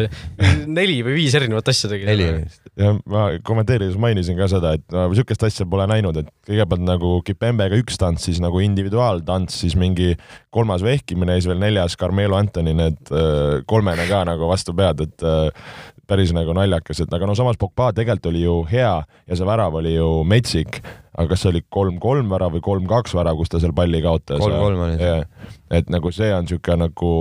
neli 0.78 1.00
või 1.06 1.18
viis 1.20 1.36
erinevat 1.38 1.72
asja 1.72 1.92
tegi. 1.92 2.08
neli 2.08 2.28
vist. 2.40 2.62
ja 2.80 2.94
ma 3.12 3.28
kommenteerides 3.46 3.98
mainisin 4.00 4.38
ka 4.40 4.48
seda, 4.52 4.74
et 4.78 4.86
no 4.94 5.06
niisugust 5.12 5.46
asja 5.48 5.68
pole 5.68 5.86
näinud, 5.90 6.22
et 6.22 6.32
kõigepealt 6.48 6.86
nagu 6.86 7.14
Kipembega 7.26 7.78
üks 7.80 8.00
tants, 8.00 8.26
siis 8.28 8.40
nagu 8.42 8.62
individuaaltants, 8.64 9.60
siis 9.64 9.76
mingi 9.78 10.14
kolmas 10.52 10.84
vehkimine 10.84 11.36
ja 11.36 11.42
siis 11.42 11.50
veel 11.52 11.62
neljas 11.62 11.96
Carmelo 12.00 12.38
Anthony, 12.40 12.74
need 12.76 13.12
äh, 13.12 13.60
kolmene 13.68 14.08
ka 14.08 14.24
nagu 14.28 14.48
vastu 14.50 14.74
pead, 14.76 15.04
et 15.04 15.26
äh, 15.26 15.72
päris 16.10 16.32
nagu 16.34 16.54
naljakas, 16.56 17.02
et 17.04 17.14
aga 17.14 17.28
no 17.28 17.36
samas 17.38 17.58
Pogba 17.60 17.90
tegelikult 17.96 18.30
oli 18.32 18.42
ju 18.42 18.56
hea 18.70 18.94
ja 19.02 19.38
see 19.38 19.46
värav 19.48 19.76
oli 19.78 19.94
ju 19.94 20.08
metsik, 20.28 20.80
aga 21.12 21.28
kas 21.32 21.44
see 21.44 21.52
oli 21.52 21.62
kolm-kolm 21.72 22.30
värav 22.32 22.56
või 22.56 22.64
kolm-kaks 22.64 23.14
värav, 23.16 23.38
kus 23.38 23.52
ta 23.52 23.60
seal 23.62 23.74
palli 23.76 24.02
kaotas? 24.04 24.42
kolm-kolm 24.42 24.82
oli 24.88 24.98
see. 25.00 25.20
et 25.78 25.92
nagu 25.92 26.12
see 26.14 26.32
on 26.34 26.48
niisugune 26.48 26.86
nagu 26.86 27.12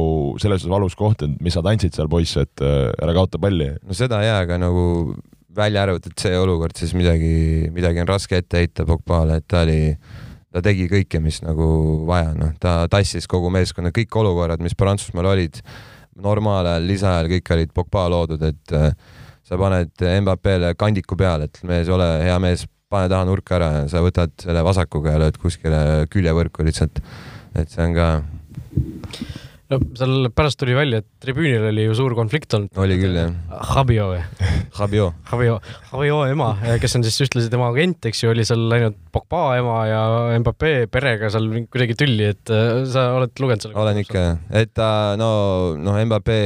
selles 0.42 0.64
suhtes 0.64 0.74
valus 0.74 0.98
koht, 1.00 1.28
et 1.28 1.38
mis 1.44 1.56
sa 1.58 1.64
tantsid 1.66 1.96
seal, 1.98 2.10
poiss, 2.12 2.40
et 2.42 2.66
äh, 2.66 2.90
ära 3.02 3.16
kaota 3.18 3.42
palli. 3.42 3.70
no 3.82 3.98
seda 3.98 4.24
jaa, 4.26 4.42
aga 4.48 4.60
nagu 4.62 5.16
välja 5.56 5.86
arvatud 5.86 6.16
see 6.20 6.36
olukord, 6.40 6.76
siis 6.80 6.96
midagi, 6.98 7.70
midagi 7.76 8.02
on 8.04 8.10
raske 8.10 8.40
ette 8.40 8.64
heita 8.64 8.88
Pogbale, 8.88 9.42
et 9.42 9.48
ta 9.52 9.66
oli 9.66 9.82
ta 10.52 10.64
tegi 10.64 10.88
kõike, 10.92 11.22
mis 11.24 11.40
nagu 11.44 11.66
vaja, 12.08 12.34
noh, 12.36 12.52
ta 12.60 12.86
tassis 12.92 13.28
kogu 13.32 13.52
meeskonna, 13.54 13.94
kõik 13.96 14.16
olukorrad, 14.24 14.64
mis 14.64 14.76
Prantsusmaal 14.80 15.32
olid 15.32 15.62
normaalajal, 16.22 16.88
lisaajal 16.88 17.30
kõik 17.32 17.53
olid 17.56 17.74
Pogba 17.75 18.08
loodud, 18.12 18.44
et 18.50 18.75
äh, 18.77 18.91
sa 19.48 19.60
paned 19.60 20.06
Mbappele 20.25 20.74
kandiku 20.80 21.18
peale, 21.20 21.48
et 21.50 21.62
mees, 21.68 21.89
ole 21.91 22.08
hea 22.25 22.38
mees, 22.44 22.65
pane 22.91 23.08
taha 23.12 23.27
nurka 23.27 23.56
ära 23.56 23.70
ja 23.80 23.86
sa 23.91 24.01
võtad 24.03 24.34
selle 24.41 24.63
vasakuga 24.68 25.15
ja 25.15 25.22
lööd 25.24 25.38
kuskile 25.39 25.82
küljevõrku 26.12 26.65
lihtsalt. 26.68 27.00
et 27.56 27.72
see 27.72 27.84
on 27.84 27.96
ka 27.96 28.08
no 29.72 29.80
seal 29.96 30.28
pärast 30.36 30.60
tuli 30.60 30.74
välja, 30.75 31.00
et 31.01 31.08
tribüünil 31.24 31.70
oli 31.70 31.86
ju 31.86 31.96
suur 31.96 32.16
konflikt 32.18 32.54
olnud. 32.58 32.72
oli 32.82 32.98
küll 33.00 33.16
jah. 33.16 33.32
Habio 33.72 34.08
või? 34.12 34.22
Habio. 34.80 35.08
Habio, 35.30 35.58
Habio 35.92 36.18
ema, 36.28 36.50
kes 36.82 36.98
on 36.98 37.06
siis 37.08 37.20
ühtlasi 37.25 37.51
tema 37.51 37.70
agent, 37.72 38.10
eks 38.10 38.24
ju, 38.24 38.32
oli 38.34 38.46
seal 38.48 38.66
läinud 38.72 38.98
Pogba 39.12 39.44
ema 39.60 39.78
ja 39.88 40.01
Mbappe 40.42 40.74
perega 40.92 41.32
seal 41.34 41.48
kuidagi 41.72 41.96
tülli, 42.00 42.32
et 42.34 42.51
äh, 42.54 42.84
sa 42.92 43.10
oled 43.18 43.36
lugenud 43.44 43.66
selle? 43.66 43.78
olen 43.80 44.01
ikka 44.04 44.25
et 44.62 44.74
ta 44.75 44.90
no, 45.20 45.32
noh, 45.80 46.00
Mbappe 46.08 46.40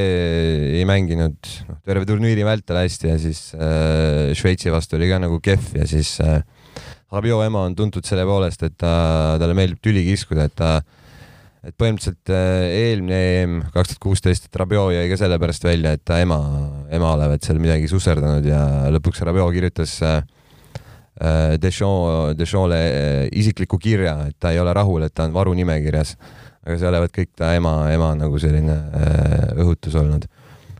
ei 0.76 0.84
mänginud 0.88 1.38
noh, 1.70 1.80
terve 1.86 2.06
turniiri 2.08 2.46
vältel 2.46 2.82
hästi 2.82 3.10
ja 3.10 3.16
siis 3.22 3.48
äh, 3.58 4.34
Šveitsi 4.38 4.74
vastu 4.74 5.00
oli 5.00 5.10
ka 5.10 5.18
nagu 5.22 5.40
kehv 5.42 5.74
ja 5.80 5.88
siis 5.90 6.18
äh, 6.22 6.42
Habio 7.14 7.40
ema 7.46 7.62
on 7.68 7.74
tuntud 7.78 8.06
selle 8.06 8.26
poolest, 8.26 8.62
et 8.66 8.74
ta, 8.82 8.92
talle 9.40 9.54
meeldib 9.54 9.78
tüli 9.82 10.02
kiskuda, 10.08 10.48
et 10.50 10.56
ta 10.58 10.70
äh, 10.80 11.04
et 11.66 11.74
põhimõtteliselt 11.74 12.30
äh, 12.30 12.64
eelmine 12.86 13.18
EM 13.40 13.56
kaks 13.74 13.92
tuhat 13.92 14.02
kuusteist, 14.02 14.46
et 14.46 14.58
Rabiot 14.60 14.92
jäi 14.94 15.08
ka 15.10 15.18
sellepärast 15.18 15.66
välja, 15.66 15.96
et 15.96 16.04
ta 16.06 16.20
ema, 16.22 16.38
ema 16.94 17.12
olevat 17.16 17.46
seal 17.46 17.58
midagi 17.62 17.90
susserdanud 17.90 18.46
ja 18.46 18.60
lõpuks 18.94 19.24
Rabiot 19.26 19.50
kirjutas 19.56 19.96
äh, 20.06 20.20
äh, 21.18 21.56
Deschamps, 21.62 22.36
Dechams'le 22.38 22.80
isikliku 23.34 23.80
kirja, 23.82 24.18
et 24.30 24.38
ta 24.38 24.54
ei 24.54 24.62
ole 24.62 24.74
rahul, 24.76 25.08
et 25.08 25.14
ta 25.14 25.26
on 25.26 25.34
varunimekirjas. 25.34 26.16
aga 26.66 26.78
see 26.78 26.88
olevat 26.90 27.12
kõik 27.14 27.28
ta 27.38 27.52
ema, 27.54 27.76
ema 27.94 28.14
nagu 28.18 28.38
selline 28.42 28.74
õhutus 29.62 29.94
olnud. 29.98 30.24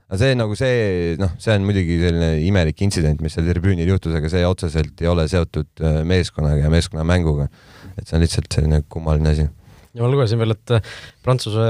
aga 0.07 0.23
see 0.23 0.39
nagu 0.39 0.55
see, 0.59 1.15
noh, 1.19 1.35
see 1.43 1.55
on 1.55 1.67
muidugi 1.67 2.01
selline 2.03 2.33
imelik 2.47 2.83
intsident, 2.87 3.23
mis 3.23 3.35
seal 3.35 3.47
tribüünil 3.51 3.91
juhtus, 3.95 4.15
aga 4.15 4.31
see 4.31 4.47
otseselt 4.47 5.03
ei 5.03 5.11
ole 5.11 5.27
seotud 5.31 5.87
meeskonnaga 6.07 6.67
ja 6.67 6.71
meeskonna 6.71 7.07
mänguga. 7.07 7.51
et 7.97 8.07
see 8.07 8.19
on 8.19 8.23
lihtsalt 8.23 8.51
selline 8.55 8.85
kummaline 8.87 9.35
asi 9.35 9.51
ja 9.97 10.05
ma 10.05 10.11
lugesin 10.13 10.41
veel, 10.41 10.53
et 10.55 10.73
äh, 10.77 10.91
Prantsuse 11.25 11.65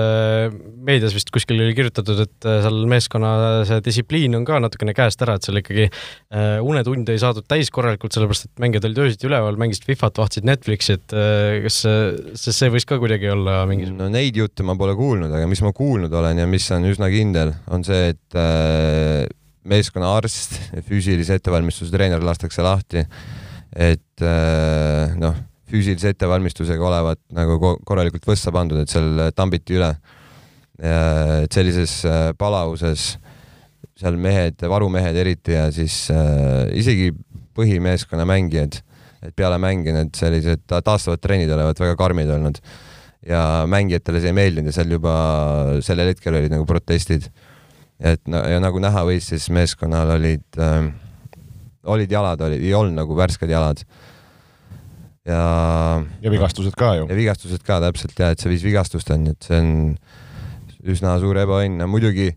meedias 0.87 1.15
vist 1.17 1.31
kuskil 1.35 1.61
oli 1.63 1.75
kirjutatud, 1.77 2.19
et 2.27 2.49
äh, 2.49 2.59
seal 2.65 2.83
meeskonna 2.91 3.31
see 3.69 3.83
distsipliin 3.87 4.35
on 4.39 4.47
ka 4.49 4.59
natukene 4.63 4.95
käest 4.97 5.23
ära, 5.25 5.37
et 5.39 5.47
seal 5.47 5.61
ikkagi 5.61 5.87
äh, 5.87 6.59
unetunde 6.65 7.15
ei 7.15 7.23
saadud 7.23 7.47
täis 7.49 7.71
korralikult, 7.75 8.17
sellepärast 8.17 8.49
et 8.49 8.63
mängijad 8.63 8.89
olid 8.91 9.03
öösiti 9.07 9.31
üleval, 9.31 9.59
mängisid 9.61 9.87
Fifat, 9.89 10.19
vaatasid 10.19 10.49
Netflixi, 10.49 10.99
et 10.99 11.17
kas 11.67 11.81
see, 11.85 12.53
see 12.59 12.71
võis 12.75 12.89
ka 12.89 13.01
kuidagi 13.03 13.31
olla 13.33 13.63
mingisugune? 13.71 14.03
no 14.03 14.13
neid 14.13 14.39
jutte 14.39 14.67
ma 14.67 14.77
pole 14.79 14.97
kuulnud, 14.99 15.33
aga 15.33 15.49
mis 15.51 15.63
ma 15.65 15.73
kuulnud 15.77 16.13
olen 16.21 16.43
ja 16.43 16.51
mis 16.51 16.67
on 16.75 16.87
üsna 16.91 17.11
kindel, 17.13 17.55
on 17.73 17.87
see, 17.87 18.15
et 18.15 18.41
meeskonna 19.67 20.13
arst, 20.19 20.59
füüsilise 20.87 21.39
ettevalmistuse 21.39 21.95
treener 21.95 22.23
lastakse 22.23 22.65
lahti, 22.67 23.07
et 23.77 24.27
noh 25.21 25.45
füüsilise 25.71 26.13
ettevalmistusega 26.15 26.87
olevat 26.87 27.21
nagu 27.35 27.59
korralikult 27.87 28.27
võssa 28.29 28.53
pandud, 28.55 28.81
et 28.83 28.93
seal 28.93 29.29
tambiti 29.37 29.79
üle. 29.79 29.95
et 30.77 31.53
sellises 31.57 32.03
äh, 32.05 32.35
palavuses 32.37 33.15
seal 33.97 34.19
mehed, 34.21 34.61
varumehed 34.61 35.17
eriti 35.17 35.55
ja 35.55 35.71
siis 35.73 36.11
äh, 36.13 36.67
isegi 36.77 37.15
põhimeeskonna 37.57 38.27
mängijad, 38.29 38.83
et 39.25 39.33
peale 39.33 39.57
mänge 39.57 39.95
need 39.97 40.13
sellised 40.19 40.67
taastavad 40.69 41.23
trennid 41.25 41.49
olevat 41.55 41.81
väga 41.81 41.97
karmid 41.97 42.29
olnud 42.35 42.61
ja 43.27 43.65
mängijatele 43.71 44.21
see 44.21 44.35
ei 44.35 44.37
meeldinud 44.37 44.69
ja 44.69 44.77
seal 44.77 44.93
juba 44.93 45.15
sellel 45.85 46.13
hetkel 46.13 46.37
olid 46.37 46.53
nagu 46.53 46.67
protestid. 46.69 47.31
et 47.97 48.21
no, 48.29 48.43
ja 48.45 48.61
nagu 48.61 48.81
näha 48.83 49.07
võis, 49.09 49.31
siis 49.33 49.49
meeskonnal 49.49 50.13
olid 50.19 50.61
äh,, 50.61 50.91
olid 51.89 52.13
jalad, 52.13 52.45
olid, 52.45 52.61
ei 52.61 52.75
olnud 52.77 53.01
nagu 53.01 53.17
värsked 53.17 53.49
jalad 53.49 53.81
ja. 55.27 55.43
ja 56.23 56.33
vigastused 56.33 56.77
ka 56.79 56.95
ju. 57.01 57.07
ja 57.11 57.19
vigastused 57.19 57.65
ka 57.67 57.81
täpselt 57.85 58.19
ja 58.23 58.33
et 58.33 58.43
see 58.43 58.53
viis 58.53 58.65
vigastusteni, 58.67 59.35
et 59.35 59.49
see 59.49 59.61
on 59.61 59.71
üsna 60.87 61.17
suur 61.23 61.39
ebaõnn, 61.43 61.83
muidugi 61.91 62.31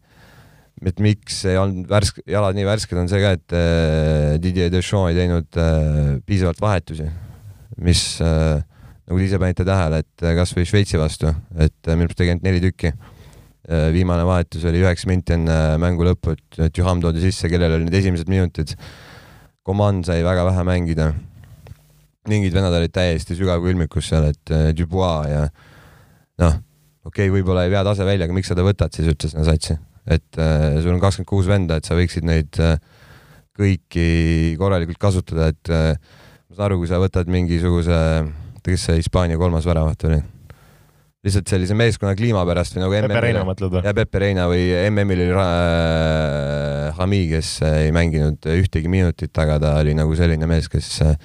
et 0.87 1.01
miks 1.03 1.41
ei 1.49 1.57
olnud 1.59 1.89
värsk-, 1.91 2.23
jalad 2.29 2.55
nii 2.55 2.65
värsked, 2.67 2.97
on 2.99 3.09
see 3.11 3.21
ka, 3.21 3.35
et 3.35 3.55
äh, 3.55 4.39
Didier 4.41 4.71
Deschamps 4.73 5.11
ei 5.11 5.19
teinud 5.19 5.59
äh, 5.59 6.17
piisavalt 6.25 6.61
vahetusi, 6.63 7.07
mis 7.83 8.03
äh, 8.23 8.61
nagu 9.09 9.19
te 9.19 9.27
ise 9.27 9.39
panite 9.41 9.67
tähele, 9.67 10.01
et 10.05 10.25
äh, 10.25 10.35
kasvõi 10.39 10.67
Šveitsi 10.69 10.99
vastu, 11.01 11.33
et 11.59 11.75
äh, 11.83 11.97
minu 11.97 12.07
arust 12.07 12.21
tegi 12.21 12.33
ainult 12.33 12.47
neli 12.47 12.63
tükki 12.63 12.93
äh,. 12.93 13.89
viimane 13.93 14.23
vahetus 14.25 14.63
oli 14.65 14.81
üheksa 14.81 15.11
minti 15.11 15.35
enne 15.35 15.59
mängu 15.83 16.07
lõppu, 16.07 16.37
et 16.57 16.79
Juham 16.79 17.03
toodi 17.03 17.21
sisse, 17.27 17.51
kellel 17.51 17.75
olid 17.75 17.89
need 17.89 17.99
esimesed 17.99 18.31
minutid. 18.31 18.73
Coman 19.67 19.99
sai 20.07 20.23
väga 20.25 20.47
vähe 20.47 20.63
mängida 20.65 21.11
mingid 22.27 22.55
vennad 22.55 22.75
olid 22.75 22.91
täiesti 22.93 23.37
sügavkülmikus 23.39 24.09
seal, 24.11 24.29
et 24.33 24.53
äh, 24.53 24.69
Dubois 24.75 25.29
ja 25.31 25.45
noh, 26.41 26.57
okei 27.05 27.27
okay,, 27.27 27.33
võib-olla 27.33 27.65
ei 27.65 27.73
vea 27.73 27.83
tase 27.87 28.07
välja, 28.07 28.27
aga 28.27 28.35
miks 28.35 28.51
sa 28.51 28.57
ta 28.57 28.65
võtad 28.65 28.95
siis 28.95 29.07
üldse 29.11 29.31
sinna 29.31 29.45
satsi, 29.47 29.77
et 30.09 30.41
äh, 30.41 30.79
sul 30.83 30.95
on 30.95 31.03
kakskümmend 31.03 31.29
kuus 31.29 31.49
venda, 31.49 31.79
et 31.79 31.87
sa 31.87 31.97
võiksid 31.97 32.27
neid 32.27 32.59
äh, 32.63 32.75
kõiki 33.59 34.57
korralikult 34.59 34.99
kasutada, 35.01 35.51
et 35.53 35.71
äh, 35.73 35.93
ma 35.95 36.57
saan 36.57 36.69
aru, 36.69 36.81
kui 36.81 36.91
sa 36.91 36.99
võtad 37.01 37.31
mingisuguse, 37.31 38.01
kes 38.65 38.89
see 38.89 38.99
Hispaania 38.99 39.39
kolmas 39.39 39.67
väravat 39.69 40.05
oli? 40.09 40.19
lihtsalt 41.19 41.51
sellise 41.51 41.75
meeskonna 41.75 42.13
kliima 42.15 42.45
pärast 42.47 42.77
või 42.77 42.83
nagu 42.85 42.93
Pepe 42.95 43.21
Reina 43.25 43.41
mõtled 43.43 43.73
või? 43.73 43.81
ja 43.83 43.91
Pepe 43.95 44.21
Reina 44.23 44.45
või 44.47 44.69
MM-il 44.87 45.25
oli 45.25 45.33
äh, 45.35 46.93
Hami, 46.95 47.25
kes 47.33 47.49
ei 47.67 47.91
mänginud 47.95 48.47
ühtegi 48.55 48.91
minutit, 48.91 49.33
aga 49.43 49.57
ta 49.59 49.73
oli 49.81 49.97
nagu 49.97 50.15
selline 50.15 50.47
mees, 50.47 50.69
kes 50.71 50.93
äh, 51.03 51.17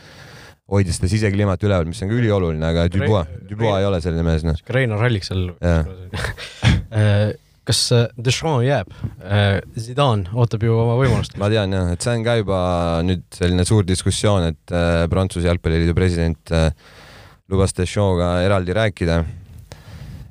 hoidis 0.70 0.98
seda 0.98 1.10
sisekliimat 1.12 1.64
üleval, 1.66 1.88
mis 1.88 2.00
on 2.04 2.10
ka 2.10 2.16
ülioluline, 2.16 2.64
aga 2.64 2.86
Dubois, 2.92 3.30
Dubois 3.50 3.80
ei 3.82 3.88
ole 3.88 4.00
selline 4.04 4.24
mees, 4.26 4.44
noh. 4.46 4.58
Reinar 4.72 5.02
Rallik 5.04 5.26
seal 5.26 5.50
äh, 5.64 7.34
kas 7.68 7.82
äh, 7.92 8.06
Deschamps 8.16 8.64
jääb? 8.64 8.96
Äh, 9.20 9.60
Zidane 9.76 10.32
ootab 10.32 10.64
ju 10.64 10.76
oma 10.80 10.96
võimalust. 11.00 11.36
ma 11.40 11.50
tean 11.52 11.76
jah, 11.76 11.92
et 11.92 12.04
see 12.04 12.16
on 12.16 12.26
ka 12.26 12.38
juba 12.40 12.58
nüüd 13.04 13.24
selline 13.36 13.68
suur 13.68 13.86
diskussioon, 13.88 14.50
et 14.54 14.76
Prantsuse 15.12 15.48
jalgpalliliidu 15.50 15.96
president 15.96 16.56
lubas 17.52 17.76
Deschamps'ga 17.76 18.34
eraldi 18.46 18.76
rääkida. 18.76 19.22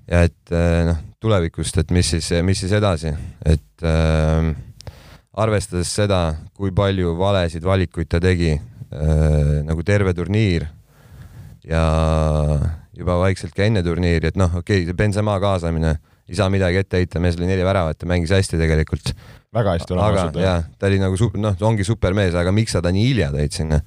ja 0.10 0.26
et 0.28 0.58
noh, 0.90 1.02
tulevikust, 1.24 1.78
et 1.80 1.92
mis 1.96 2.10
siis, 2.16 2.34
mis 2.44 2.60
siis 2.60 2.74
edasi, 2.76 3.14
et 3.48 3.86
äh, 3.88 4.50
arvestades 5.40 5.90
seda, 5.96 6.24
kui 6.58 6.74
palju 6.76 7.16
valesid 7.18 7.64
valikuid 7.66 8.10
ta 8.12 8.20
tegi 8.24 8.54
nagu 8.94 9.84
terve 9.84 10.14
turniir 10.14 10.68
ja 11.66 11.84
juba 12.94 13.18
vaikselt 13.24 13.56
ka 13.58 13.66
enne 13.66 13.84
turniiri, 13.86 14.32
et 14.32 14.40
noh, 14.40 14.60
okei 14.60 14.84
okay,, 14.84 14.98
Benzema 14.98 15.36
kaasamine, 15.42 15.96
ei 16.30 16.38
saa 16.38 16.50
midagi 16.54 16.80
ette 16.84 17.02
heita, 17.02 17.22
mees 17.24 17.38
oli 17.40 17.50
neli 17.50 17.66
väravat 17.66 18.04
ja 18.04 18.10
mängis 18.10 18.34
hästi 18.34 18.60
tegelikult. 18.60 19.14
väga 19.54 19.76
hästi 19.78 19.96
oleme 19.96 20.08
ausad. 20.08 20.40
jah, 20.42 20.64
ta 20.80 20.90
oli 20.90 21.02
nagu 21.02 21.32
noh, 21.42 21.58
ongi 21.70 21.86
supermees, 21.88 22.36
aga 22.40 22.54
miks 22.56 22.76
sa 22.76 22.82
ta 22.82 22.94
nii 22.94 23.10
hilja 23.12 23.32
tõid 23.34 23.56
sinna? 23.56 23.82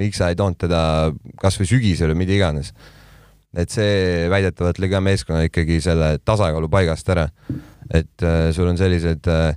miks 0.00 0.16
sa 0.22 0.30
ei 0.32 0.36
toonud 0.38 0.56
teda 0.56 1.12
kasvõi 1.40 1.68
sügisel 1.68 2.14
või 2.14 2.22
mida 2.22 2.36
iganes? 2.38 2.72
et 3.52 3.68
see 3.68 4.28
väidetavalt 4.32 4.78
lõi 4.80 4.88
ka 4.88 5.02
meeskonna 5.04 5.42
ikkagi 5.44 5.76
selle 5.84 6.14
tasakaalu 6.24 6.70
paigast 6.72 7.08
ära. 7.12 7.28
et 7.90 8.24
äh, 8.24 8.48
sul 8.56 8.70
on 8.70 8.78
sellised 8.80 9.28
äh, 9.28 9.52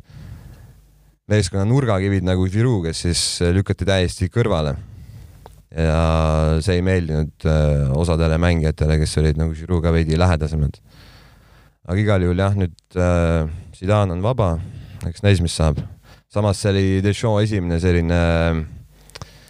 meeskonna 1.31 1.63
nurgakivid 1.69 2.25
nagu 2.25 2.49
Giroud, 2.49 2.89
kes 2.89 3.05
siis 3.05 3.23
lükati 3.53 3.87
täiesti 3.87 4.27
kõrvale 4.33 4.75
ja 5.73 6.60
see 6.63 6.80
ei 6.80 6.84
meeldinud 6.86 7.47
äh, 7.49 7.89
osadele 7.97 8.38
mängijatele, 8.41 8.99
kes 9.01 9.17
olid 9.21 9.39
nagu 9.39 9.56
Giroud'ga 9.58 9.93
veidi 9.95 10.19
lähedasemad. 10.19 10.78
aga 11.86 11.97
igal 12.01 12.23
juhul 12.25 12.39
jah, 12.39 12.56
nüüd 12.58 12.97
äh, 12.97 13.49
Zidane 13.75 14.15
on 14.15 14.23
vaba, 14.23 14.56
eks 15.08 15.25
näis, 15.25 15.41
mis 15.43 15.56
saab. 15.56 15.82
samas 16.32 16.62
see 16.62 16.71
oli 16.71 16.86
Deschamps 17.04 17.47
esimene 17.47 17.80
selline 17.80 18.21
äh, 18.21 18.63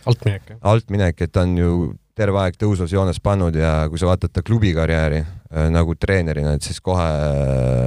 altminek, 0.06 0.58
altminek, 0.62 1.22
et 1.22 1.32
ta 1.32 1.46
on 1.46 1.56
ju 1.58 1.72
terve 2.16 2.40
aeg 2.40 2.56
tõusvas 2.56 2.94
joones 2.94 3.20
pannud 3.20 3.56
ja 3.60 3.90
kui 3.92 4.00
sa 4.00 4.08
vaatad 4.08 4.32
ta 4.32 4.44
klubi 4.46 4.72
karjääri 4.74 5.26
nagu 5.72 5.94
treenerina, 6.00 6.54
et 6.56 6.64
siis 6.64 6.80
kohe 6.84 7.06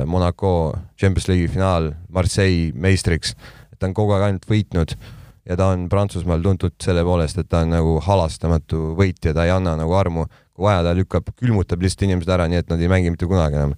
Monaco 0.09 0.51
Champions 1.01 1.29
League'i 1.29 1.49
finaal, 1.53 1.91
Marseille 2.13 2.75
meistriks, 2.77 3.33
et 3.73 3.79
ta 3.81 3.89
on 3.89 3.97
kogu 3.97 4.15
aeg 4.15 4.27
ainult 4.29 4.45
võitnud 4.49 4.95
ja 5.49 5.57
ta 5.57 5.71
on 5.73 5.87
Prantsusmaal 5.89 6.43
tuntud 6.45 6.77
selle 6.83 7.03
poolest, 7.07 7.41
et 7.41 7.49
ta 7.49 7.63
on 7.65 7.73
nagu 7.73 7.97
halastamatu 8.05 8.93
võitja, 8.99 9.33
ta 9.37 9.47
ei 9.49 9.53
anna 9.55 9.75
nagu 9.79 9.95
armu, 9.97 10.27
kui 10.53 10.67
vaja, 10.67 10.83
ta 10.85 10.93
lükkab, 10.97 11.33
külmutab 11.39 11.83
lihtsalt 11.83 12.05
inimesed 12.09 12.33
ära, 12.35 12.49
nii 12.51 12.61
et 12.63 12.69
nad 12.73 12.83
ei 12.83 12.91
mängi 12.93 13.13
mitte 13.15 13.29
kunagi 13.31 13.61
enam. 13.61 13.75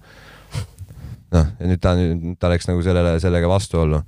noh, 1.31 1.47
ja 1.59 1.69
nüüd 1.69 1.81
ta, 1.83 1.95
ta 2.39 2.51
läks 2.51 2.67
nagu 2.67 2.83
sellele, 2.83 3.15
sellega 3.23 3.49
vastuollu. 3.51 4.01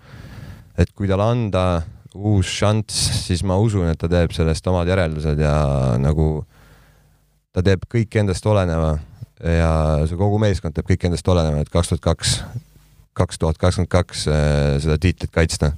et 0.77 0.91
kui 0.91 1.07
talle 1.07 1.29
anda 1.29 1.83
uus 2.13 2.49
šanss, 2.59 3.23
siis 3.27 3.43
ma 3.47 3.57
usun, 3.57 3.87
et 3.89 3.97
ta 3.99 4.09
teeb 4.11 4.33
sellest 4.35 4.67
omad 4.67 4.89
järeldused 4.89 5.39
ja 5.39 5.55
nagu 6.01 6.43
ta 7.53 7.63
teeb 7.65 7.87
kõik 7.89 8.19
endast 8.19 8.45
oleneva 8.45 8.97
ja 9.39 9.71
see 10.09 10.19
kogu 10.19 10.37
meeskond 10.41 10.75
teeb 10.75 10.89
kõik 10.89 11.07
endast 11.07 11.27
oleneva, 11.29 11.63
et 11.63 11.71
kaks 11.73 11.93
tuhat 11.93 12.03
kaks, 12.03 12.35
kaks 13.17 13.39
tuhat 13.39 13.61
kakskümmend 13.61 13.91
kaks 13.93 14.27
eh, 14.27 14.75
seda 14.83 14.99
tiitlit 15.01 15.31
kaitsta 15.33 15.73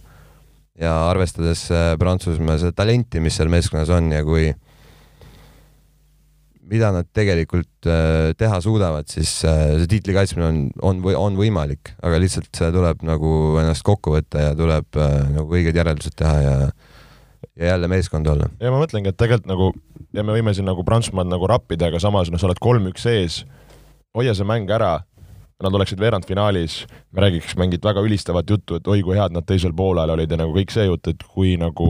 ja 0.80 0.94
arvestades 1.10 1.68
äh, 1.72 1.94
Prantsusmaa 2.00 2.60
seda 2.62 2.76
talenti, 2.76 3.22
mis 3.24 3.38
seal 3.38 3.52
meeskonnas 3.52 3.92
on 3.96 4.12
ja 4.12 4.24
kui 4.28 4.50
mida 6.66 6.90
nad 6.92 7.08
tegelikult 7.14 7.88
äh, 7.88 8.34
teha 8.38 8.60
suudavad, 8.64 9.08
siis 9.12 9.38
äh, 9.48 9.78
see 9.80 9.92
tiitli 9.96 10.16
kaitsmine 10.18 10.48
on, 10.50 10.60
on, 10.82 11.02
on 11.20 11.40
võimalik, 11.40 11.94
aga 12.04 12.20
lihtsalt 12.22 12.50
see 12.58 12.72
tuleb 12.76 13.06
nagu 13.06 13.32
ennast 13.62 13.86
kokku 13.88 14.18
võtta 14.18 14.50
ja 14.50 14.58
tuleb 14.58 15.00
nagu 15.36 15.60
õiged 15.60 15.78
järeldused 15.78 16.18
teha 16.20 16.36
ja 16.44 16.58
ja 17.56 17.66
jälle 17.66 17.88
meeskond 17.88 18.28
olla. 18.28 18.50
ja 18.60 18.72
ma 18.74 18.82
mõtlengi, 18.82 19.12
et 19.12 19.18
tegelikult 19.20 19.48
nagu 19.48 19.70
ja 20.16 20.24
me 20.24 20.36
võime 20.36 20.54
siin 20.56 20.68
nagu 20.68 20.84
Prantsusmaad 20.84 21.30
nagu 21.30 21.48
rappida, 21.48 21.88
aga 21.88 22.02
samas 22.04 22.32
noh, 22.32 22.42
sa 22.42 22.50
oled 22.50 22.60
kolm-üks 22.60 23.06
ees, 23.12 23.44
hoia 24.16 24.36
see 24.36 24.48
mäng 24.48 24.72
ära 24.72 24.98
nad 25.64 25.76
oleksid 25.78 26.00
veerandfinaalis, 26.04 26.82
me 27.16 27.24
räägiks 27.24 27.56
mingit 27.56 27.84
väga 27.86 28.02
ülistavat 28.04 28.50
juttu, 28.52 28.76
et 28.76 28.88
oi 28.92 29.00
kui 29.06 29.16
head 29.16 29.32
nad 29.32 29.46
teisel 29.48 29.72
poolel 29.76 30.12
olid 30.12 30.32
ja 30.32 30.40
nagu 30.42 30.52
kõik 30.52 30.74
see 30.74 30.84
jutt, 30.90 31.08
et 31.08 31.24
kui 31.32 31.54
nagu 31.60 31.88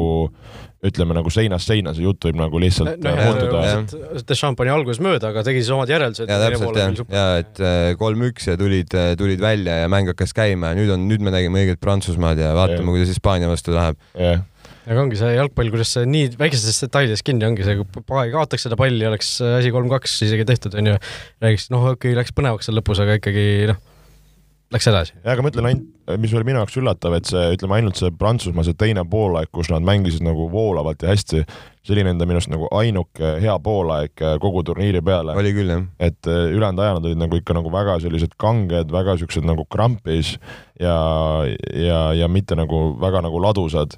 ütleme 0.85 1.17
nagu 1.17 1.31
seinast 1.33 1.71
seina, 1.71 1.95
see 1.97 2.05
jutt 2.05 2.27
võib 2.27 2.37
nagu 2.37 2.61
lihtsalt 2.61 3.01
no, 3.01 3.15
muutuda. 3.17 4.21
Deschamps 4.21 4.59
pani 4.59 4.69
alguses 4.69 5.01
mööda, 5.01 5.33
aga 5.33 5.41
tegi 5.47 5.63
siis 5.63 5.73
omad 5.73 5.89
järeldused. 5.89 6.29
ja 6.29 6.37
täpselt 6.43 6.77
jah, 6.77 7.05
ja 7.09 7.27
et 7.41 7.61
äh, 7.63 7.91
kolm-üks 7.97 8.51
ja 8.51 8.57
tulid, 8.59 8.93
äh, 8.93 9.15
tulid 9.17 9.41
välja 9.41 9.81
ja 9.81 9.89
mäng 9.89 10.13
hakkas 10.13 10.35
käima 10.37 10.75
ja 10.75 10.77
nüüd 10.77 10.93
on, 10.93 11.09
nüüd 11.09 11.25
me 11.25 11.33
nägime 11.33 11.65
õiget 11.65 11.81
Prantsusmaad 11.81 12.45
ja 12.45 12.53
vaatame, 12.57 12.93
kuidas 12.93 13.15
Hispaania 13.15 13.49
vastu 13.49 13.73
läheb. 13.73 13.97
jah 14.13 14.45
aga 14.85 15.01
ongi 15.01 15.19
see 15.19 15.33
jalgpall, 15.33 15.71
kuidas 15.73 15.95
see 15.95 16.05
nii 16.09 16.29
väikestes 16.39 16.83
detailides 16.85 17.25
kinni 17.25 17.47
ongi 17.47 17.65
see, 17.65 17.79
kui 17.81 18.21
ei 18.21 18.33
kaotaks 18.35 18.67
seda 18.67 18.77
palli, 18.79 19.05
oleks 19.09 19.35
asi 19.41 19.73
kolm-kaks 19.73 20.19
isegi 20.27 20.45
tehtud, 20.47 20.77
onju. 20.81 20.95
räägiks, 21.43 21.71
noh, 21.73 21.91
okei 21.91 22.13
okay,, 22.13 22.19
läks 22.21 22.35
põnevaks 22.37 22.69
seal 22.69 22.77
lõpus, 22.79 23.01
aga 23.01 23.17
ikkagi 23.19 23.45
noh, 23.71 23.81
läks 24.73 24.89
edasi. 24.89 25.15
ja 25.23 25.33
aga 25.33 25.43
ma 25.43 25.51
ütlen 25.51 25.69
ainult, 25.69 26.19
mis 26.21 26.33
oli 26.37 26.45
minu 26.47 26.61
jaoks 26.61 26.77
üllatav, 26.79 27.15
et 27.17 27.29
see, 27.29 27.43
ütleme 27.55 27.77
ainult 27.79 27.99
see 27.99 28.11
Prantsusmaa, 28.13 28.65
see 28.67 28.77
teine 28.77 29.05
poolaeg, 29.09 29.49
kus 29.53 29.71
nad 29.73 29.85
mängisid 29.85 30.25
nagu 30.25 30.47
voolavalt 30.51 31.05
ja 31.05 31.11
hästi, 31.11 31.41
see 31.85 31.95
oli 31.95 32.05
nende 32.07 32.27
minu 32.27 32.39
arust 32.39 32.51
nagu 32.53 32.69
ainuke 32.77 33.35
hea 33.41 33.55
poolaeg 33.65 34.25
kogu 34.41 34.63
turniiri 34.67 35.01
peale. 35.05 35.33
oli 35.37 35.53
küll, 35.55 35.73
jah. 35.73 35.85
et 35.99 36.29
eh, 36.29 36.45
ülejäänud 36.53 36.83
aja 36.83 36.97
nad 36.97 37.09
olid 37.09 37.21
nagu 37.21 37.41
ikka 37.41 37.57
nagu 37.57 37.73
väga 37.73 37.97
sellised 38.03 38.37
kanged, 38.41 38.93
väga 38.93 39.17
siuksed 39.21 39.45
nagu 39.47 39.65
krampis 39.65 40.35
ja, 40.81 40.97
ja, 41.73 42.01
ja 42.17 42.29
mitte 42.29 42.57
nagu 42.57 42.87
väga 43.01 43.25
nagu 43.25 43.41
ladusad 43.41 43.97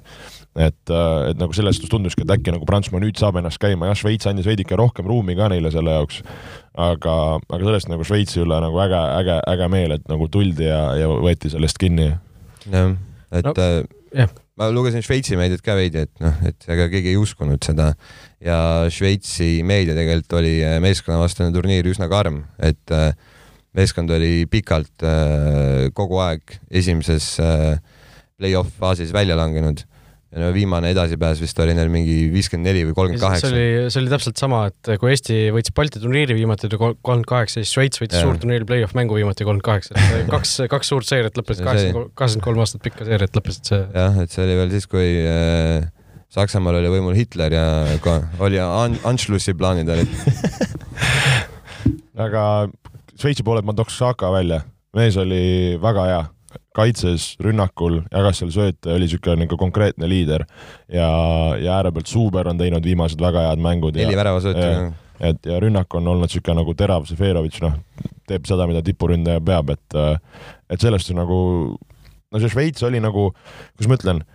et, 0.58 0.90
äh, 0.90 1.30
et 1.30 1.38
nagu 1.38 1.54
selles 1.54 1.78
suhtes 1.78 1.92
tunduski, 1.92 2.24
et 2.24 2.32
äkki 2.34 2.52
nagu 2.54 2.66
Prantsusmaa 2.68 3.02
nüüd 3.02 3.18
saab 3.20 3.38
ennast 3.38 3.60
käima, 3.62 3.88
jah, 3.90 3.98
Šveits 3.98 4.28
andis 4.30 4.48
veidike 4.48 4.76
rohkem 4.78 5.06
ruumi 5.08 5.36
ka 5.38 5.50
neile 5.52 5.70
selle 5.74 5.94
jaoks, 5.94 6.22
aga, 6.74 7.14
aga 7.38 7.60
sellest 7.62 7.92
nagu 7.92 8.06
Šveitsi 8.06 8.42
üle 8.42 8.58
nagu 8.64 8.82
äge, 8.82 9.02
äge, 9.20 9.38
äge 9.54 9.70
meel, 9.72 9.94
et 9.98 10.10
nagu 10.10 10.26
tuldi 10.32 10.66
ja, 10.66 10.82
ja 10.98 11.10
võeti 11.12 11.52
sellest 11.52 11.78
kinni. 11.80 12.10
jah, 12.66 12.92
et 13.30 13.46
no, 13.46 13.54
äh, 13.54 13.80
yeah. 14.16 14.32
ma 14.58 14.70
lugesin 14.74 15.04
Šveitsi 15.06 15.38
meediat 15.38 15.62
ka 15.64 15.78
veidi, 15.78 16.06
et 16.08 16.24
noh, 16.24 16.34
et 16.48 16.70
ega 16.74 16.88
keegi 16.90 17.14
ei 17.14 17.20
uskunud 17.20 17.62
seda 17.64 17.92
ja 18.44 18.60
Šveitsi 18.92 19.60
meedia 19.66 19.94
tegelikult 19.98 20.40
oli 20.40 20.56
äh, 20.66 20.78
meeskonnavastane 20.82 21.54
turniir 21.54 21.86
üsna 21.90 22.10
karm, 22.10 22.42
et 22.58 22.94
äh, 22.94 23.12
meeskond 23.78 24.10
oli 24.10 24.48
pikalt 24.50 25.06
äh, 25.06 25.86
kogu 25.94 26.18
aeg 26.24 26.58
esimeses 26.66 27.36
äh, 27.42 27.78
play-off 28.38 28.74
faasis 28.80 29.14
välja 29.14 29.38
langenud 29.38 29.84
ja 30.28 30.42
no 30.42 30.48
viimane 30.52 30.90
edasipääs 30.92 31.40
vist 31.40 31.60
oli 31.64 31.72
neil 31.76 31.88
mingi 31.92 32.16
viiskümmend 32.32 32.68
neli 32.68 32.82
või 32.90 32.96
kolmkümmend 32.96 33.22
kaheksa. 33.22 33.48
see 33.48 33.54
oli, 33.56 33.92
see 33.92 34.02
oli 34.02 34.12
täpselt 34.12 34.40
sama, 34.40 34.60
et 34.68 34.90
kui 35.00 35.12
Eesti 35.14 35.38
võitis 35.56 35.72
Balti 35.76 36.02
turniiri 36.02 36.36
viimati 36.36 36.68
kolmkümmend 36.74 37.28
kaheksa, 37.28 37.62
siis 37.62 37.72
Šveits 37.72 38.02
võitis 38.02 38.20
suurturniiri 38.20 38.68
play-off 38.68 38.96
mängu 38.98 39.16
viimati 39.16 39.46
kolmkümmend 39.48 39.64
kaheksa. 39.64 39.96
kaks, 40.34 40.54
kaks 40.68 40.92
suurt 40.92 41.08
seeriat 41.08 41.40
lõppesid, 41.40 41.64
kaheksakümmend, 41.64 42.44
kolm 42.44 42.64
aastat 42.64 42.84
pikka 42.84 43.08
seeriat 43.08 43.40
lõppesid 43.40 43.72
see. 43.72 43.80
jah, 43.96 44.20
et 44.20 44.34
see 44.34 44.44
oli 44.44 44.58
veel 44.60 44.74
siis, 44.76 44.88
kui 44.90 45.08
äh, 45.24 45.88
Saksamaal 46.36 46.82
oli 46.82 46.92
võimul 46.92 47.16
Hitler 47.16 47.56
ja 47.56 47.66
oli 48.44 48.60
an-, 48.60 49.00
Anschlussi 49.08 49.56
plaanid 49.56 49.88
olid 49.88 50.12
aga 52.26 52.42
Šveitsi 53.18 53.46
poolelt 53.46 53.64
ma 53.64 53.72
tooks 53.72 53.96
Šaka 53.96 54.28
välja, 54.34 54.60
mees 54.94 55.16
oli 55.16 55.78
väga 55.80 56.04
hea 56.10 56.26
kaitses, 56.78 57.32
rünnakul, 57.42 58.00
jagas 58.12 58.40
seal 58.42 58.52
sööte, 58.54 58.92
oli 58.94 59.06
niisugune 59.06 59.44
nagu 59.44 59.58
konkreetne 59.60 60.08
liider 60.10 60.44
ja, 60.92 61.08
ja 61.58 61.76
ääre 61.78 61.92
pealt 61.94 62.10
Suuber 62.10 62.50
on 62.50 62.60
teinud 62.60 62.84
viimased 62.84 63.20
väga 63.22 63.48
head 63.48 63.62
mängud. 63.64 63.98
neli 63.98 64.16
väravasöötu. 64.16 64.94
et 65.20 65.46
ja 65.46 65.60
rünnak 65.60 65.94
on 65.94 66.08
olnud 66.08 66.28
niisugune 66.28 66.60
nagu 66.62 66.74
terav, 66.78 67.06
Seferovitš 67.10 67.62
noh, 67.66 67.76
teeb 68.28 68.46
seda, 68.48 68.68
mida 68.70 68.82
tipuründaja 68.86 69.42
peab, 69.44 69.74
et 69.74 70.00
et 70.70 70.80
sellest 70.80 71.14
nagu, 71.16 71.38
no 72.32 72.42
see 72.42 72.52
Šveits 72.52 72.84
oli 72.86 73.02
nagu, 73.02 73.30
kuidas 73.76 73.90
ma 73.90 74.00
ütlen 74.00 74.26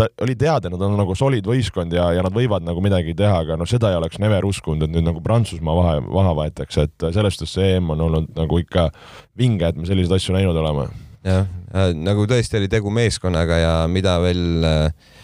ta 0.00 0.06
oli 0.24 0.36
teada, 0.38 0.70
nad 0.72 0.80
on 0.80 0.96
nagu 0.96 1.14
solid 1.18 1.44
võistkond 1.44 1.92
ja, 1.92 2.06
ja 2.16 2.24
nad 2.24 2.32
võivad 2.32 2.64
nagu 2.64 2.80
midagi 2.80 3.12
teha, 3.18 3.42
aga 3.44 3.58
noh, 3.60 3.68
seda 3.68 3.90
ei 3.90 3.98
oleks 3.98 4.20
never 4.22 4.46
uskunud, 4.48 4.86
et 4.86 4.94
nüüd 4.94 5.04
nagu 5.04 5.20
Prantsusmaa 5.24 5.76
vahe, 5.76 6.00
maha 6.06 6.32
võetakse, 6.38 6.86
et 6.88 7.06
selles 7.10 7.36
suhtes 7.36 7.52
see 7.58 7.74
EM 7.76 7.92
on 7.92 8.06
olnud 8.06 8.32
nagu 8.38 8.62
ikka 8.62 8.88
vinge, 9.36 9.68
et 9.68 9.76
me 9.76 9.88
selliseid 9.88 10.16
asju 10.16 10.38
näinud 10.38 10.56
oleme 10.56 10.88
jah, 11.26 11.48
nagu 11.96 12.26
tõesti 12.28 12.58
oli 12.60 12.68
tegu 12.72 12.92
meeskonnaga 12.94 13.58
ja 13.60 13.72
mida 13.90 14.16
veel, 14.22 14.64
äh, 14.66 15.18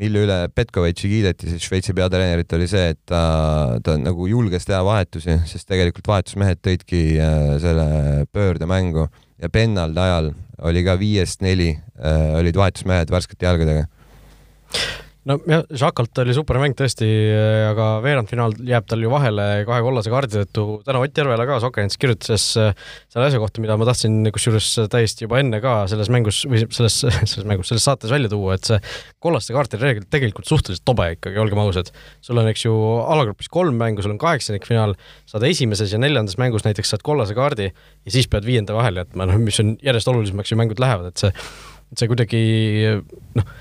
mille 0.00 0.24
üle 0.26 0.38
Petkovitši 0.54 1.10
kiideti 1.12 1.50
siis 1.50 1.66
Šveitsi 1.66 1.94
peatreenerit, 1.96 2.52
oli 2.56 2.68
see, 2.70 2.92
et 2.94 3.00
ta, 3.08 3.22
ta 3.84 3.96
nagu 4.00 4.28
julges 4.30 4.68
teha 4.68 4.82
vahetusi, 4.86 5.40
sest 5.50 5.68
tegelikult 5.70 6.08
vahetusmehed 6.10 6.62
tõidki 6.64 7.02
äh, 7.20 7.54
selle 7.62 7.88
pöörde 8.32 8.68
mängu. 8.70 9.08
Ja 9.40 9.48
pennalde 9.48 10.00
ajal 10.04 10.32
oli 10.68 10.82
ka 10.84 10.98
viiest 11.00 11.40
neli 11.44 11.72
äh, 11.72 12.34
olid 12.40 12.58
vahetusmehed 12.60 13.12
värskete 13.12 13.48
jalgadega 13.48 13.88
no 15.28 15.36
jah, 15.48 15.64
Žakalt 15.82 16.20
oli 16.22 16.34
super 16.36 16.58
mäng 16.60 16.74
tõesti, 16.76 17.06
aga 17.68 17.88
veerandfinaal 18.04 18.54
jääb 18.66 18.86
tal 18.88 19.02
ju 19.04 19.10
vahele 19.12 19.46
kahe 19.68 19.82
kollase 19.84 20.12
kaardi 20.12 20.40
tõttu. 20.40 20.64
täna 20.86 21.02
Ott 21.04 21.20
Järvela 21.20 21.46
ka 21.48 21.58
Sokkerents 21.62 21.98
kirjutas 22.00 22.46
äh, 22.60 22.72
selle 23.12 23.28
asja 23.28 23.40
kohta, 23.42 23.62
mida 23.62 23.76
ma 23.80 23.88
tahtsin 23.88 24.30
kusjuures 24.32 24.68
täiesti 24.92 25.26
juba 25.26 25.40
enne 25.42 25.60
ka 25.62 25.74
selles 25.92 26.10
mängus 26.12 26.42
või 26.48 26.62
selles, 26.64 27.00
selles 27.30 27.48
mängus, 27.48 27.70
selles 27.72 27.84
saates 27.88 28.12
välja 28.12 28.30
tuua, 28.32 28.56
et 28.56 28.70
see 28.70 28.80
kollaste 29.22 29.56
kaartide 29.56 29.84
reegel 29.84 30.06
tegelikult 30.08 30.48
suhteliselt 30.48 30.86
tobe 30.88 31.10
ikkagi, 31.16 31.40
olgem 31.42 31.60
ausad. 31.62 31.92
sul 32.24 32.40
on, 32.40 32.48
eks 32.50 32.64
ju, 32.64 32.76
alagrupis 33.04 33.50
kolm 33.52 33.76
mängu, 33.80 34.04
sul 34.04 34.14
on 34.14 34.22
kaheksanikfinaal, 34.22 34.96
saad 35.28 35.44
esimeses 35.48 35.92
ja 35.92 36.00
neljandas 36.00 36.38
mängus 36.40 36.64
näiteks 36.64 36.94
saad 36.94 37.04
kollase 37.06 37.36
kaardi 37.36 37.68
ja 37.70 38.14
siis 38.14 38.28
pead 38.30 38.48
viienda 38.48 38.76
vahele 38.76 39.04
jätma, 39.04 39.28
noh, 39.28 39.40
mis 39.42 39.60
on 39.60 39.76
järjest 39.84 40.08
olulisemaks 40.08 40.52
ju 40.52 40.58
mängud 40.60 40.80
lähevad, 40.80 41.12
et 41.12 41.20
see, 41.20 41.32
see 41.98 42.08
kuidagi 42.10 42.40
noh, 43.36 43.54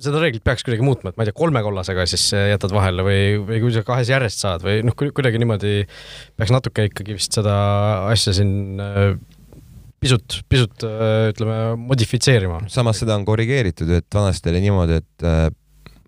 seda 0.00 0.22
reeglit 0.22 0.44
peaks 0.46 0.64
kuidagi 0.66 0.84
muutma, 0.86 1.12
et 1.12 1.18
ma 1.18 1.26
ei 1.26 1.30
tea, 1.30 1.36
kolme 1.36 1.62
kollasega 1.64 2.06
siis 2.08 2.30
jätad 2.34 2.72
vahele 2.74 3.04
või, 3.06 3.20
või 3.48 3.60
kui 3.64 3.74
sa 3.74 3.84
kahes 3.86 4.12
järjest 4.12 4.46
saad 4.46 4.64
või 4.64 4.80
noh, 4.86 4.96
kuidagi 4.96 5.40
niimoodi 5.42 5.74
peaks 6.40 6.54
natuke 6.54 6.88
ikkagi 6.88 7.18
vist 7.18 7.36
seda 7.36 7.58
asja 8.10 8.34
siin 8.36 8.80
äh, 8.80 9.12
pisut, 10.00 10.40
pisut 10.48 10.86
äh, 10.86 11.28
ütleme, 11.34 11.60
modifitseerima. 11.90 12.64
samas 12.72 13.02
seda 13.02 13.16
on 13.18 13.26
korrigeeritud, 13.28 13.90
et 14.00 14.08
vanasti 14.14 14.52
oli 14.52 14.64
niimoodi, 14.64 15.00
et 15.02 15.28
äh, 15.28 15.46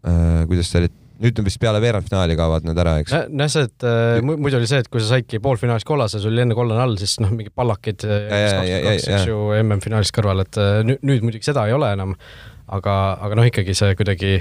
äh, 0.09 0.43
kuidas 0.51 0.71
see 0.73 0.83
oli, 0.83 0.93
nüüd 1.23 1.39
on 1.39 1.47
vist 1.47 1.61
peale 1.63 1.79
veerandfinaali 1.83 2.37
kaovad 2.39 2.65
need 2.67 2.81
ära, 2.83 2.97
eks? 3.03 3.15
nojah, 3.29 3.53
see, 3.53 3.67
et 3.69 3.87
äh, 3.89 4.23
muidu 4.25 4.59
oli 4.59 4.71
see, 4.71 4.81
et 4.83 4.89
kui 4.93 5.03
sa 5.03 5.13
saidki 5.17 5.43
poolfinaalis 5.45 5.87
kollase, 5.89 6.23
sul 6.23 6.33
oli 6.33 6.47
enne 6.47 6.57
kollane 6.59 6.83
all, 6.85 6.97
siis 7.01 7.19
noh, 7.23 7.35
mingi 7.35 7.53
pallakid 7.55 8.07
eks 8.09 9.29
ju, 9.29 9.45
MM-finaalis 9.61 10.15
kõrval, 10.17 10.47
et 10.47 10.63
nüüd, 10.89 11.05
nüüd 11.05 11.29
muidugi 11.29 11.53
seda 11.53 11.69
ei 11.69 11.77
ole 11.77 11.93
enam 11.99 12.17
aga, 12.79 12.97
aga 13.23 13.39
noh, 13.39 13.49
ikkagi 13.51 13.77
see 13.77 13.97
kuidagi 13.99 14.39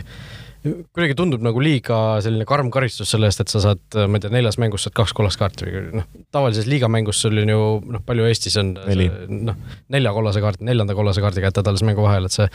kuidagi 0.61 1.15
tundub 1.17 1.41
nagu 1.41 1.61
liiga 1.63 1.95
selline 2.21 2.45
karm 2.45 2.69
karistus 2.73 3.09
selle 3.09 3.25
eest, 3.31 3.41
et 3.41 3.49
sa 3.49 3.63
saad, 3.63 3.81
ma 3.97 4.19
ei 4.19 4.21
tea, 4.21 4.33
neljas 4.33 4.59
mängus 4.61 4.85
saad 4.85 4.93
kaks 4.99 5.15
kollast 5.17 5.41
kaarti 5.41 5.65
või 5.65 5.81
noh, 5.97 6.05
tavalises 6.33 6.67
liigamängus 6.69 7.23
sul 7.23 7.41
on 7.41 7.49
ju 7.49 7.63
noh, 7.95 8.03
palju 8.05 8.27
Eestis 8.29 8.59
on 8.61 8.75
noh, 8.77 9.57
nelja 9.93 10.13
kollase 10.13 10.43
kaardi, 10.43 10.67
neljanda 10.69 10.97
kollase 10.97 11.23
kaardiga 11.23 11.49
jätad 11.49 11.71
alles 11.71 11.81
mängu 11.87 12.05
vahele, 12.05 12.29
et 12.29 12.37
see 12.37 12.45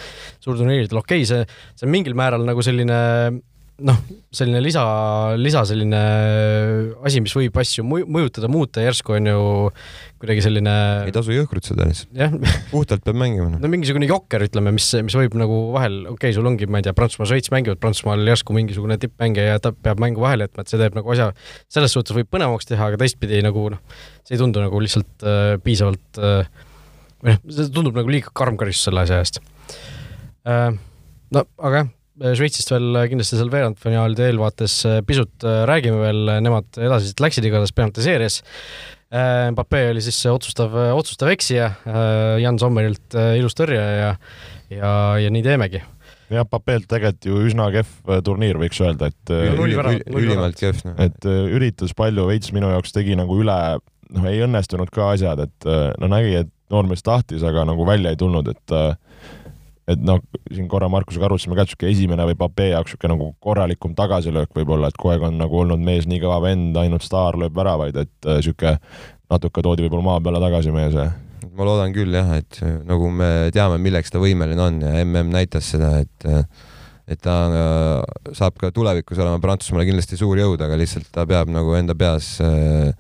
suurturniiridel 0.47 1.03
okei 1.03 1.27
okay,, 1.27 1.31
see, 1.33 1.59
see 1.75 1.89
on 1.89 1.95
mingil 1.97 2.15
määral 2.19 2.47
nagu 2.47 2.63
selline 2.63 3.01
noh, 3.91 3.99
selline 4.33 4.63
lisa, 4.65 4.83
lisa 5.37 5.65
selline 5.69 6.03
asi, 7.05 7.21
mis 7.25 7.35
võib 7.37 7.59
asju 7.61 7.85
mõjutada, 7.85 8.49
muuta, 8.53 8.85
järsku 8.85 9.19
on 9.19 9.29
ju 9.33 9.41
kuidagi 10.21 10.43
selline 10.45 10.73
ei 11.07 11.13
tasu 11.15 11.35
jõhkrutseda 11.35 11.87
lihtsalt. 11.89 12.47
puhtalt 12.73 13.05
peab 13.07 13.19
mängima. 13.21 13.59
no 13.61 13.71
mingisugune 13.73 14.09
jokker, 14.09 14.47
ütleme, 14.49 14.73
mis, 14.77 14.89
mis 15.07 15.17
võib 15.19 15.37
nagu 15.39 15.59
vahel, 15.75 15.99
okei 16.05 16.17
okay,, 16.17 16.37
sul 16.37 16.49
ongi, 16.49 16.69
ma 16.71 16.81
ei 16.81 16.87
tea, 16.87 16.95
Prantsusmaa, 16.97 17.29
Šveits 17.31 17.53
mängivad, 17.55 17.81
Prantsusmaal 17.83 18.25
järsku 18.29 18.57
mingisugune 18.57 18.99
tippmängija 19.03 19.57
ja 19.57 19.63
ta 19.63 19.75
peab 19.75 20.01
mängu 20.03 20.25
vahele 20.25 20.49
jätma, 20.49 20.65
et 20.65 20.73
see 20.73 20.81
teeb 20.81 20.97
nagu 20.97 21.13
asja, 21.15 21.29
selles 21.73 21.97
suhtes 21.97 22.17
võib 22.17 22.31
põnevamaks 22.33 22.71
teha, 22.71 22.93
aga 22.93 23.01
teistpidi 23.03 23.43
nagu 23.45 23.69
noh, 23.75 24.01
see 24.25 24.39
ei 24.39 24.43
tundu 24.43 24.65
nagu 24.65 24.81
lihtsalt 24.83 25.27
äh, 25.27 25.57
piisavalt 25.65 26.23
äh, 26.23 26.49
või 27.23 27.37
noh, 27.37 27.45
see 27.59 27.69
tundub 27.75 27.99
nagu 27.99 28.13
liiga 28.13 28.33
karm 28.37 28.59
karistus 28.61 28.89
selle 28.89 29.05
asja 29.05 29.21
eest 29.25 29.43
äh,. 30.49 30.73
no 31.35 31.47
aga 31.59 31.85
jah 31.85 31.93
Šveitsist 32.17 32.71
veel 32.73 32.95
kindlasti 33.11 33.37
seal 33.37 33.51
veerandfinaalide 33.53 34.31
eelvaates 34.31 34.75
äh, 34.89 35.01
pisut 35.05 35.45
äh, 35.45 35.65
räägime 35.69 35.99
veel, 36.01 36.31
nemad 36.41 36.79
edasi 36.81 37.13
läksid 37.21 37.45
igatahes 37.45 37.75
penalti 37.77 38.05
seerias. 38.07 38.39
Mbappe 39.07 39.81
oli 39.93 40.01
siis 40.03 40.19
otsustav, 40.27 40.73
otsustav 40.97 41.31
eksija, 41.31 41.69
Jan 42.43 42.57
Sommerilt 42.59 43.15
ilus 43.39 43.55
tõrje 43.55 43.79
ja, 43.79 44.09
ja, 44.71 44.93
ja 45.23 45.31
nii 45.31 45.45
teemegi. 45.45 45.83
jah, 46.31 46.47
Papelt 46.49 46.89
tegelikult 46.91 47.29
ju 47.29 47.43
üsna 47.47 47.69
kehv 47.75 48.11
äh, 48.11 48.23
turniir, 48.27 48.59
võiks 48.59 48.81
öelda, 48.83 49.11
et 49.13 49.31
äh, 49.31 49.55
ülimalt 50.11 50.59
kehv 50.59 50.83
et 50.99 51.29
äh, 51.29 51.43
üritas 51.55 51.95
palju, 51.97 52.27
veits 52.31 52.53
minu 52.57 52.71
jaoks 52.73 52.95
tegi 52.97 53.15
nagu 53.19 53.39
üle, 53.43 53.57
noh, 54.17 54.27
ei 54.31 54.43
õnnestunud 54.47 54.91
ka 54.95 55.13
asjad, 55.15 55.45
et 55.47 55.69
äh, 55.71 55.93
no 56.03 56.11
nägi, 56.11 56.35
et 56.43 56.53
noormees 56.73 57.05
tahtis, 57.07 57.45
aga 57.47 57.67
nagu 57.69 57.87
välja 57.87 58.11
ei 58.11 58.19
tulnud, 58.19 58.51
et 58.51 58.75
äh, 58.75 58.97
et 59.87 60.03
noh, 60.03 60.23
siin 60.51 60.67
korra 60.71 60.89
Markusega 60.91 61.29
arutasime 61.29 61.57
ka, 61.57 61.67
et 61.67 61.73
sihuke 61.73 61.91
esimene 61.91 62.27
või 62.27 62.39
Papee 62.39 62.73
jaoks 62.73 62.95
sihuke 62.95 63.11
nagu 63.11 63.31
korralikum 63.43 63.95
tagasilöök 63.99 64.57
võib-olla, 64.57 64.91
et 64.91 64.99
kogu 64.99 65.15
aeg 65.15 65.27
on 65.29 65.39
nagu 65.39 65.63
olnud 65.63 65.83
mees 65.83 66.09
nii 66.11 66.23
kõva 66.25 66.41
vend, 66.49 66.77
ainult 66.81 67.07
staar 67.07 67.39
lööb 67.39 67.55
väravaid, 67.57 67.99
et 68.03 68.31
äh, 68.31 68.41
sihuke 68.45 68.77
natuke 69.31 69.63
toodi 69.63 69.87
võib-olla 69.87 70.11
maa 70.11 70.25
peale 70.25 70.43
tagasi 70.43 70.75
mees 70.75 70.97
ma 71.57 71.65
loodan 71.65 71.93
küll 71.95 72.13
jah, 72.13 72.35
et 72.37 72.59
nagu 72.85 73.09
me 73.13 73.51
teame, 73.55 73.79
milleks 73.81 74.13
ta 74.13 74.21
võimeline 74.21 74.61
on 74.61 74.81
ja 74.83 75.05
mm 75.05 75.31
näitas 75.33 75.71
seda, 75.73 75.95
et 76.05 76.27
et 77.07 77.21
ta 77.23 77.35
äh, 77.47 78.33
saab 78.35 78.57
ka 78.59 78.73
tulevikus 78.75 79.21
olema 79.23 79.39
Prantsusmaale 79.43 79.87
kindlasti 79.89 80.19
suur 80.19 80.41
jõud, 80.41 80.63
aga 80.63 80.79
lihtsalt 80.79 81.13
ta 81.15 81.27
peab 81.29 81.53
nagu 81.55 81.77
enda 81.79 81.95
peas 81.99 82.35
äh, 82.43 82.91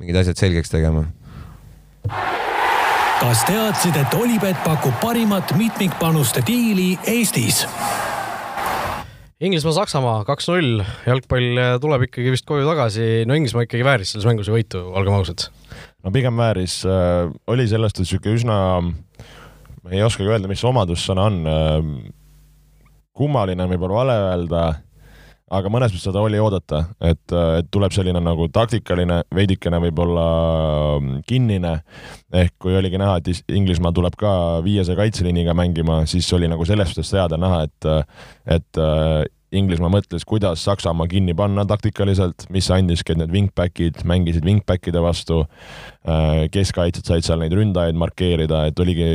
mingid 0.00 0.22
asjad 0.22 0.40
selgeks 0.40 0.72
tegema. 0.72 1.04
Kas 3.20 3.42
teadsid, 3.44 3.96
et 4.00 4.14
Olipet 4.16 4.56
pakub 4.64 4.94
parimat 5.02 5.52
mitmikpanuste 5.58 6.40
diili 6.46 6.94
Eestis? 7.08 7.66
Inglismaa-Saksamaa 9.40 10.22
kaks-null, 10.28 10.80
jalgpall 11.08 11.60
tuleb 11.80 12.06
ikkagi 12.06 12.32
vist 12.32 12.46
koju 12.48 12.64
tagasi, 12.68 13.26
no 13.28 13.36
Inglismaa 13.36 13.66
ikkagi 13.66 13.84
vääris 13.84 14.14
selles 14.14 14.28
mängus 14.28 14.48
ju 14.48 14.56
võitu, 14.56 14.82
olgem 14.96 15.16
ausad. 15.16 15.46
no 16.04 16.12
pigem 16.12 16.36
vääris 16.40 16.80
äh,, 16.88 17.28
oli 17.48 17.68
sellest 17.68 18.00
sihuke 18.02 18.32
üsna, 18.36 18.56
ma 18.80 19.92
ei 19.92 20.04
oskagi 20.04 20.28
öelda, 20.28 20.48
mis 20.48 20.64
omadussõna 20.64 21.28
on 21.28 21.40
äh,, 21.48 21.90
kummaline 23.16 23.64
on 23.64 23.72
võib-olla 23.74 24.00
vale 24.00 24.18
öelda, 24.30 24.64
aga 25.50 25.72
mõnes 25.72 25.90
mõttes 25.90 26.06
seda 26.06 26.22
oli 26.22 26.38
oodata, 26.40 26.84
et, 27.02 27.34
et 27.58 27.68
tuleb 27.74 27.94
selline 27.94 28.20
nagu 28.22 28.46
taktikaline, 28.54 29.22
veidikene 29.34 29.80
võib-olla 29.86 30.26
mm, 31.00 31.24
kinnine, 31.26 31.74
ehk 32.42 32.54
kui 32.62 32.76
oligi 32.78 33.00
näha, 33.00 33.18
et 33.20 33.32
Is- 33.34 33.44
Inglismaa 33.48 33.92
tuleb 33.96 34.16
ka 34.20 34.32
viiese 34.66 34.94
kaitseliiniga 34.98 35.54
mängima, 35.58 36.04
siis 36.10 36.30
oli 36.36 36.50
nagu 36.50 36.66
selles 36.68 36.92
suhtes 36.92 37.10
teada 37.10 37.40
näha, 37.40 37.64
et, 37.66 37.90
et 38.58 38.82
Inglismaa 39.50 39.90
mõtles, 39.90 40.22
kuidas 40.22 40.62
Saksamaa 40.62 41.08
kinni 41.10 41.34
panna 41.34 41.64
taktikaliselt, 41.66 42.44
mis 42.54 42.68
andiski, 42.70 43.16
et 43.16 43.18
need 43.18 43.32
wingback'id 43.34 44.04
mängisid 44.06 44.46
wingback'ide 44.46 45.02
vastu, 45.02 45.40
keskkaitsjad 46.54 47.08
said 47.08 47.26
seal 47.26 47.42
neid 47.42 47.56
ründajaid 47.58 47.98
markeerida, 47.98 48.62
et 48.70 48.78
oligi 48.82 49.08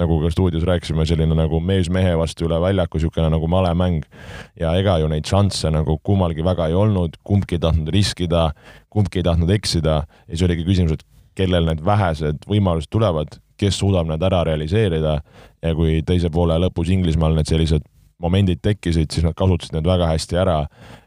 nagu 0.00 0.18
ka 0.22 0.32
stuudios 0.32 0.64
rääkisime, 0.68 1.04
selline 1.08 1.36
nagu 1.36 1.60
mees 1.60 1.92
mehe 1.92 2.14
vastu 2.16 2.48
üle 2.48 2.62
väljaku 2.64 2.96
niisugune 2.96 3.28
nagu 3.34 3.52
malemäng 3.52 4.08
ja 4.56 4.72
ega 4.80 4.96
ju 5.02 5.12
neid 5.12 5.28
šansse 5.28 5.68
nagu 5.74 5.98
kummalgi 6.00 6.44
väga 6.46 6.70
ei 6.72 6.78
olnud, 6.78 7.20
kumbki 7.20 7.60
ei 7.60 7.64
tahtnud 7.66 7.92
riskida, 7.92 8.48
kumbki 8.88 9.20
ei 9.20 9.28
tahtnud 9.28 9.52
eksida. 9.52 10.02
Ja 10.28 10.32
siis 10.32 10.48
oligi 10.48 10.64
küsimus, 10.64 10.96
et 10.96 11.06
kellel 11.36 11.68
need 11.68 11.84
vähesed 11.84 12.48
võimalused 12.48 12.88
tulevad, 12.92 13.36
kes 13.60 13.76
suudab 13.84 14.08
need 14.08 14.24
ära 14.24 14.42
realiseerida. 14.48 15.18
Ja 15.62 15.76
kui 15.76 16.00
teise 16.06 16.32
poole 16.32 16.56
lõpus 16.64 16.88
Inglismaal 16.90 17.36
need 17.36 17.52
sellised 17.52 17.84
momendid 18.22 18.62
tekkisid, 18.62 19.10
siis 19.12 19.26
nad 19.26 19.36
kasutasid 19.38 19.76
need 19.76 19.88
väga 19.88 20.08
hästi 20.12 20.38
ära 20.40 20.58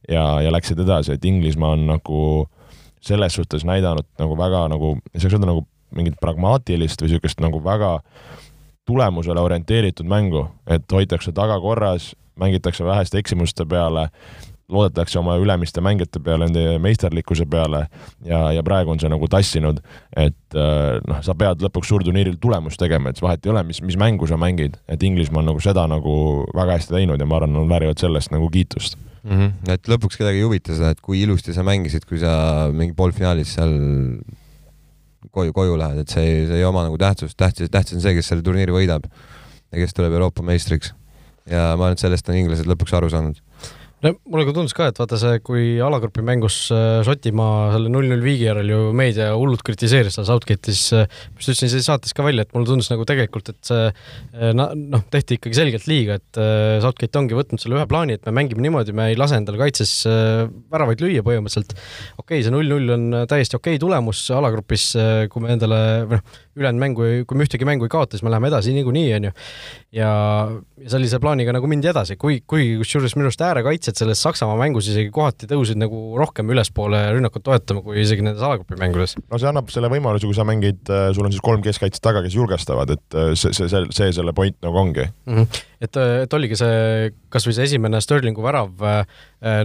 ja, 0.10 0.26
ja 0.44 0.52
läksid 0.54 0.82
edasi, 0.84 1.16
et 1.16 1.26
Inglismaa 1.26 1.74
on 1.78 1.88
nagu 1.90 2.20
selles 3.06 3.38
suhtes 3.38 3.66
näidanud 3.68 4.08
nagu 4.20 4.38
väga 4.38 4.66
nagu, 4.72 4.96
ei 5.14 5.22
saaks 5.22 5.38
öelda 5.38 5.52
nagu 5.52 5.66
mingit 5.96 6.18
pragmaatilist 6.22 7.02
või 7.02 7.12
niisugust 7.14 7.42
nagu 7.44 7.62
väga 7.64 8.00
tulemusele 8.86 9.42
orienteeritud 9.42 10.08
mängu, 10.10 10.46
et 10.70 10.86
hoitakse 10.92 11.34
taga 11.34 11.58
korras, 11.62 12.14
mängitakse 12.40 12.86
väheste 12.86 13.18
eksimuste 13.22 13.66
peale, 13.66 14.10
loodetakse 14.72 15.20
oma 15.20 15.36
ülemiste 15.38 15.82
mängijate 15.86 16.20
peale, 16.26 16.48
nende 16.48 16.80
meisterlikkuse 16.82 17.46
peale 17.50 17.86
ja, 18.26 18.40
ja 18.56 18.64
praegu 18.66 18.94
on 18.94 19.02
see 19.02 19.12
nagu 19.12 19.28
tassinud, 19.30 19.82
et 20.18 20.58
äh, 20.58 21.02
noh, 21.06 21.20
sa 21.26 21.36
pead 21.38 21.62
lõpuks 21.66 21.92
suurturniiril 21.92 22.40
tulemust 22.42 22.82
tegema, 22.82 23.12
et 23.12 23.22
vahet 23.22 23.46
ei 23.46 23.54
ole, 23.54 23.66
mis, 23.68 23.82
mis 23.86 23.98
mängu 24.00 24.30
sa 24.30 24.40
mängid, 24.42 24.80
et 24.90 25.04
Inglismaa 25.06 25.44
on 25.44 25.52
nagu 25.52 25.62
seda 25.64 25.86
nagu 25.92 26.16
väga 26.56 26.80
hästi 26.80 26.98
teinud 26.98 27.22
ja 27.22 27.30
ma 27.30 27.38
arvan, 27.40 27.54
nad 27.54 27.70
väärivad 27.70 28.02
sellest 28.02 28.34
nagu 28.34 28.50
kiitust. 28.50 28.98
mm. 29.24 29.38
-hmm. 29.38 29.74
et 29.74 29.88
lõpuks 29.88 30.18
kedagi 30.18 30.42
ei 30.42 30.48
huvita 30.48 30.74
seda, 30.74 30.96
et 30.96 31.02
kui 31.02 31.22
ilusti 31.22 31.54
sa 31.54 31.64
mängisid, 31.64 32.06
kui 32.10 32.20
sa 32.20 32.72
mingi 32.74 32.98
poolfinaalis 32.98 33.54
seal 33.54 33.78
koju, 35.32 35.54
koju 35.54 35.78
lähed, 35.78 36.04
et 36.04 36.12
see 36.12 36.46
see 36.48 36.60
ei 36.60 36.68
oma 36.68 36.84
nagu 36.88 36.98
tähtsust, 36.98 37.38
tähtis, 37.38 37.70
tähtis 37.72 37.98
on 37.98 38.04
see, 38.04 38.14
kes 38.18 38.30
selle 38.32 38.46
turniiri 38.46 38.74
võidab 38.74 39.08
ja 39.72 39.82
kes 39.82 39.94
tuleb 39.94 40.14
Euroopa 40.16 40.46
meistriks. 40.46 40.94
ja 41.50 41.74
ma 41.78 41.90
arvan, 41.90 41.98
et 41.98 42.02
sellest 42.02 42.30
on 42.30 42.40
inglased 42.40 42.70
lõpuks 42.70 42.96
aru 42.98 43.10
saanud. 43.14 43.42
No 44.04 44.12
mulle 44.28 44.46
ka 44.48 44.54
tundus 44.56 44.76
ka, 44.76 44.90
et 44.92 45.00
vaata 45.00 45.18
see, 45.20 45.40
kui 45.46 45.64
alagrupi 45.84 46.24
mängus 46.26 46.58
äh, 46.74 47.00
Šotimaa 47.06 47.72
selle 47.76 47.92
null-null 47.94 48.24
viigi 48.24 48.48
järel 48.48 48.72
ju 48.72 48.80
meedia 48.98 49.30
hullult 49.38 49.64
kritiseeris 49.66 50.18
seda 50.18 50.28
Southgate'i, 50.30 50.76
siis 50.76 50.92
äh, 50.98 51.08
ma 51.32 51.42
just 51.42 51.54
ütlesin 51.54 51.72
see 51.72 51.86
saates 51.86 52.16
ka 52.16 52.26
välja, 52.26 52.46
et 52.46 52.54
mulle 52.56 52.70
tundus 52.70 52.92
nagu 52.92 53.08
tegelikult, 53.08 53.54
et 53.54 53.72
see 53.72 53.88
äh, 53.88 54.54
noh, 54.56 55.06
tehti 55.14 55.40
ikkagi 55.40 55.60
selgelt 55.60 55.88
liiga, 55.90 56.20
et 56.20 56.42
Southgate 56.84 57.22
ongi 57.22 57.38
võtnud 57.38 57.62
selle 57.62 57.80
ühe 57.80 57.88
plaani, 57.90 58.20
et 58.20 58.28
me 58.28 58.36
mängime 58.42 58.66
niimoodi, 58.66 58.96
me 58.96 59.10
ei 59.14 59.20
lase 59.20 59.40
endale 59.40 59.62
kaitses 59.62 59.94
väravaid 60.06 61.04
lüüa 61.04 61.24
põhimõtteliselt. 61.26 61.76
okei 62.20 62.40
okay,, 62.40 62.46
see 62.46 62.54
null-null 62.54 62.96
on 62.98 63.08
täiesti 63.32 63.60
okei 63.60 63.78
okay 63.78 63.84
tulemus 63.86 64.26
alagrupis, 64.36 64.92
kui 65.32 65.46
me 65.46 65.56
endale 65.56 65.80
või 66.10 66.20
noh, 66.20 66.36
ülejäänud 66.56 66.80
mängu, 66.80 67.08
kui 67.28 67.38
me 67.38 67.46
ühtegi 67.46 67.68
mängu 67.68 67.88
ei 67.88 67.92
kaota, 67.92 68.16
siis 68.16 68.24
me 68.24 68.32
läheme 68.32 68.48
edasi 68.48 68.74
niikuinii, 68.76 69.10
onju. 69.18 69.32
ja, 69.96 70.10
ja 70.80 70.92
sellise 70.92 71.20
plaaniga 71.24 71.54
nagu 71.56 71.68
mindi 71.68 71.90
edasi, 71.92 72.16
kui, 72.22 72.40
kui 72.48 72.70
kusjuures 72.80 73.18
minu 73.18 73.28
arust 73.30 73.44
äärekaitsjad 73.44 74.00
selles 74.00 74.22
Saksamaa 74.24 74.56
mängus 74.60 74.88
isegi 74.92 75.12
kohati 75.16 75.50
tõusid 75.52 75.80
nagu 75.82 76.00
rohkem 76.20 76.52
ülespoole 76.56 77.02
rünnakut 77.18 77.44
toetama, 77.46 77.84
kui 77.86 78.00
isegi 78.04 78.24
nendes 78.26 78.44
alagrupi 78.46 78.80
mängudes. 78.80 79.18
no 79.20 79.42
see 79.42 79.52
annab 79.52 79.72
selle 79.74 79.92
võimaluse, 79.92 80.30
kui 80.30 80.38
sa 80.38 80.48
mängid, 80.48 80.84
sul 81.18 81.28
on 81.28 81.36
siis 81.36 81.44
kolm 81.46 81.64
keskkaitset 81.66 82.04
taga, 82.06 82.24
kes 82.26 82.40
julgestavad, 82.40 82.96
et 82.96 83.20
äh, 83.20 83.34
see, 83.36 83.52
see, 83.56 83.70
see, 83.72 83.92
see 83.96 84.16
selle 84.16 84.36
point 84.38 84.58
nagu 84.64 84.80
ongi. 84.80 85.10
mm. 85.28 85.36
-hmm. 85.36 85.64
et, 85.82 86.02
et 86.24 86.40
oligi 86.40 86.60
see, 86.60 87.12
kasvõi 87.36 87.56
see 87.58 87.68
esimene 87.70 88.02
Sterlingu 88.04 88.44
värav, 88.46 88.86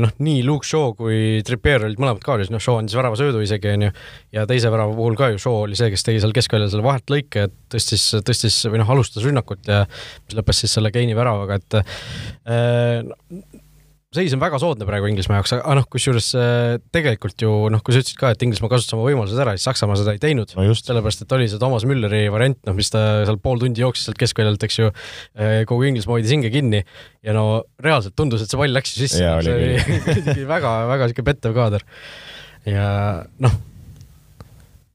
noh, 0.02 0.12
nii 0.26 0.42
Luke 0.46 0.66
Shaw 0.68 0.92
kui 0.98 1.40
Trippier 1.46 1.86
olid 1.86 2.02
mõlemad 2.02 2.24
ka 2.24 2.36
noh, 2.42 2.62
Shaw 2.62 2.80
andis 2.80 2.98
väravasöödu 2.98 3.42
isegi, 3.44 3.72
onju, 3.76 3.92
ja 4.36 4.46
teise 4.50 4.72
värava 4.72 4.96
puhul 4.98 5.18
ka 5.18 5.30
ju 5.32 5.40
Shaw 5.40 5.62
oli 5.64 5.78
see, 5.78 5.90
kes 5.94 6.06
tegi 6.06 6.22
seal 6.22 6.34
keskväljal 6.36 6.72
selle 6.72 6.86
vahelt 6.86 7.12
lõike, 7.12 7.46
et 7.48 7.56
tõstis, 7.72 8.10
tõstis 8.26 8.60
või 8.68 8.82
noh, 8.82 8.92
alustas 8.96 9.26
rünnakut 9.26 9.70
ja 9.70 9.84
mis 9.88 10.38
lõppes 10.38 10.64
siis 10.64 10.76
selle 10.76 10.92
Keini 10.94 11.16
väravaga, 11.18 11.60
et 11.60 11.80
äh, 11.80 13.60
seis 14.10 14.32
on 14.34 14.40
väga 14.42 14.58
soodne 14.58 14.86
praegu 14.88 15.06
Inglismaa 15.06 15.38
jaoks, 15.38 15.52
aga 15.54 15.74
noh, 15.78 15.84
kusjuures 15.90 16.32
äh, 16.34 16.72
tegelikult 16.90 17.44
ju 17.44 17.50
noh, 17.70 17.82
kui 17.86 17.94
sa 17.94 18.00
ütlesid 18.02 18.18
ka, 18.18 18.32
et 18.34 18.42
Inglismaa 18.42 18.72
kasutas 18.72 18.96
oma 18.96 19.04
võimalused 19.06 19.38
ära, 19.38 19.54
siis 19.54 19.68
Saksamaa 19.68 20.00
seda 20.00 20.16
ei 20.16 20.22
teinud. 20.22 20.50
No 20.58 20.64
just, 20.66 20.88
sellepärast, 20.90 21.22
et 21.22 21.34
oli 21.36 21.46
see 21.50 21.60
Toomas 21.62 21.86
Mülleri 21.86 22.24
variant, 22.34 22.58
noh, 22.66 22.74
mis 22.74 22.90
ta 22.90 23.04
seal 23.28 23.38
pool 23.42 23.62
tundi 23.62 23.84
jooksis 23.84 24.08
sealt 24.08 24.18
keskväljalt, 24.18 24.66
eks 24.66 24.80
ju, 24.80 24.90
kogu 25.70 25.86
Inglismaa 25.86 26.18
hoidis 26.18 26.34
hinge 26.34 26.50
kinni. 26.50 26.82
Ja 27.26 27.36
no 27.38 27.46
reaalselt 27.86 28.18
tundus, 28.18 28.42
et 28.42 28.50
see 28.50 28.58
pall 28.58 28.74
läks 28.74 28.96
ju 28.96 29.04
sisse. 29.04 29.22
See 29.46 30.34
oli 30.34 30.46
väga-väga 30.50 31.06
sihuke 31.12 31.28
pettev 31.30 31.54
kaader. 31.54 31.86
ja 32.66 32.90
noh, 33.38 33.56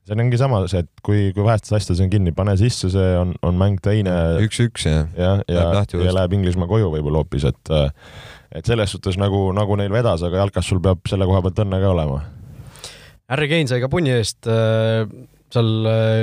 see 0.06 0.20
ongi 0.28 0.44
sama 0.44 0.60
see, 0.68 0.84
et 0.84 0.92
kui, 1.06 1.30
kui 1.32 1.48
vähestes 1.48 1.72
asjades 1.80 2.04
on 2.04 2.12
kinni, 2.12 2.36
pane 2.36 2.60
sisse, 2.60 2.92
see 2.92 3.16
on, 3.24 3.32
on 3.48 3.56
mäng 3.64 3.80
teine. 3.80 4.12
Üks-üks 4.44 4.92
ja 4.92 5.06
jah, 5.16 5.40
ja 5.48 5.62
Läheb, 5.64 5.76
lahti 5.80 5.96
ja 5.96 6.04
uuesti. 6.04 6.20
läheb 6.20 6.40
Inglismaa 6.42 6.68
koju 6.76 6.92
võib-olla 7.00 7.24
hoopis, 7.24 7.48
et 7.48 7.78
et 8.56 8.66
selles 8.66 8.92
suhtes 8.92 9.20
nagu, 9.20 9.50
nagu 9.56 9.76
neil 9.80 9.92
vedas, 9.92 10.24
aga 10.24 10.46
jalkas 10.46 10.70
sul 10.70 10.80
peab 10.84 11.04
selle 11.10 11.28
koha 11.28 11.44
pealt 11.44 11.62
õnne 11.66 11.82
ka 11.82 11.92
olema. 11.92 12.22
Harry 13.32 13.50
Kane 13.52 13.70
sai 13.70 13.82
ka 13.84 13.90
punni 13.92 14.14
eest 14.14 14.50
äh, 14.52 15.06
seal, 15.56 15.70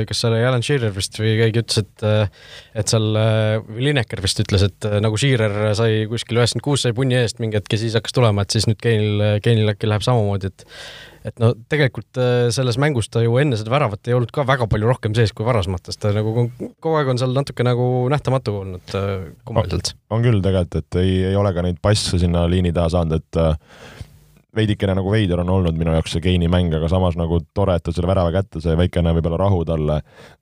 kas 0.08 0.20
seal 0.22 0.34
oli 0.36 0.46
Alan 0.46 0.64
Shearer 0.64 0.92
vist 0.94 1.16
või 1.20 1.34
keegi 1.38 1.62
ütles, 1.62 1.82
et 1.82 2.04
et 2.78 2.92
seal 2.92 3.18
äh, 3.18 3.62
Lineker 3.78 4.22
vist 4.24 4.42
ütles, 4.42 4.66
et 4.68 4.88
äh, 4.88 4.98
nagu 5.04 5.18
Shearer 5.20 5.72
sai 5.78 6.04
kuskil 6.10 6.40
üheksakümmend 6.40 6.66
kuus 6.66 6.84
sai 6.86 6.96
punni 6.96 7.18
eest 7.20 7.42
mingi 7.42 7.58
hetk 7.58 7.74
ja 7.74 7.80
siis 7.82 7.96
hakkas 7.98 8.14
tulema, 8.16 8.44
et 8.44 8.54
siis 8.54 8.68
nüüd 8.70 8.80
Kane'il, 8.82 9.24
Kane'il 9.44 9.72
äkki 9.74 9.90
läheb 9.90 10.04
samamoodi, 10.06 10.52
et 10.52 10.66
et 11.22 11.38
no 11.38 11.52
tegelikult 11.70 12.18
äh, 12.18 12.48
selles 12.54 12.78
mängus 12.82 13.08
ta 13.12 13.22
ju 13.22 13.36
enne 13.38 13.58
seda 13.58 13.70
väravat 13.70 14.10
ei 14.10 14.16
olnud 14.16 14.32
ka 14.34 14.44
väga 14.46 14.66
palju 14.70 14.88
rohkem 14.90 15.14
sees 15.14 15.30
kui 15.36 15.46
varasemates, 15.46 15.98
ta 16.02 16.10
nagu 16.14 16.48
kogu 16.58 16.96
aeg 16.98 17.12
on 17.12 17.20
seal 17.20 17.34
natuke 17.36 17.66
nagu 17.66 17.88
nähtamatu 18.12 18.56
olnud 18.64 18.96
äh, 18.98 19.28
kummaliselt. 19.46 19.94
on 20.10 20.24
küll 20.26 20.42
tegelikult, 20.42 20.80
et 20.82 21.02
ei, 21.02 21.18
ei 21.30 21.38
ole 21.38 21.54
ka 21.54 21.64
neid 21.66 21.78
passe 21.82 22.18
sinna 22.18 22.44
liini 22.50 22.74
taha 22.74 22.96
saanud, 22.96 23.22
et 23.22 23.40
äh, 23.40 23.54
veidikene 24.56 24.94
nagu 24.98 25.12
veider 25.12 25.40
on 25.40 25.50
olnud 25.54 25.76
minu 25.78 25.94
jaoks 25.96 26.16
see 26.16 26.24
Keini 26.24 26.48
mäng, 26.52 26.72
aga 26.76 26.88
samas 26.92 27.16
nagu 27.16 27.40
tore, 27.56 27.78
et 27.78 27.84
ta 27.86 27.94
selle 27.94 28.10
värava 28.10 28.32
kätte 28.34 28.60
sai, 28.60 28.76
väikene 28.78 29.14
võib-olla 29.16 29.40
rahu 29.40 29.62
talle, 29.68 29.98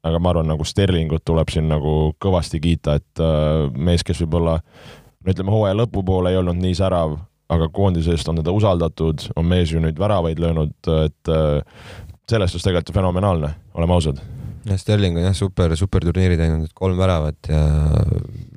aga 0.07 0.23
ma 0.23 0.33
arvan, 0.33 0.51
nagu 0.51 0.67
Sterlingut 0.67 1.25
tuleb 1.27 1.53
siin 1.53 1.71
nagu 1.71 1.95
kõvasti 2.23 2.61
kiita, 2.63 2.99
et 2.99 3.23
äh, 3.23 3.69
mees, 3.75 4.05
kes 4.07 4.23
võib-olla 4.25 4.59
no 4.59 5.35
ütleme, 5.35 5.55
hooaja 5.55 5.79
lõpupoole 5.79 6.33
ei 6.33 6.41
olnud 6.41 6.59
nii 6.59 6.75
särav, 6.79 7.17
aga 7.51 7.71
koondise 7.75 8.15
eest 8.15 8.29
on 8.31 8.41
teda 8.41 8.55
usaldatud, 8.55 9.31
on 9.39 9.47
mees 9.47 9.71
ju 9.75 9.83
nüüd 9.83 9.99
väravaid 9.99 10.43
löönud, 10.43 10.75
et 11.07 11.31
äh, 11.31 11.87
selles 12.31 12.51
suhtes 12.51 12.67
tegelikult 12.67 12.95
fenomenaalne, 12.99 13.55
oleme 13.79 13.95
ausad. 13.95 14.19
ja 14.67 14.79
Sterling 14.79 15.19
on 15.19 15.29
jah, 15.29 15.37
super, 15.39 15.77
super 15.79 16.05
turniiri 16.05 16.39
teinud, 16.41 16.67
et 16.67 16.75
kolm 16.75 16.99
väravat 16.99 17.49
ja 17.49 17.63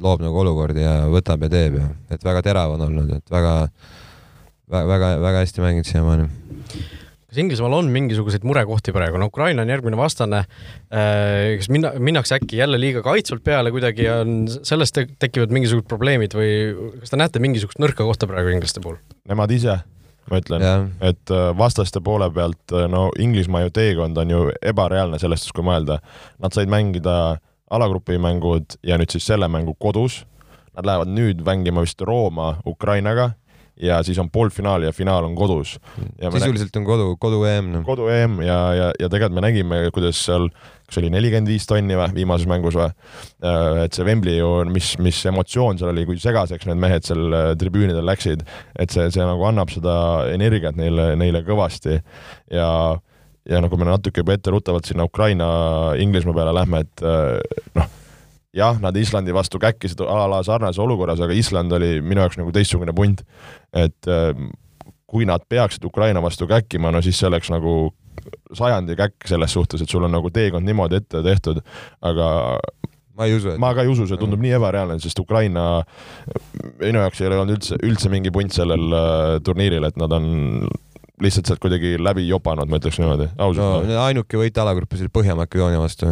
loob 0.02 0.26
nagu 0.26 0.42
olukordi 0.42 0.82
ja 0.82 1.04
võtab 1.14 1.46
ja 1.46 1.54
teeb 1.54 1.78
ja 1.78 1.92
et 2.12 2.26
väga 2.26 2.42
terav 2.42 2.74
on 2.74 2.88
olnud, 2.90 3.14
et 3.22 3.32
väga, 3.32 3.54
väga, 3.70 4.03
väga, 4.72 5.16
väga 5.22 5.44
hästi 5.44 5.64
mänginud 5.64 5.90
siiamaani 5.90 6.30
kas 7.34 7.42
Inglismaal 7.42 7.74
on 7.74 7.88
mingisuguseid 7.90 8.44
murekohti 8.46 8.94
praegu, 8.94 9.18
no 9.18 9.26
Ukraina 9.32 9.64
on 9.66 9.72
järgmine 9.72 9.98
vastane. 9.98 10.44
Äh, 10.94 11.56
kas 11.58 11.70
minna, 11.74 11.94
minnakse 11.98 12.38
äkki 12.38 12.60
jälle 12.60 12.78
liiga 12.80 13.02
kaitsvalt 13.02 13.44
peale 13.44 13.72
kuidagi 13.74 14.06
ja 14.06 14.20
on 14.22 14.46
sellest 14.54 15.00
tekivad 15.20 15.54
mingisugused 15.56 15.90
probleemid 15.90 16.38
või 16.38 16.52
kas 17.02 17.14
te 17.14 17.18
näete 17.18 17.42
mingisugust 17.42 17.82
nõrka 17.82 18.06
kohta 18.06 18.30
praegu 18.30 18.54
inglaste 18.54 18.84
puhul? 18.84 19.00
Nemad 19.30 19.52
ise 19.56 19.80
ma 20.30 20.40
ütlen, 20.40 20.92
et 21.04 21.34
äh, 21.34 21.50
vastaste 21.58 22.04
poole 22.06 22.30
pealt, 22.34 22.62
äh, 22.72 22.86
no 22.92 23.08
Inglismaa 23.20 23.66
ju 23.66 23.74
teekond 23.74 24.18
on 24.22 24.36
ju 24.36 24.46
ebareaalne 24.62 25.20
selles 25.20 25.42
suhtes, 25.42 25.58
kui 25.58 25.66
mõelda. 25.66 26.00
Nad 26.44 26.54
said 26.54 26.70
mängida 26.72 27.40
alagrupi 27.74 28.20
mängud 28.22 28.78
ja 28.86 29.00
nüüd 29.02 29.14
siis 29.14 29.26
selle 29.26 29.50
mängu 29.50 29.74
kodus. 29.74 30.22
Nad 30.78 30.86
lähevad 30.86 31.10
nüüd 31.10 31.42
mängima 31.46 31.82
vist 31.82 32.02
Rooma 32.02 32.60
Ukrainaga 32.66 33.34
ja 33.84 34.00
siis 34.06 34.20
on 34.22 34.30
poolfinaal 34.32 34.88
ja 34.88 34.92
finaal 34.96 35.26
on 35.28 35.36
kodus. 35.36 35.76
sisuliselt 36.32 36.76
on 36.80 36.86
kodu, 36.88 37.08
kodu 37.20 37.44
EM 37.50 37.72
no.. 37.78 37.84
kodu 37.88 38.08
EM 38.12 38.40
ja, 38.46 38.58
ja, 38.74 38.90
ja 39.00 39.10
tegelikult 39.10 39.40
me 39.40 39.46
nägime, 39.46 39.80
kuidas 39.96 40.20
seal, 40.26 40.50
kas 40.88 41.00
oli 41.02 41.12
nelikümmend 41.14 41.52
viis 41.52 41.68
tonni 41.70 41.98
või 42.00 42.10
viimases 42.22 42.50
mängus 42.50 42.78
või, 42.80 42.90
äh, 43.44 43.84
et 43.86 43.96
see 43.96 44.08
Wembley 44.08 44.38
ju, 44.40 44.52
mis, 44.72 44.94
mis 45.04 45.24
emotsioon 45.30 45.82
seal 45.82 45.94
oli, 45.94 46.06
kui 46.10 46.20
segaseks 46.22 46.70
need 46.70 46.82
mehed 46.84 47.08
seal 47.08 47.26
äh, 47.30 47.50
tribüünidel 47.60 48.06
läksid, 48.08 48.46
et 48.80 48.94
see, 48.94 49.10
see 49.14 49.26
nagu 49.28 49.44
annab 49.50 49.74
seda 49.74 49.96
energiat 50.34 50.80
neile, 50.80 51.14
neile 51.20 51.44
kõvasti 51.48 52.00
ja 52.54 52.70
ja 53.44 53.60
nagu 53.60 53.76
me 53.76 53.84
natuke 53.84 54.22
juba 54.22 54.38
etteruttavalt 54.38 54.88
sinna 54.88 55.04
Ukraina-Inglismaa 55.04 56.38
peale 56.38 56.54
lähme, 56.56 56.86
et 56.86 57.04
äh, 57.04 57.60
noh 57.76 57.92
jah, 58.54 58.78
nad 58.82 58.98
Islandi 58.98 59.34
vastu 59.34 59.60
käkkisid 59.62 60.04
a 60.06 60.26
la 60.30 60.44
sarnases 60.46 60.82
olukorras, 60.82 61.22
aga 61.24 61.34
Island 61.34 61.74
oli 61.74 61.98
minu 62.02 62.22
jaoks 62.24 62.38
nagu 62.40 62.54
teistsugune 62.54 62.94
punt. 62.94 63.26
et 63.74 64.08
ähm, 64.08 64.52
kui 65.14 65.26
nad 65.30 65.44
peaksid 65.50 65.84
Ukraina 65.86 66.22
vastu 66.22 66.48
käkkima, 66.50 66.92
no 66.92 67.02
siis 67.02 67.20
see 67.20 67.28
oleks 67.30 67.52
nagu 67.54 67.94
sajandi 68.54 68.96
käkk 68.98 69.28
selles 69.30 69.54
suhtes, 69.54 69.82
et 69.82 69.90
sul 69.90 70.06
on 70.06 70.14
nagu 70.14 70.30
teekond 70.34 70.66
niimoodi 70.66 70.98
ette 71.02 71.22
tehtud, 71.26 71.60
aga 72.02 72.30
ma 73.18 73.28
ei 73.30 73.36
usu, 73.38 73.54
et 73.54 73.62
ma 73.62 73.74
ka 73.78 73.86
ei 73.86 73.92
usu, 73.92 74.08
see 74.10 74.18
tundub 74.18 74.42
nii 74.42 74.56
ebareaalne, 74.58 74.98
sest 75.04 75.20
Ukraina 75.22 75.84
minu 76.82 77.04
jaoks 77.04 77.22
ei 77.22 77.30
ole 77.30 77.40
olnud 77.44 77.60
üldse, 77.60 77.78
üldse 77.86 78.10
mingi 78.14 78.34
punt 78.34 78.54
sellel 78.56 78.90
uh, 78.90 79.38
turniiril, 79.46 79.86
et 79.90 80.02
nad 80.02 80.14
on 80.18 80.28
lihtsalt 81.22 81.50
sealt 81.50 81.62
kuidagi 81.62 81.96
läbi 82.02 82.26
jopanud, 82.28 82.70
ma 82.70 82.82
ütleks 82.82 82.98
niimoodi, 83.02 83.30
ausalt 83.38 83.86
no,. 83.90 84.00
ainuke 84.08 84.40
võit 84.40 84.58
alagrupis 84.62 85.06
oli 85.06 85.14
Põhja-Makedoonia 85.14 85.82
vastu 85.82 86.10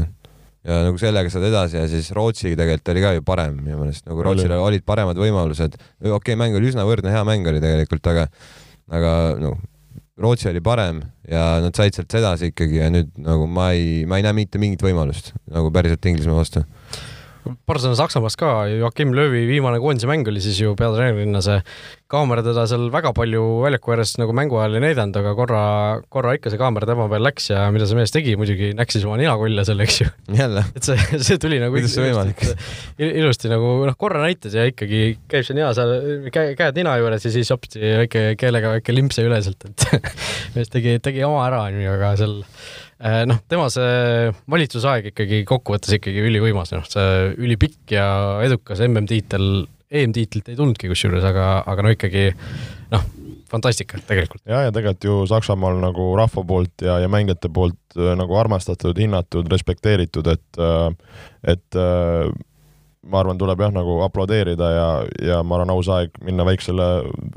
ja 0.67 0.82
nagu 0.86 1.00
sellega 1.02 1.32
saad 1.34 1.47
edasi 1.50 1.80
ja 1.80 1.88
siis 1.89 2.12
Rootsiga 2.15 2.60
tegelikult 2.60 2.93
oli 2.93 3.04
ka 3.04 3.13
ju 3.17 3.26
parem 3.26 3.58
minu 3.63 3.80
meelest, 3.82 4.06
nagu 4.10 4.26
Rootsil 4.26 4.52
oli. 4.52 4.62
olid 4.69 4.86
paremad 4.86 5.17
võimalused. 5.17 5.78
okei 6.02 6.13
okay,, 6.17 6.38
mäng 6.39 6.58
oli 6.58 6.69
üsna 6.69 6.86
võrdne, 6.88 7.13
hea 7.13 7.24
mäng 7.28 7.47
oli 7.50 7.63
tegelikult, 7.63 8.12
aga, 8.13 8.28
aga 8.93 9.13
noh, 9.41 9.58
Rootsi 10.21 10.52
oli 10.52 10.62
parem 10.62 11.02
ja 11.30 11.56
nad 11.63 11.78
said 11.78 11.97
sealt 11.97 12.13
edasi 12.19 12.52
ikkagi 12.52 12.78
ja 12.78 12.91
nüüd 12.93 13.10
nagu 13.21 13.47
ma 13.50 13.71
ei, 13.74 14.04
ma 14.06 14.19
ei 14.19 14.28
näe 14.28 14.38
mitte 14.38 14.62
mingit 14.62 14.84
võimalust 14.86 15.34
nagu 15.50 15.74
päriselt 15.74 16.06
Inglismaa 16.12 16.43
vastu 16.43 16.65
paar 17.65 17.80
sõna 17.82 17.97
Saksamaast 17.97 18.38
ka, 18.39 18.52
Joakim 18.69 19.15
Löövi 19.17 19.43
viimane 19.50 19.80
koondise 19.82 20.10
mäng 20.10 20.28
oli 20.30 20.43
siis 20.43 20.60
ju 20.62 20.76
peatreenerina 20.78 21.41
see 21.41 21.58
kaamera 22.12 22.43
teda 22.45 22.65
seal 22.69 22.89
väga 22.93 23.13
palju 23.17 23.43
väljaku 23.65 23.95
ääres 23.95 24.13
nagu 24.21 24.36
mängu 24.38 24.60
ajal 24.60 24.78
ei 24.78 24.84
näidanud, 24.86 25.17
aga 25.21 25.34
korra, 25.38 25.63
korra 26.13 26.36
ikka 26.38 26.54
see 26.54 26.62
kaamera 26.62 26.89
tema 26.89 27.08
peal 27.12 27.26
läks 27.26 27.50
ja 27.54 27.63
mida 27.74 27.88
see 27.89 28.00
mees 28.00 28.13
tegi, 28.15 28.36
muidugi 28.39 28.74
näksis 28.78 29.08
oma 29.08 29.17
ninakolle 29.21 29.65
seal, 29.67 29.82
eks 29.86 30.02
ju. 30.04 30.12
et 30.41 30.89
see, 30.89 31.00
see 31.28 31.39
tuli 31.41 31.62
nagu 31.63 31.76
kuidas 31.76 31.95
see 31.95 32.06
võimalik? 32.10 32.45
ilusti 33.02 33.52
nagu 33.52 33.74
noh, 33.88 33.97
korra 34.00 34.24
näitas 34.26 34.58
ja 34.58 34.67
ikkagi 34.69 35.02
käib 35.32 35.47
see 35.47 35.58
nina 35.58 35.71
seal 35.78 36.30
käe, 36.34 36.54
käed 36.60 36.78
nina 36.80 36.97
juures 37.02 37.28
ja 37.28 37.34
siis 37.34 37.52
hopsti 37.54 37.82
väike 38.04 38.28
keelega 38.39 38.78
väike 38.78 38.95
limpse 38.95 39.26
üle 39.26 39.41
sealt, 39.43 39.67
et 39.71 40.13
mees 40.56 40.71
tegi, 40.71 41.00
tegi 41.04 41.26
oma 41.28 41.45
ära, 41.50 41.65
onju, 41.71 41.91
aga 41.97 42.15
seal 42.19 42.39
Äh, 43.02 43.24
noh, 43.26 43.39
tema 43.50 43.65
see 43.74 44.30
valitsusaeg 44.52 45.08
ikkagi 45.10 45.41
kokkuvõttes 45.50 45.95
ikkagi 45.97 46.21
ülivõimas, 46.21 46.69
noh, 46.76 46.86
see 46.86 47.32
ülipikk 47.41 47.95
ja 47.95 48.06
edukas 48.45 48.84
MM-tiitel, 48.86 49.65
EM-tiitlit 49.91 50.51
ei 50.51 50.56
tulnudki 50.60 50.91
kusjuures, 50.91 51.25
aga, 51.27 51.47
aga 51.67 51.84
no 51.86 51.91
ikkagi 51.93 52.30
noh, 52.93 53.08
fantastika 53.51 53.99
tegelikult. 54.08 54.43
ja, 54.45 54.65
ja 54.67 54.75
tegelikult 54.75 55.08
ju 55.08 55.17
Saksamaal 55.30 55.82
nagu 55.84 56.12
rahva 56.19 56.45
poolt 56.47 56.86
ja, 56.86 56.99
ja 57.04 57.10
mängijate 57.12 57.51
poolt 57.54 57.97
äh, 57.97 58.13
nagu 58.19 58.38
armastatud, 58.39 58.97
hinnatud, 58.99 59.51
respekteeritud, 59.51 60.32
et 60.32 60.62
äh, 60.62 60.88
et 61.56 61.82
ma 63.01 63.17
arvan, 63.21 63.37
tuleb 63.41 63.61
jah, 63.63 63.71
nagu 63.73 63.95
aplodeerida 64.05 64.67
ja, 64.69 64.87
ja 65.25 65.39
ma 65.45 65.57
arvan, 65.57 65.71
aus 65.73 65.87
aeg 65.89 66.13
minna 66.25 66.45
väiksele, 66.45 66.87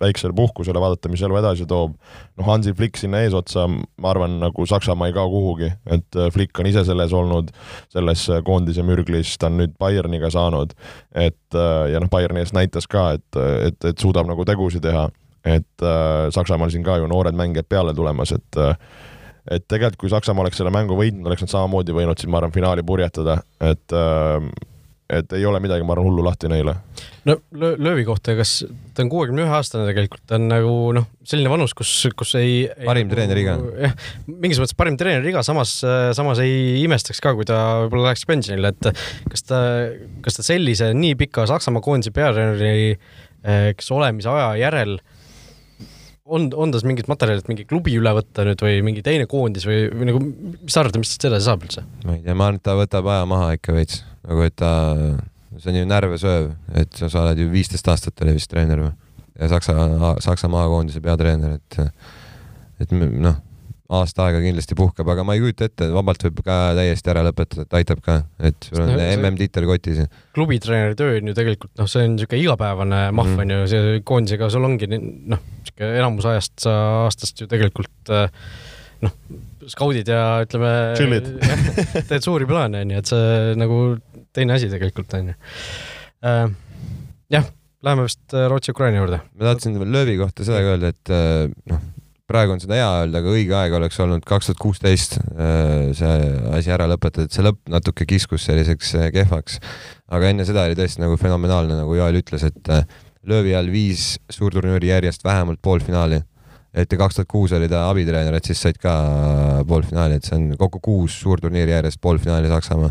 väiksele 0.01 0.37
puhkusele, 0.37 0.81
vaadata, 0.81 1.09
mis 1.13 1.23
elu 1.25 1.39
edasi 1.41 1.65
toob. 1.69 1.95
noh, 2.37 2.47
Hansi 2.49 2.75
Flick 2.77 3.01
sinna 3.01 3.23
eesotsa, 3.25 3.65
ma 3.71 4.11
arvan, 4.13 4.37
nagu 4.43 4.67
Saksamaa 4.69 5.09
ei 5.09 5.17
kao 5.17 5.31
kuhugi, 5.33 5.71
et 5.89 6.21
äh, 6.21 6.29
Flick 6.35 6.61
on 6.61 6.69
ise 6.69 6.85
selles 6.85 7.15
olnud, 7.17 7.49
selles 7.95 8.27
äh, 8.29 8.43
koondise 8.45 8.85
mürglis, 8.85 9.39
ta 9.41 9.49
on 9.49 9.57
nüüd 9.63 9.79
Bayerniga 9.81 10.29
saanud, 10.35 10.77
et 11.17 11.57
äh, 11.57 11.87
ja 11.95 12.05
noh, 12.05 12.13
Bayerni 12.13 12.45
eest 12.45 12.57
näitas 12.57 12.89
ka, 12.91 13.15
et, 13.17 13.41
et, 13.71 13.81
et 13.89 14.05
suudab 14.05 14.29
nagu 14.29 14.45
tegusid 14.45 14.85
teha, 14.85 15.09
et 15.45 15.85
Saksamaal 16.33 16.71
siin 16.73 16.85
ka 16.85 16.97
ju 16.97 17.09
noored 17.09 17.37
mängijad 17.37 17.69
peale 17.69 17.93
tulemas, 17.97 18.33
et 18.33 18.61
et 19.53 19.65
tegelikult, 19.69 19.99
kui 20.01 20.13
Saksamaa 20.13 20.47
oleks 20.47 20.57
selle 20.57 20.73
mängu 20.73 20.97
võitnud, 20.97 21.27
oleks 21.29 21.45
nad 21.45 21.53
samamoodi 21.53 21.93
võinud 21.93 22.21
siin, 22.21 22.31
ma 22.33 22.41
arvan, 22.41 22.53
finaali 22.53 22.85
purjetada, 22.87 23.41
et 23.61 23.93
äh, 23.93 24.47
et 25.23 25.35
ei 25.37 25.45
ole 25.49 25.61
midagi, 25.63 25.85
ma 25.87 25.95
arvan, 25.95 26.09
hullu 26.09 26.25
lahti 26.27 26.51
neile. 26.51 26.77
no 27.29 27.37
löövi 27.55 28.05
kohta, 28.07 28.35
kas 28.39 28.57
ta 28.95 29.05
on 29.05 29.11
kuuekümne 29.13 29.45
ühe 29.45 29.55
aastane 29.57 29.87
tegelikult, 29.89 30.25
ta 30.29 30.39
on 30.39 30.49
nagu 30.51 30.75
noh, 30.97 31.09
selline 31.27 31.53
vanus, 31.53 31.75
kus, 31.77 31.93
kus 32.17 32.35
ei 32.41 32.65
parim 32.85 33.11
treeneriga. 33.13 33.57
jah, 33.87 33.97
mingis 34.29 34.61
mõttes 34.63 34.79
parim 34.79 34.99
treeneriga, 35.01 35.45
samas, 35.47 35.77
samas 36.17 36.43
ei 36.45 36.83
imestaks 36.83 37.23
ka, 37.25 37.35
kui 37.39 37.49
ta 37.49 37.61
võib-olla 37.85 38.11
läheks 38.11 38.27
pensionile, 38.29 38.75
et 38.75 38.91
kas 39.33 39.47
ta, 39.49 39.61
kas 40.25 40.41
ta 40.41 40.47
sellise 40.47 40.93
nii 40.97 41.19
pika 41.25 41.49
Saksamaa 41.51 41.85
koondise 41.85 42.15
peatreeneri, 42.15 42.95
eks 43.75 43.91
olemise 43.93 44.31
aja 44.33 44.55
järel 44.63 44.99
on, 46.25 46.49
on 46.57 46.73
tas 46.73 46.85
mingit 46.87 47.09
materjali, 47.11 47.43
et 47.43 47.51
mingi 47.51 47.67
klubi 47.69 47.95
üle 47.99 48.13
võtta 48.17 48.47
nüüd 48.49 48.65
või 48.65 48.81
mingi 48.87 49.05
teine 49.05 49.29
koondis 49.31 49.67
või, 49.69 49.85
või 49.93 50.09
nagu, 50.09 50.23
mis 50.25 50.75
sa 50.75 50.83
arvad, 50.83 50.99
mis 51.01 51.13
tast 51.13 51.29
edasi 51.29 51.49
saab 51.49 51.65
üldse? 51.67 51.85
ma 52.05 52.17
ei 52.17 52.25
tea, 52.25 52.37
ma 52.37 52.49
arvan, 52.49 52.61
et 52.61 52.67
ta 52.67 52.77
võtab 52.79 53.09
aja 53.13 53.29
maha 53.29 53.55
ikka 53.59 53.77
veits 53.77 54.03
nagu 54.25 54.45
et 54.47 54.57
ta, 54.57 54.71
see 55.59 55.73
on 55.73 55.81
ju 55.83 55.89
närve 55.91 56.21
sööv, 56.21 56.53
et 56.81 57.01
sa 57.01 57.11
oled 57.27 57.43
ju 57.43 57.49
viisteist 57.53 57.91
aastat 57.93 58.25
oli 58.25 58.37
vist 58.39 58.51
treener 58.53 58.87
või? 58.87 58.93
ja 59.41 59.51
Saksa, 59.53 59.75
Saksa 60.25 60.51
maakoondise 60.53 61.03
peatreener, 61.05 61.59
et, 61.59 61.81
et 62.81 62.95
noh, 62.95 63.41
aasta 63.93 64.29
aega 64.29 64.41
kindlasti 64.41 64.77
puhkab, 64.79 65.09
aga 65.13 65.25
ma 65.29 65.35
ei 65.37 65.43
kujuta 65.43 65.67
ette, 65.69 65.89
vabalt 65.93 66.23
võib 66.25 66.39
ka 66.47 66.59
täiesti 66.79 67.11
ära 67.13 67.25
lõpetada, 67.27 67.67
et 67.67 67.77
aitab 67.81 68.01
ka, 68.05 68.17
et 68.41 68.69
sul 68.71 68.81
on 68.81 68.93
MM-tiitel 68.97 69.67
kotis. 69.69 70.01
klubitreeneri 70.37 70.97
töö 70.97 71.19
on 71.19 71.29
ju 71.29 71.35
tegelikult 71.37 71.73
noh, 71.81 71.91
see 71.91 72.07
on 72.07 72.15
niisugune 72.15 72.41
igapäevane 72.41 73.01
mahv 73.13 73.35
mm. 73.35 73.43
on 73.45 73.53
ju, 73.53 73.67
see 73.75 73.99
koondisega 74.09 74.49
sul 74.53 74.65
ongi 74.71 74.89
noh, 74.89 75.03
niisugune 75.37 75.91
enamus 76.01 76.29
ajast 76.33 76.65
sa 76.65 76.77
aastast 77.03 77.45
ju 77.45 77.49
tegelikult 77.51 78.13
äh, 78.15 78.49
noh, 79.05 79.19
skaudid 79.69 80.09
ja 80.09 80.23
ütleme, 80.47 80.73
teed 82.09 82.25
suuri 82.25 82.49
plaane, 82.49 82.87
onju, 82.87 83.03
et 83.05 83.13
see 83.13 83.59
nagu 83.61 83.81
teine 84.35 84.57
asi 84.57 84.71
tegelikult, 84.73 85.13
onju. 85.21 85.37
Äh, 86.25 86.47
jah, 87.37 87.53
läheme 87.85 88.09
vist 88.09 88.33
äh, 88.33 88.49
Rootsi-Ukraina 88.49 89.05
juurde. 89.05 89.21
ma 89.37 89.51
tahtsin 89.53 89.77
löövi 89.85 90.17
kohta 90.25 90.49
seda 90.49 90.65
öelda, 90.65 90.95
et 90.97 91.13
noh, 91.69 91.85
praegu 92.35 92.57
on 92.57 92.63
seda 92.63 92.79
hea 92.81 92.91
öelda, 92.99 93.23
aga 93.23 93.31
õige 93.31 93.55
aeg 93.61 93.79
oleks 93.79 94.01
olnud 94.03 94.27
kaks 94.27 94.51
tuhat 94.51 94.61
kuusteist 94.63 95.17
see 95.95 96.13
asi 96.59 96.75
ära 96.75 96.89
lõpetada, 96.91 97.29
et 97.29 97.37
see 97.37 97.47
lõpp 97.47 97.63
natuke 97.71 98.07
kiskus 98.11 98.49
selliseks 98.49 98.95
kehvaks. 99.15 99.61
aga 100.11 100.35
enne 100.35 100.47
seda 100.49 100.67
oli 100.67 100.79
tõesti 100.79 101.05
nagu 101.05 101.17
fenomenaalne, 101.21 101.79
nagu 101.79 101.95
Joel 101.95 102.19
ütles, 102.19 102.47
et 102.51 102.73
löövi 103.31 103.55
all 103.57 103.71
viis 103.73 104.17
suurturniiri 104.35 104.91
järjest 104.91 105.25
vähemalt 105.25 105.63
poolfinaali 105.63 106.21
et 106.75 106.91
kaks 106.99 107.21
tuhat 107.21 107.31
kuus 107.31 107.55
oli 107.55 107.69
ta 107.71 107.87
abitreener, 107.91 108.35
et 108.35 108.51
siis 108.51 108.61
said 108.67 108.79
ka 108.83 108.95
poolfinaali, 109.69 110.19
et 110.19 110.27
see 110.27 110.37
on 110.37 110.49
kokku 110.59 110.81
kuus 110.83 111.21
suurturniiri 111.23 111.77
järjest 111.77 112.01
poolfinaali 112.03 112.51
Saksamaa. 112.51 112.91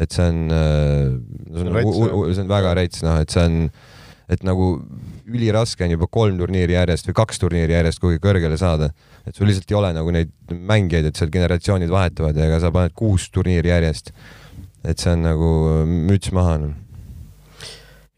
et 0.00 0.14
see 0.14 0.24
on, 0.24 0.36
äh, 0.54 1.10
see 1.52 1.66
on, 1.68 2.34
see 2.34 2.44
on 2.44 2.48
väga 2.48 2.74
rets, 2.78 3.02
noh, 3.04 3.18
et 3.20 3.30
see 3.34 3.42
on, 3.44 3.56
et 4.32 4.44
nagu 4.46 4.70
üliraske 5.26 5.84
on 5.84 5.94
juba 5.94 6.08
kolm 6.10 6.38
turniiri 6.38 6.76
järjest 6.76 7.08
või 7.10 7.16
kaks 7.22 7.42
turniiri 7.42 7.76
järjest 7.76 8.00
kuhugi 8.02 8.20
kõrgele 8.22 8.58
saada. 8.60 8.90
et 9.26 9.34
sul 9.34 9.46
lihtsalt 9.46 9.70
ei 9.70 9.76
ole 9.76 9.92
nagu 9.92 10.10
neid 10.10 10.30
mängijaid, 10.50 11.06
et 11.06 11.16
seal 11.16 11.30
generatsioonid 11.30 11.90
vahetuvad 11.90 12.36
ja 12.36 12.46
ega 12.46 12.60
sa 12.60 12.70
paned 12.70 12.94
kuus 12.94 13.30
turniiri 13.30 13.68
järjest. 13.68 14.12
et 14.84 14.98
see 14.98 15.12
on 15.12 15.22
nagu 15.22 15.50
müts 15.86 16.32
maha 16.32 16.58
no 16.58 16.74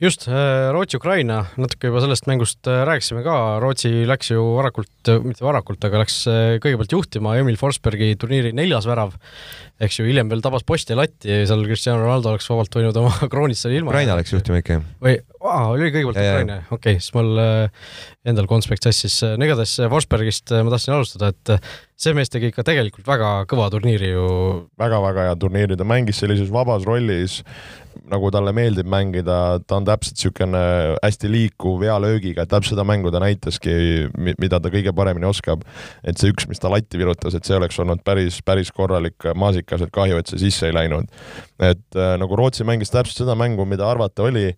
just, 0.03 0.27
Rootsi-Ukraina, 0.75 1.39
natuke 1.61 1.91
juba 1.91 2.03
sellest 2.03 2.27
mängust 2.31 2.67
rääkisime 2.67 3.23
ka, 3.27 3.37
Rootsi 3.63 4.03
läks 4.09 4.33
ju 4.33 4.43
varakult, 4.57 5.11
mitte 5.23 5.47
varakult, 5.47 5.85
aga 5.87 6.03
läks 6.03 6.17
kõigepealt 6.63 6.97
juhtima 6.97 7.37
Emil 7.39 7.59
Forsbergi 7.61 8.13
turniiri 8.21 8.51
neljas 8.57 8.89
värav, 8.89 9.15
eks 9.83 10.01
ju, 10.01 10.07
hiljem 10.09 10.31
veel 10.33 10.43
tabas 10.45 10.67
posti 10.67 10.95
ja 10.95 10.99
latti, 10.99 11.43
seal 11.47 11.63
Cristiano 11.69 12.03
Ronaldo 12.03 12.33
oleks 12.33 12.51
vabalt 12.51 12.79
võinud 12.79 12.99
oma 13.03 13.15
kroonist 13.33 13.67
seal 13.67 13.77
ilma 13.79 13.95
Ukraina 13.95 14.19
läks 14.19 14.35
juhtima 14.35 14.63
ikka. 14.63 14.81
või, 15.03 15.17
oli 15.43 15.93
kõigepealt 15.95 16.19
Ukraina, 16.19 16.59
okei 16.69 16.99
okay,, 16.99 16.99
siis 16.99 17.15
mul 17.17 17.33
endal 18.27 18.51
konspekt 18.51 18.87
sassis, 18.87 19.21
no 19.23 19.47
igatahes 19.47 19.79
Forsbergist 19.93 20.55
ma 20.59 20.75
tahtsin 20.75 20.97
alustada, 20.99 21.31
et 21.31 21.73
see 22.03 22.15
mees 22.17 22.31
tegi 22.33 22.51
ikka 22.51 22.65
tegelikult 22.67 23.07
väga 23.07 23.31
kõva 23.51 23.69
turniiri 23.73 24.11
ju. 24.11 24.27
Väga,. 24.81 24.99
väga-väga 24.99 25.27
hea 25.29 25.37
turniiri, 25.39 25.79
ta 25.79 25.87
mängis 25.87 26.19
sellises 26.23 26.51
vabas 26.53 26.87
rollis, 26.89 27.41
nagu 28.11 28.31
talle 28.35 28.53
meeldib 28.57 28.89
mängida, 28.91 29.37
ta 29.67 29.79
on 29.79 29.87
täpselt 29.87 30.17
niisugune 30.17 30.63
hästi 31.03 31.31
liikuv, 31.31 31.85
hea 31.87 31.95
löögiga, 32.03 32.47
täpselt 32.49 32.75
seda 32.75 32.87
mängu 32.89 33.13
ta 33.15 33.21
näitaski, 33.23 33.75
mida 34.17 34.59
ta 34.63 34.73
kõige 34.73 34.95
paremini 34.97 35.29
oskab. 35.29 35.63
et 36.05 36.19
see 36.19 36.33
üks, 36.33 36.49
mis 36.49 36.61
ta 36.63 36.71
latti 36.73 36.99
virutas, 36.99 37.35
et 37.35 37.47
see 37.47 37.57
oleks 37.57 37.79
olnud 37.79 38.03
päris, 38.05 38.41
päris 38.43 38.73
korralik 38.75 39.29
maasikas, 39.35 39.85
et 39.87 39.95
kahju, 39.95 40.19
et 40.19 40.33
see 40.33 40.43
sisse 40.47 40.67
ei 40.67 40.75
läinud. 40.75 41.11
et 41.61 41.97
äh, 41.97 42.17
nagu 42.19 42.37
Rootsi 42.37 42.65
mängis 42.65 42.91
täpselt 42.91 43.23
seda 43.23 43.37
mängu, 43.39 43.67
mida 43.69 43.87
arvata 43.89 44.27
oli, 44.27 44.51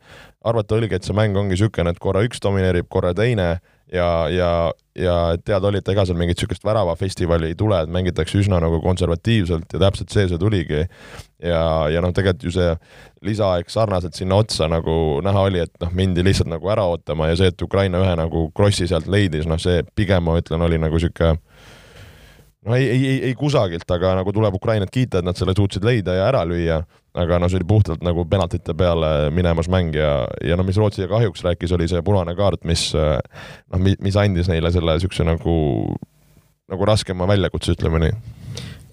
arvata 0.44 0.78
oligi, 0.78 0.96
et 0.96 1.04
see 1.04 1.16
mäng 1.16 1.36
ongi 1.36 1.56
niisugune, 1.56 1.90
et 1.90 2.00
korra 2.00 2.24
üks 2.24 2.40
domineerib, 2.42 2.88
korra 2.88 3.14
teine 3.14 3.58
ja, 3.94 4.28
ja, 4.28 4.72
ja 4.98 5.14
teada 5.44 5.68
oli, 5.68 5.80
et 5.80 5.88
ega 5.88 6.04
seal 6.06 6.18
mingit 6.18 6.38
niisugust 6.38 6.64
väravafestivali 6.66 7.52
ei 7.52 7.58
tule, 7.58 7.78
et 7.84 7.92
mängitakse 7.92 8.40
üsna 8.40 8.58
nagu 8.62 8.80
konservatiivselt 8.82 9.74
ja 9.74 9.82
täpselt 9.86 10.14
see 10.14 10.26
see 10.30 10.40
tuligi. 10.40 10.84
ja, 11.44 11.64
ja 11.92 12.02
noh, 12.02 12.14
tegelikult 12.14 12.48
ju 12.48 12.54
see 12.54 12.74
lisaaeg 13.24 13.70
sarnaselt 13.72 14.16
sinna 14.18 14.38
otsa 14.42 14.68
nagu 14.68 15.20
näha 15.24 15.46
oli, 15.48 15.62
et 15.64 15.72
noh, 15.80 15.92
mindi 15.96 16.24
lihtsalt 16.24 16.50
nagu 16.50 16.70
ära 16.72 16.86
ootama 16.90 17.30
ja 17.30 17.38
see, 17.40 17.52
et 17.52 17.62
Ukraina 17.62 18.02
ühe 18.02 18.16
nagu 18.20 18.48
krossi 18.56 18.88
sealt 18.90 19.08
leidis, 19.10 19.48
noh, 19.50 19.60
see 19.60 19.82
pigem 19.94 20.26
ma 20.28 20.38
ütlen, 20.40 20.64
oli 20.64 20.80
nagu 20.80 20.98
niisugune 20.98 21.38
no 22.64 22.76
ei, 22.76 22.88
ei, 22.90 23.06
ei, 23.06 23.16
ei 23.30 23.34
kusagilt, 23.38 23.88
aga 23.96 24.14
nagu 24.20 24.32
tuleb 24.34 24.58
Ukrainat 24.58 24.92
kiita, 24.92 25.20
et 25.20 25.28
nad 25.28 25.38
selle 25.38 25.54
suutsid 25.56 25.84
leida 25.86 26.16
ja 26.18 26.28
ära 26.30 26.44
lüüa, 26.48 26.80
aga 27.14 27.38
no 27.38 27.48
see 27.50 27.60
oli 27.60 27.68
puhtalt 27.70 28.04
nagu 28.06 28.24
penaltite 28.30 28.74
peale 28.78 29.30
minemas 29.34 29.68
mäng 29.72 29.94
ja, 29.96 30.24
ja 30.44 30.58
no 30.58 30.66
mis 30.66 30.78
Rootsile 30.80 31.08
kahjuks 31.10 31.44
rääkis, 31.46 31.74
oli 31.76 31.88
see 31.90 32.02
punane 32.06 32.34
kaart, 32.38 32.64
mis 32.68 32.90
noh, 32.94 33.80
mis 33.80 34.18
andis 34.20 34.50
neile 34.50 34.72
selle 34.74 34.96
niisuguse 34.96 35.26
nagu, 35.28 35.56
nagu 36.72 36.88
raskema 36.88 37.28
väljakutse, 37.30 37.76
ütleme 37.76 38.02
nii. 38.06 38.16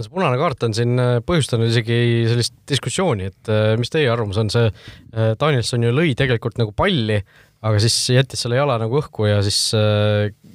No 0.01 0.05
see 0.05 0.13
punane 0.15 0.37
kaart 0.39 0.63
on 0.65 0.73
siin 0.73 0.97
äh, 0.97 1.19
põhjustanud 1.25 1.69
isegi 1.69 1.95
sellist 2.25 2.55
diskussiooni, 2.71 3.27
et 3.29 3.51
äh, 3.51 3.75
mis 3.77 3.91
teie 3.93 4.09
arvamus 4.09 4.39
on, 4.41 4.49
see 4.49 4.69
äh, 4.69 5.33
Danielson 5.39 5.85
ju 5.85 5.91
lõi 5.93 6.15
tegelikult 6.17 6.57
nagu 6.61 6.73
palli, 6.73 7.19
aga 7.61 7.81
siis 7.83 7.95
jättis 8.15 8.41
selle 8.41 8.57
jala 8.57 8.77
nagu 8.81 8.97
õhku 9.01 9.27
ja 9.29 9.41
siis 9.45 9.59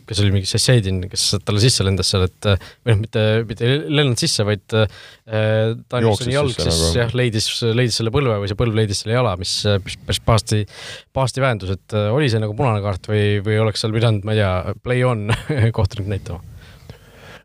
kas 0.07 0.21
oli 0.23 0.33
mingi 0.35 0.49
Sessedin, 0.49 1.01
kes 1.11 1.25
talle 1.47 1.61
sisse 1.63 1.85
lendas 1.87 2.11
seal, 2.13 2.27
et 2.29 2.49
või 2.49 2.95
noh, 2.95 3.01
mitte, 3.03 3.23
mitte 3.49 3.67
ei 3.67 3.79
lennanud 3.85 4.21
sisse, 4.21 4.47
vaid 4.47 4.75
äh, 4.79 4.87
Danielsoni 5.91 6.35
jalg 6.35 6.55
siis 6.55 6.71
nagu. 6.71 6.91
jah, 7.01 7.15
leidis, 7.19 7.49
leidis 7.77 8.01
selle 8.01 8.13
põlve 8.15 8.39
või 8.43 8.51
see 8.51 8.59
põlv 8.59 8.79
leidis 8.79 9.03
selle 9.03 9.17
jala, 9.19 9.35
mis 9.41 9.55
päris 9.67 10.23
pahasti, 10.27 10.63
pahasti 11.17 11.43
vähendus, 11.45 11.75
et 11.77 11.97
äh, 11.99 12.11
oli 12.15 12.31
see 12.33 12.43
nagu 12.43 12.55
punane 12.59 12.83
kaart 12.85 13.11
või, 13.11 13.25
või 13.47 13.59
oleks 13.65 13.83
seal 13.83 13.95
pidanud, 13.97 14.27
ma 14.27 14.37
ei 14.37 14.43
tea, 14.43 14.77
play 14.87 15.07
on 15.07 15.27
kohtunik 15.79 16.11
näitama? 16.15 16.43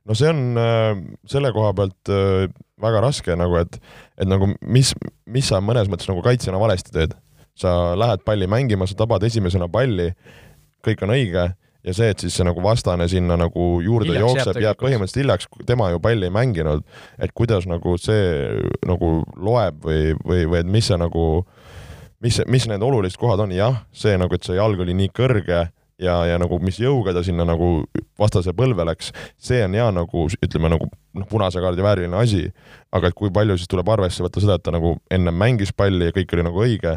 no 0.08 0.18
see 0.18 0.30
on 0.32 0.62
äh, 0.62 0.94
selle 1.30 1.54
koha 1.56 1.74
pealt 1.78 2.14
äh, 2.14 2.46
väga 2.82 3.02
raske 3.04 3.36
nagu, 3.38 3.58
et, 3.62 3.78
et 4.18 4.30
nagu 4.30 4.50
mis, 4.62 4.94
mis 5.30 5.50
sa 5.50 5.62
mõnes 5.64 5.90
mõttes 5.92 6.10
nagu 6.10 6.24
kaitsjana 6.26 6.62
valesti 6.62 6.94
teed. 6.96 7.14
Sa 7.58 7.94
lähed 8.00 8.24
palli 8.26 8.48
mängima, 8.50 8.88
sa 8.88 8.98
tabad 9.00 9.24
esimesena 9.28 9.68
palli, 9.72 10.12
kõik 10.86 11.04
on 11.06 11.16
õige 11.16 11.50
ja 11.84 11.96
see, 11.98 12.12
et 12.14 12.22
siis 12.22 12.36
see 12.38 12.46
nagu 12.46 12.62
vastane 12.64 13.08
sinna 13.10 13.38
nagu 13.40 13.66
juurde 13.84 14.12
hiljaks 14.12 14.28
jookseb, 14.28 14.54
jääb, 14.56 14.66
jääb 14.68 14.80
põhimõtteliselt 14.82 15.22
hiljaks, 15.24 15.50
tema 15.68 15.90
ju 15.92 16.02
palli 16.04 16.30
ei 16.30 16.34
mänginud, 16.34 16.86
et 17.22 17.34
kuidas 17.38 17.68
nagu 17.70 17.96
see 18.02 18.62
nagu 18.88 19.12
loeb 19.36 19.82
või, 19.86 20.16
või, 20.22 20.46
või 20.52 20.62
et 20.62 20.72
mis 20.78 20.92
see 20.92 21.00
nagu, 21.02 21.26
mis, 22.22 22.42
mis 22.52 22.68
need 22.70 22.86
olulised 22.86 23.20
kohad 23.22 23.42
on, 23.48 23.56
jah, 23.56 23.82
see 23.94 24.14
nagu, 24.22 24.38
et 24.38 24.46
see 24.46 24.60
jalg 24.60 24.82
oli 24.86 24.98
nii 24.98 25.14
kõrge 25.18 25.66
ja, 26.02 26.18
ja 26.30 26.40
nagu 26.42 26.60
mis 26.64 26.80
jõuga 26.82 27.14
ta 27.16 27.24
sinna 27.26 27.46
nagu 27.48 27.84
vastase 28.20 28.54
põlve 28.58 28.86
läks, 28.88 29.12
see 29.42 29.62
on 29.66 29.78
ja 29.78 29.88
nagu 29.94 30.26
ütleme 30.42 30.72
nagu 30.74 30.88
noh, 30.90 31.28
punase 31.30 31.62
kaardi 31.64 31.84
vääriline 31.86 32.18
asi, 32.18 32.44
aga 32.96 33.10
et 33.10 33.18
kui 33.18 33.32
palju 33.34 33.58
siis 33.60 33.72
tuleb 33.72 33.90
arvesse 33.94 34.24
võtta 34.24 34.44
seda, 34.44 34.58
et 34.58 34.66
ta 34.66 34.74
nagu 34.76 34.96
ennem 35.14 35.38
mängis 35.38 35.74
palli 35.76 36.10
ja 36.10 36.16
kõik 36.16 36.36
oli 36.36 36.46
nagu 36.48 36.64
õige, 36.66 36.96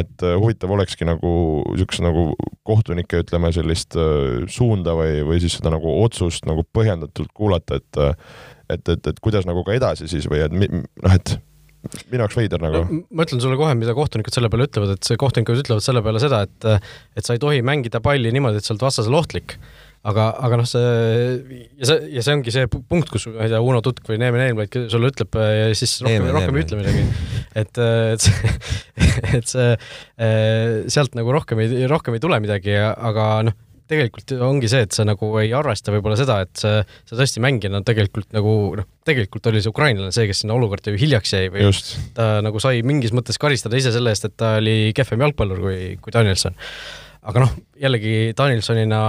et 0.00 0.26
uh, 0.26 0.36
huvitav 0.40 0.72
olekski 0.76 1.08
nagu 1.08 1.34
niisugust 1.74 2.04
nagu 2.04 2.30
kohtunike, 2.66 3.24
ütleme 3.24 3.52
sellist 3.56 3.98
uh, 3.98 4.46
suunda 4.50 4.96
või, 4.98 5.20
või 5.26 5.42
siis 5.42 5.58
seda 5.60 5.74
nagu 5.74 6.00
otsust 6.04 6.48
nagu 6.50 6.66
põhjendatult 6.76 7.34
kuulata, 7.36 7.80
et 7.80 8.00
uh, 8.00 8.16
et, 8.70 8.88
et, 8.88 9.06
et 9.10 9.20
kuidas 9.22 9.46
nagu 9.48 9.64
ka 9.66 9.74
edasi 9.74 10.06
siis 10.10 10.28
või 10.30 10.44
et 10.44 10.54
noh, 10.54 11.14
et 11.14 11.32
minu 12.10 12.24
jaoks 12.24 12.36
veider 12.38 12.62
nagu 12.62 12.82
no,. 12.84 13.02
ma 13.16 13.26
ütlen 13.26 13.42
sulle 13.42 13.58
kohe, 13.60 13.74
mida 13.78 13.94
kohtunikud 13.96 14.34
selle 14.34 14.50
peale 14.52 14.66
ütlevad, 14.68 14.96
et 14.96 15.06
see 15.06 15.20
kohtunikud 15.20 15.62
ütlevad 15.62 15.84
selle 15.84 16.02
peale 16.04 16.22
seda, 16.22 16.42
et 16.46 16.66
et 17.16 17.26
sa 17.26 17.36
ei 17.36 17.42
tohi 17.42 17.62
mängida 17.66 18.02
palli 18.04 18.32
niimoodi, 18.34 18.60
et 18.60 18.66
sa 18.66 18.74
oled 18.74 18.84
vastasel 18.84 19.16
ohtlik. 19.16 19.56
aga, 20.10 20.30
aga 20.46 20.56
noh, 20.56 20.68
see 20.68 20.82
ja 21.80 21.88
see, 21.90 21.96
ja 22.16 22.22
see 22.24 22.36
ongi 22.38 22.52
see 22.54 22.68
punkt, 22.72 23.10
kus 23.12 23.26
ma 23.28 23.44
ei 23.44 23.52
tea, 23.52 23.60
Uno 23.60 23.82
Tutk 23.84 24.06
või 24.08 24.20
Neeme 24.20 24.40
Neelmaid 24.40 24.76
sulle 24.92 25.10
ütleb 25.12 25.36
ja 25.36 25.66
siis 25.76 25.98
rohkem, 26.04 26.28
rohkem 26.36 26.56
ei 26.56 26.64
ütle 26.64 26.78
midagi. 26.80 27.02
et, 27.62 27.82
et 28.14 28.24
see, 28.24 28.54
et 29.40 29.50
see 29.52 30.30
sealt 30.96 31.18
nagu 31.18 31.36
rohkem 31.36 31.60
ei, 31.64 31.84
rohkem 31.90 32.16
ei 32.16 32.24
tule 32.24 32.40
midagi, 32.44 32.76
aga 32.80 33.32
noh 33.48 33.58
tegelikult 33.90 34.34
ongi 34.46 34.70
see, 34.70 34.84
et 34.86 34.94
sa 34.94 35.04
nagu 35.08 35.30
ei 35.42 35.52
arvesta 35.56 35.92
võib-olla 35.94 36.18
seda, 36.18 36.40
et 36.44 36.62
see, 36.62 36.80
sa 37.08 37.18
tõesti 37.18 37.42
mängijana 37.42 37.82
tegelikult 37.86 38.30
nagu 38.36 38.54
noh, 38.78 38.88
tegelikult 39.06 39.50
oli 39.50 39.62
see 39.64 39.72
ukrainlane 39.72 40.14
see, 40.14 40.28
kes 40.30 40.44
sinna 40.44 40.56
olukorda 40.56 40.94
ju 40.94 41.00
hiljaks 41.00 41.34
jäi 41.36 41.52
või 41.52 41.66
Just. 41.66 41.94
ta 42.16 42.32
nagu 42.44 42.62
sai 42.62 42.84
mingis 42.86 43.14
mõttes 43.16 43.40
karistada 43.40 43.78
ise 43.80 43.92
selle 43.94 44.14
eest, 44.14 44.28
et 44.28 44.36
ta 44.38 44.56
oli 44.60 44.94
kehvem 44.96 45.26
jalgpallur 45.26 45.62
kui, 45.66 45.78
kui 46.02 46.14
Danielson. 46.14 46.58
aga 47.30 47.46
noh, 47.46 47.54
jällegi 47.80 48.34
Danielsonina 48.38 49.00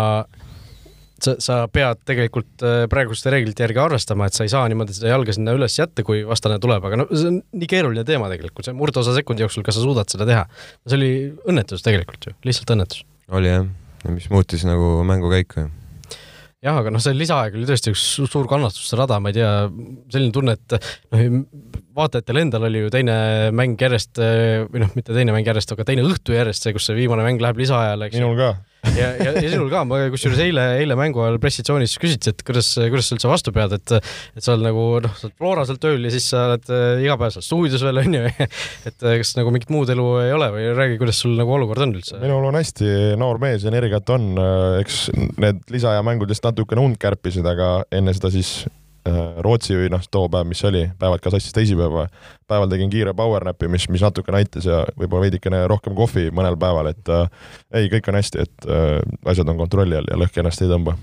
sa, 1.22 1.36
sa 1.38 1.58
pead 1.72 2.02
tegelikult 2.08 2.66
äh, 2.66 2.86
praeguste 2.92 3.34
reeglite 3.34 3.66
järgi 3.68 3.84
arvestama, 3.84 4.28
et 4.28 4.38
sa 4.38 4.48
ei 4.48 4.54
saa 4.54 4.64
niimoodi 4.72 4.96
seda 4.98 5.12
jalga 5.14 5.36
sinna 5.38 5.54
üles 5.58 5.78
jätta, 5.78 6.06
kui 6.08 6.24
vastane 6.28 6.58
tuleb, 6.64 6.88
aga 6.88 7.04
no 7.04 7.08
see 7.12 7.30
on 7.30 7.38
nii 7.54 7.70
keeruline 7.70 8.06
teema 8.08 8.32
tegelikult, 8.32 8.66
see 8.68 8.78
murdosa 8.78 9.14
sekundi 9.18 9.46
jooksul, 9.46 9.66
kas 9.68 9.78
sa 9.78 9.86
suudad 9.86 10.10
seda 10.12 10.28
teha. 10.30 10.48
see 10.88 10.98
oli 10.98 11.14
õnnetus 11.54 11.86
tegelikult 11.86 12.32
ju, 12.32 12.36
lihtsalt 12.48 12.74
õnnetus. 12.78 13.06
oli 13.38 13.54
jah 13.54 13.70
mis 14.10 14.32
muutis 14.34 14.66
nagu 14.68 15.02
mängu 15.08 15.30
käiku 15.34 15.68
jah, 16.62 16.78
aga 16.78 16.94
noh, 16.94 17.02
see 17.02 17.16
lisaaeg 17.18 17.56
oli 17.58 17.68
tõesti 17.70 17.94
üks 17.94 18.04
suur 18.30 18.50
kannastuste 18.50 18.98
rada, 19.00 19.18
ma 19.22 19.32
ei 19.32 19.40
tea, 19.40 19.52
selline 20.14 20.34
tunne, 20.36 20.58
et 20.58 20.76
noh, 21.14 21.40
vaatajatel 21.98 22.42
endal 22.44 22.68
oli 22.70 22.84
ju 22.84 22.92
teine 22.94 23.16
mäng 23.58 23.82
järjest 23.82 24.22
või 24.22 24.84
noh, 24.84 24.92
mitte 24.98 25.16
teine 25.16 25.34
mäng 25.36 25.48
järjest, 25.48 25.74
aga 25.74 25.88
teine 25.88 26.06
õhtu 26.06 26.38
järjest, 26.38 26.68
see, 26.68 26.76
kus 26.78 26.90
see 26.90 27.00
viimane 27.00 27.26
mäng 27.26 27.42
läheb 27.42 27.62
lisaajale, 27.64 28.10
eks. 28.10 28.22
minul 28.22 28.38
ka 28.38 28.52
ja, 28.96 29.10
ja, 29.16 29.34
ja 29.36 29.50
sinul 29.52 29.70
ka, 29.72 29.84
ma 29.88 30.00
kusjuures 30.14 30.40
eile, 30.44 30.64
eile 30.82 30.98
mängu 31.00 31.22
ajal 31.24 31.38
pressitsoonis 31.42 31.94
küsiti, 32.02 32.34
et 32.34 32.44
kuidas, 32.46 32.74
kuidas 32.82 33.10
sa 33.10 33.18
üldse 33.18 33.30
vastu 33.32 33.54
pead, 33.56 33.76
et 33.78 33.94
et 34.00 34.44
sa 34.44 34.56
oled 34.56 34.66
nagu 34.66 34.86
noh, 35.06 35.14
sa 35.18 35.28
oled 35.28 35.38
Floral 35.38 35.72
tööl 35.82 36.08
ja 36.08 36.14
siis 36.14 36.28
sa 36.34 36.48
oled 36.50 36.74
äh, 36.74 37.04
iga 37.06 37.18
päev 37.22 37.36
seal 37.36 37.46
stuudios 37.46 37.86
veel, 37.86 38.02
on 38.02 38.18
ju, 38.18 38.34
et 38.90 39.08
äh, 39.08 39.18
kas 39.22 39.36
nagu 39.38 39.54
mingit 39.54 39.72
muud 39.74 39.92
elu 39.94 40.08
ei 40.26 40.36
ole 40.36 40.52
või 40.56 40.68
räägi, 40.78 41.00
kuidas 41.02 41.22
sul 41.24 41.38
nagu 41.40 41.56
olukord 41.58 41.86
on 41.86 41.96
üldse? 42.00 42.20
minul 42.24 42.50
on 42.50 42.60
hästi 42.60 43.16
noor 43.22 43.42
mees, 43.44 43.66
energiat 43.70 44.10
on, 44.16 44.32
äh, 44.42 44.82
eks 44.82 45.08
need 45.38 45.64
lisaaja 45.74 46.04
mängud 46.06 46.32
lihtsalt 46.32 46.52
natukene 46.52 46.86
und 46.86 47.02
kärpisid, 47.02 47.48
aga 47.48 47.82
enne 47.94 48.16
seda 48.18 48.34
siis 48.34 48.62
Rootsi 49.02 49.74
või 49.74 49.88
noh, 49.90 50.04
too 50.14 50.28
päev, 50.30 50.46
mis 50.46 50.60
oli, 50.68 50.84
päevad 51.02 51.24
ka 51.24 51.32
sassis 51.34 51.56
teisipäeva, 51.56 52.04
päeval 52.52 52.72
tegin 52.72 52.92
kiire 52.92 53.14
power 53.18 53.46
nap'i, 53.48 53.70
mis, 53.72 53.88
mis 53.94 54.04
natukene 54.04 54.42
aitas 54.42 54.68
ja 54.68 54.82
võib-olla 55.00 55.28
veidikene 55.28 55.64
rohkem 55.72 55.96
kohvi 55.98 56.28
mõnel 56.36 56.58
päeval, 56.62 56.92
et 56.92 57.12
äh, 57.14 57.48
ei, 57.80 57.90
kõik 57.92 58.12
on 58.12 58.20
hästi, 58.20 58.46
et 58.46 58.68
äh, 58.68 59.00
asjad 59.32 59.52
on 59.52 59.60
kontrolli 59.62 59.98
all 60.00 60.12
ja 60.12 60.20
lõhki 60.20 60.44
ennast 60.44 60.64
ei 60.64 60.72
tõmba. 60.72 60.98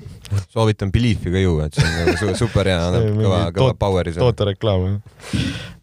soovitan 0.53 0.93
Beliefi 0.95 1.33
ka 1.33 1.43
juua, 1.43 1.69
et 1.69 1.79
see 1.79 1.89
on 1.89 2.13
nagu 2.13 2.37
super 2.39 2.69
hea, 2.69 2.79
annab 2.91 3.09
kõva, 3.23 3.43
kõva 3.57 3.75
power'i. 3.87 4.17
tootereklaam 4.19 5.01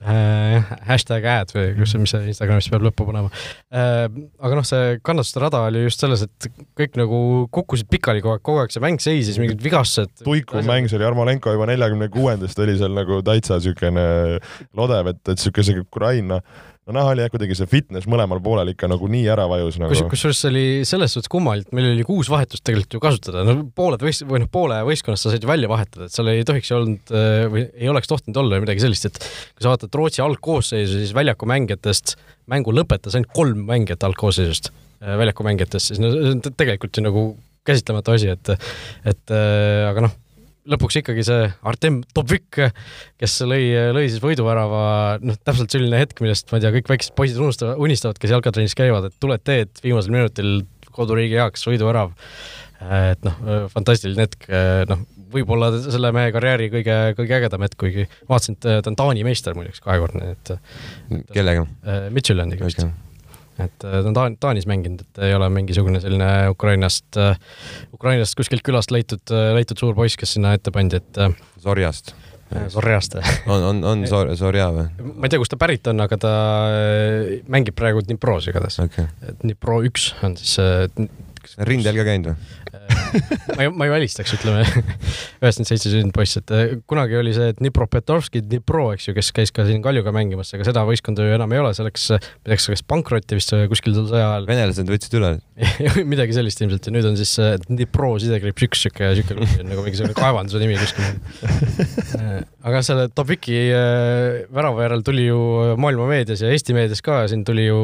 äh,. 0.06 0.74
Hashtag 0.86 1.26
ad 1.30 1.52
või 1.56 1.72
kus, 1.80 1.96
mis 1.98 2.14
see 2.14 2.30
Instagramis 2.32 2.68
peab 2.70 2.86
lõppu 2.86 3.08
panema 3.08 3.32
äh,. 3.74 4.06
aga 4.38 4.60
noh, 4.60 4.68
see 4.68 5.00
kannatuste 5.06 5.42
rada 5.42 5.64
oli 5.70 5.86
just 5.86 6.04
selles, 6.04 6.26
et 6.28 6.50
kõik 6.78 7.00
nagu 7.00 7.20
kukkusid 7.56 7.90
pikali 7.92 8.22
kogu 8.24 8.36
aeg, 8.36 8.46
kogu 8.46 8.62
aeg 8.64 8.76
see 8.76 8.84
mäng 8.84 9.02
seisis, 9.04 9.40
mingid 9.42 9.64
vigastused. 9.66 10.14
tuikuv 10.24 10.66
mäng, 10.68 10.90
see 10.92 11.00
oli 11.00 11.08
Armolenko 11.10 11.56
juba 11.56 11.70
neljakümne 11.72 12.10
kuuendast 12.14 12.60
oli 12.62 12.78
seal 12.80 12.94
nagu 12.96 13.22
täitsa 13.26 13.60
siukene 13.64 14.06
lodev, 14.78 15.14
et, 15.14 15.22
et 15.34 15.42
siuke 15.42 15.55
see 15.64 15.80
Ukraina 15.80 16.42
no 16.86 16.94
näha 16.94 17.14
oli 17.16 17.24
jah, 17.24 17.32
kuidagi 17.34 17.56
see 17.58 17.70
fitness 17.70 18.08
mõlemal 18.10 18.40
poolel 18.46 18.70
ikka 18.74 18.90
nagu 18.90 19.08
nii 19.10 19.24
ära 19.34 19.48
vajus 19.50 19.80
nagu. 19.82 19.98
kusjuures 20.12 20.42
see 20.44 20.52
oli 20.52 20.66
selles 20.88 21.16
suhtes 21.16 21.32
kummaline, 21.34 21.66
et 21.66 21.76
meil 21.76 21.90
oli 21.92 22.06
kuus 22.06 22.30
vahetust 22.32 22.62
tegelikult 22.66 22.98
ju 22.98 23.02
kasutada, 23.04 23.46
no 23.48 23.58
pooled 23.78 24.06
võist- 24.06 24.26
või 24.30 24.44
noh, 24.44 24.52
poole 24.54 24.78
võistkonnast 24.86 25.26
sa 25.26 25.34
said 25.34 25.46
ju 25.46 25.50
välja 25.50 25.70
vahetada, 25.72 26.06
et 26.06 26.16
seal 26.16 26.30
ei 26.30 26.46
tohiks 26.48 26.72
olnud 26.78 27.14
äh, 27.16 27.46
või 27.52 27.66
ei 27.74 27.90
oleks 27.92 28.12
tohtinud 28.12 28.42
olla 28.44 28.62
midagi 28.62 28.86
sellist, 28.86 29.10
et 29.10 29.18
kui 29.22 29.66
sa 29.66 29.74
vaatad 29.74 29.98
Rootsi 29.98 30.22
algkoosseisu, 30.26 31.02
siis 31.02 31.16
väljaku 31.18 31.50
mängijatest 31.50 32.18
mängu 32.54 32.76
lõpetas 32.76 33.18
ainult 33.18 33.34
kolm 33.34 33.66
mängijat 33.66 34.06
algkoosseisust 34.06 34.70
väljaku 35.06 35.46
mängijatest, 35.46 35.92
siis 35.92 36.02
no 36.02 36.12
see 36.14 36.36
on 36.36 36.44
tegelikult 36.46 36.98
ju 36.98 37.04
nagu 37.06 37.26
käsitlematu 37.66 38.14
asi, 38.14 38.30
et, 38.30 38.70
et 39.10 39.34
aga 39.34 40.06
noh 40.06 40.14
lõpuks 40.72 41.00
ikkagi 41.02 41.26
see 41.26 41.48
Artem 41.70 42.02
Topvik, 42.16 42.60
kes 43.22 43.38
lõi, 43.48 43.64
lõi 43.96 44.06
siis 44.10 44.22
võiduvärava, 44.24 44.84
noh, 45.26 45.40
täpselt 45.46 45.74
selline 45.76 46.00
hetk, 46.02 46.22
millest 46.24 46.52
ma 46.52 46.60
ei 46.60 46.66
tea, 46.66 46.74
kõik 46.78 46.92
väiksed 46.94 47.16
poisid 47.18 47.42
unustavad, 47.42 47.82
unistavad, 47.82 48.20
kes 48.22 48.36
jalkatrennis 48.36 48.78
käivad, 48.78 49.10
et 49.10 49.18
tuled 49.22 49.44
teed 49.46 49.84
viimasel 49.86 50.16
minutil 50.16 50.54
koduriigi 50.96 51.40
heaks 51.40 51.66
võiduvärav. 51.68 52.16
et 52.86 53.24
noh, 53.26 53.38
fantastiline 53.72 54.26
hetk, 54.26 54.50
noh, 54.90 55.06
võib-olla 55.36 55.72
selle 55.80 56.12
mehe 56.16 56.34
karjääri 56.36 56.70
kõige, 56.74 57.00
kõige 57.18 57.40
ägedam 57.40 57.66
hetk, 57.66 57.80
kuigi 57.82 58.06
vaatasin, 58.30 58.60
et 58.60 58.68
ta 58.68 58.92
on 58.92 59.00
Taani 59.00 59.26
meister 59.28 59.58
muideks, 59.58 59.82
kahekordne, 59.86 60.36
et. 60.36 60.54
kellega? 61.34 61.66
Midtjyllandiga 62.14 62.68
vist 62.68 62.84
okay 62.84 63.05
et 63.60 63.86
äh, 63.88 63.98
ta 64.02 64.10
on 64.10 64.18
Taan-, 64.18 64.38
Taanis 64.42 64.68
mänginud, 64.70 65.06
et 65.06 65.24
ei 65.28 65.36
ole 65.36 65.50
mingisugune 65.54 66.02
selline 66.04 66.30
Ukrainast, 66.52 67.08
äh, 67.20 67.40
Ukrainast 67.96 68.38
kuskilt 68.38 68.66
külast 68.66 68.92
leitud, 68.92 69.24
äh, 69.32 69.52
leitud 69.56 69.80
suur 69.80 69.96
poiss, 69.98 70.18
kes 70.20 70.36
sinna 70.38 70.56
ette 70.58 70.74
pandi, 70.76 71.02
et 71.02 71.22
Sorjast. 71.64 72.16
Sorjast 72.70 73.18
on, 73.50 73.64
on, 73.72 73.80
on 73.90 74.04
Sor-, 74.12 74.36
Sorja 74.38 74.68
või? 74.72 74.86
ma 75.16 75.26
ei 75.26 75.34
tea, 75.34 75.42
kust 75.42 75.52
ta 75.56 75.58
pärit 75.60 75.88
on, 75.90 76.04
aga 76.04 76.20
ta 76.22 76.34
mängib 77.52 77.76
praegu 77.76 78.04
Dnipros 78.06 78.46
igatahes 78.52 78.78
okay.. 78.84 79.10
Dnipro 79.42 79.80
üks 79.88 80.12
on 80.24 80.38
siis 80.38 80.60
rindel 81.66 81.98
ka 81.98 82.06
käinud 82.06 82.30
või? 82.30 82.54
Ma 83.56 83.64
ei, 83.64 83.70
ma 83.72 83.88
ei 83.88 83.92
välistaks, 83.94 84.34
ütleme, 84.38 84.64
üheksakümmend 84.66 85.70
seitse 85.70 85.92
sündinud 85.92 86.16
poiss, 86.16 86.38
et 86.40 86.52
äh, 86.56 86.76
kunagi 86.90 87.18
oli 87.20 87.34
see 87.36 87.54
Dnipro 87.58 87.88
Petrovski 87.92 88.42
Dnipro, 88.44 88.88
eks 88.96 89.10
ju, 89.10 89.16
kes 89.18 89.32
käis 89.36 89.54
ka 89.56 89.66
siin 89.68 89.84
Kaljuga 89.86 90.14
mängimas, 90.16 90.52
aga 90.56 90.68
seda 90.68 90.86
võistkonda 90.88 91.26
ju 91.26 91.36
enam 91.38 91.54
ei 91.56 91.62
ole, 91.62 91.74
see 91.78 91.86
läks, 91.88 92.08
läks 92.50 92.70
kas 92.74 92.86
pankrotti 92.88 93.40
vist 93.40 93.54
kuskil 93.72 93.96
tol 93.98 94.10
sõja 94.12 94.28
ajal. 94.34 94.48
venelased 94.50 94.92
võtsid 94.92 95.18
üle. 95.20 95.32
Midagi 96.14 96.36
sellist 96.36 96.62
ilmselt 96.64 96.90
ja 96.90 96.96
nüüd 96.96 97.10
on 97.12 97.20
siis 97.20 97.36
äh, 97.44 97.56
Dnipro 97.68 98.16
sidekriips 98.22 98.68
üks 98.68 98.86
sihuke, 98.86 99.12
sihuke 99.20 99.66
nagu 99.66 99.86
mingisugune 99.86 100.18
kaevanduse 100.18 100.62
nimi 100.62 100.80
kuskil. 100.80 101.14
Äh, 102.16 102.44
aga 102.66 102.82
selle 102.86 103.08
Topiki 103.16 103.58
värava 104.54 104.86
järel 104.86 105.04
tuli 105.06 105.28
ju 105.28 105.40
maailma 105.82 106.08
meedias 106.10 106.42
ja 106.44 106.52
Eesti 106.54 106.76
meedias 106.76 107.02
ka, 107.06 107.24
siin 107.30 107.44
tuli 107.48 107.68
ju 107.68 107.80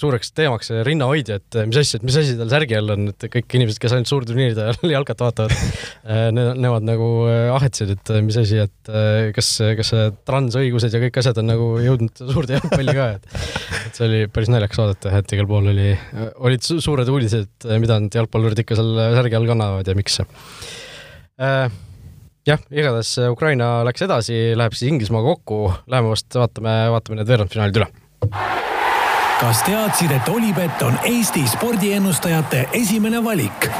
suureks 0.00 0.32
teemaks 0.36 0.72
rinnahoidja, 0.86 1.40
et 1.40 1.60
mis 1.68 1.80
asja, 1.80 2.00
et 2.00 2.06
mis 2.06 2.18
asi 2.20 2.36
tal 2.38 2.50
särgi 2.52 2.76
all 2.78 2.94
on, 2.94 3.08
et 3.12 3.26
kõik 3.32 3.58
inimesed, 3.58 3.80
kes 3.82 3.94
ainult 3.96 4.10
suurturniiride 4.40 4.66
ajal 4.70 4.94
jalkat 4.94 5.24
vaatavad. 5.24 5.56
Ne, 6.34 6.44
nemad 6.58 6.86
nagu 6.86 7.08
äh, 7.28 7.50
ahetsesid, 7.54 7.98
et 7.98 8.12
äh, 8.14 8.22
mis 8.24 8.38
asi, 8.40 8.60
et 8.64 8.90
äh, 8.90 9.30
kas, 9.36 9.50
kas 9.78 9.92
transõigused 10.28 10.94
ja 10.94 11.02
kõik 11.02 11.20
asjad 11.20 11.40
on 11.42 11.50
nagu 11.50 11.68
jõudnud 11.82 12.24
suurde 12.32 12.56
jalgpalli 12.56 12.96
ka, 12.96 13.10
et 13.18 13.28
et 13.80 13.98
see 13.98 14.06
oli 14.06 14.22
päris 14.32 14.50
naljakas 14.52 14.80
vaadata, 14.80 15.12
et 15.18 15.36
igal 15.36 15.48
pool 15.50 15.70
oli, 15.72 15.92
olid 16.46 16.66
suured 16.70 17.08
uudised, 17.10 17.68
mida 17.82 18.00
need 18.02 18.16
jalgpallurid 18.16 18.64
ikka 18.64 18.78
seal 18.78 18.98
särgi 19.18 19.38
all 19.38 19.48
kannavad 19.48 19.88
ja 19.88 19.96
miks. 19.98 20.20
Jah, 22.48 22.62
igatahes 22.72 23.12
Ukraina 23.30 23.80
läks 23.86 24.04
edasi, 24.06 24.38
läheb 24.56 24.76
siis 24.76 24.90
Inglismaaga 24.92 25.34
kokku, 25.36 25.60
läheme 25.92 26.12
vast 26.12 26.40
vaatame, 26.40 26.76
vaatame 26.94 27.20
need 27.20 27.32
veerandfinaalid 27.32 27.80
üle. 27.82 27.90
Kas 29.40 29.62
teadsid, 29.64 30.12
et 30.12 30.28
Olipet 30.28 30.82
on 30.84 30.98
Eesti 31.08 31.46
spordiennustajate 31.48 32.66
esimene 32.76 33.24
valik? 33.24 33.70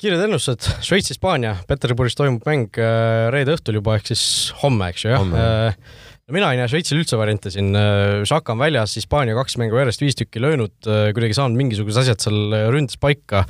Kiired 0.00 0.26
ennustused, 0.26 0.66
Šveits-Hispaania, 0.84 1.54
Peterburis 1.68 2.16
toimub 2.18 2.44
mäng 2.48 2.76
äh, 2.80 3.28
reede 3.32 3.56
õhtul 3.56 3.78
juba 3.78 3.96
ehk 3.96 4.10
siis 4.10 4.24
homme, 4.62 4.90
eks 4.92 5.06
ju, 5.06 5.12
jah. 5.14 5.24
Äh, 5.24 5.96
no 6.26 6.36
mina 6.36 6.52
ei 6.52 6.60
näe 6.60 6.68
Šveitsil 6.70 7.00
üldse 7.00 7.18
variante 7.20 7.52
siin, 7.54 7.72
Šaka 8.28 8.52
äh, 8.52 8.54
on 8.54 8.62
väljas, 8.64 8.96
Hispaania 9.00 9.36
kaks 9.38 9.56
mängu 9.62 9.80
järjest 9.80 10.04
viis 10.04 10.18
tükki 10.18 10.42
löönud, 10.44 10.76
kuidagi 10.84 11.38
saanud 11.38 11.60
mingisugused 11.60 12.04
asjad 12.04 12.24
seal 12.26 12.56
ründes 12.74 13.00
paika. 13.00 13.46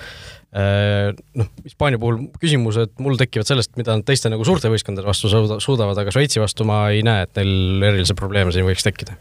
noh, 0.56 1.48
Hispaania 1.66 2.00
puhul 2.00 2.28
küsimused 2.40 2.94
mul 3.02 3.18
tekivad 3.20 3.50
sellest, 3.50 3.74
mida 3.76 3.98
nad 3.98 4.06
teiste 4.08 4.30
nagu 4.32 4.46
suurte 4.46 4.70
võistkondade 4.72 5.08
vastu 5.08 5.28
suudavad, 5.28 5.98
aga 5.98 6.14
Šveitsi 6.14 6.40
vastu 6.40 6.64
ma 6.68 6.86
ei 6.94 7.02
näe, 7.04 7.26
et 7.26 7.40
neil 7.40 7.90
erilisi 7.90 8.16
probleeme 8.16 8.54
siin 8.54 8.68
võiks 8.68 8.86
tekkida 8.86 9.18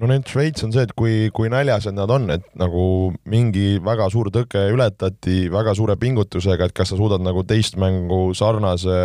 no 0.00 0.08
nüüd 0.08 0.26
Šveits 0.28 0.64
on 0.64 0.72
see, 0.74 0.84
et 0.86 0.92
kui, 0.98 1.28
kui 1.34 1.50
näljased 1.52 1.94
nad 1.94 2.10
on, 2.12 2.24
et 2.34 2.44
nagu 2.58 2.84
mingi 3.28 3.76
väga 3.84 4.08
suur 4.12 4.30
tõke 4.34 4.64
ületati 4.72 5.46
väga 5.52 5.74
suure 5.78 5.96
pingutusega, 6.00 6.68
et 6.68 6.74
kas 6.76 6.92
sa 6.92 6.98
suudad 6.98 7.22
nagu 7.22 7.44
teist 7.48 7.76
mängu 7.80 8.32
sarnase 8.38 8.96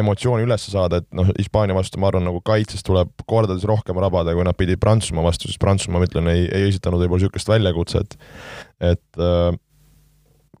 emotsiooni 0.00 0.46
üles 0.48 0.66
saada, 0.72 1.00
et 1.00 1.08
noh, 1.16 1.30
Hispaania 1.38 1.76
vastu 1.76 2.02
ma 2.02 2.10
arvan, 2.10 2.26
nagu 2.26 2.42
kaitses 2.44 2.84
tuleb 2.86 3.12
kordades 3.30 3.64
rohkem 3.68 4.00
rabada, 4.02 4.34
kui 4.36 4.46
nad 4.46 4.58
pidid 4.58 4.82
Prantsusmaa 4.82 5.24
vastu, 5.26 5.50
sest 5.50 5.62
Prantsusmaa, 5.62 6.00
ma 6.00 6.08
ütlen, 6.08 6.30
ei, 6.32 6.46
ei 6.48 6.68
esitanud 6.68 7.02
võib-olla 7.04 7.22
niisugust 7.22 7.52
väljakutset, 7.52 8.18
et 8.90 9.22
äh, 9.22 9.52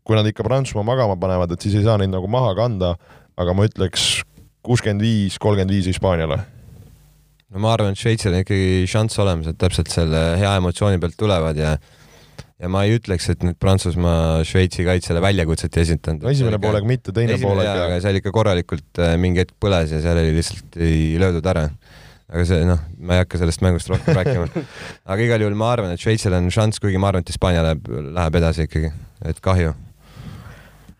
kui 0.06 0.18
nad 0.18 0.30
ikka 0.30 0.46
Prantsusmaa 0.46 0.86
magama 0.86 1.18
panevad, 1.20 1.52
et 1.52 1.66
siis 1.66 1.76
ei 1.80 1.86
saa 1.88 1.98
neid 2.00 2.14
nagu 2.14 2.30
maha 2.30 2.54
kanda, 2.58 2.94
aga 3.40 3.56
ma 3.56 3.66
ütleks 3.68 4.22
kuuskümmend 4.64 5.04
viis, 5.04 5.40
kolmkümmend 5.40 5.74
viis 5.74 5.90
Hispaaniale 5.90 6.42
no 7.50 7.62
ma 7.62 7.72
arvan, 7.74 7.94
et 7.94 8.00
Šveitsil 8.00 8.34
on 8.34 8.44
ikkagi 8.44 8.90
šanss 8.90 9.22
olemas, 9.22 9.50
et 9.50 9.58
täpselt 9.60 9.90
selle 9.92 10.20
hea 10.40 10.52
emotsiooni 10.60 11.00
pealt 11.02 11.18
tulevad 11.18 11.58
ja 11.58 11.74
ja 12.60 12.68
ma 12.68 12.82
ei 12.84 12.98
ütleks, 12.98 13.30
et 13.32 13.44
nüüd 13.44 13.56
Prantsusmaa 13.60 14.42
Šveitsi 14.46 14.84
kaitsele 14.84 15.22
väljakutset 15.24 15.78
ei 15.78 15.86
esitanud. 15.88 16.26
esimene 16.30 16.60
poolega 16.60 16.88
mitte, 16.88 17.14
teine 17.16 17.38
poolega. 17.40 17.86
aga 17.86 18.00
seal 18.04 18.20
ikka 18.20 18.32
korralikult 18.36 19.00
äh, 19.00 19.16
mingi 19.20 19.42
hetk 19.42 19.56
põles 19.62 19.94
ja 19.94 20.02
seal 20.04 20.20
oli 20.20 20.34
lihtsalt 20.36 20.76
ei 20.80 21.16
löödud 21.20 21.46
ära. 21.52 21.66
aga 22.30 22.46
see 22.46 22.66
noh, 22.68 22.82
ma 23.00 23.16
ei 23.16 23.24
hakka 23.24 23.40
sellest 23.40 23.64
mängust 23.64 23.88
rohkem 23.90 24.18
rääkima. 24.20 24.66
aga 25.12 25.24
igal 25.24 25.46
juhul 25.46 25.56
ma 25.58 25.72
arvan, 25.74 25.94
et 25.94 26.02
Šveitsil 26.02 26.36
on 26.36 26.50
šanss, 26.52 26.82
kuigi 26.82 27.00
ma 27.00 27.10
arvan, 27.10 27.24
et 27.24 27.32
Hispaania 27.32 27.64
läheb, 27.66 27.88
läheb 28.20 28.42
edasi 28.42 28.68
ikkagi, 28.68 28.92
et 29.32 29.40
kahju. 29.44 29.72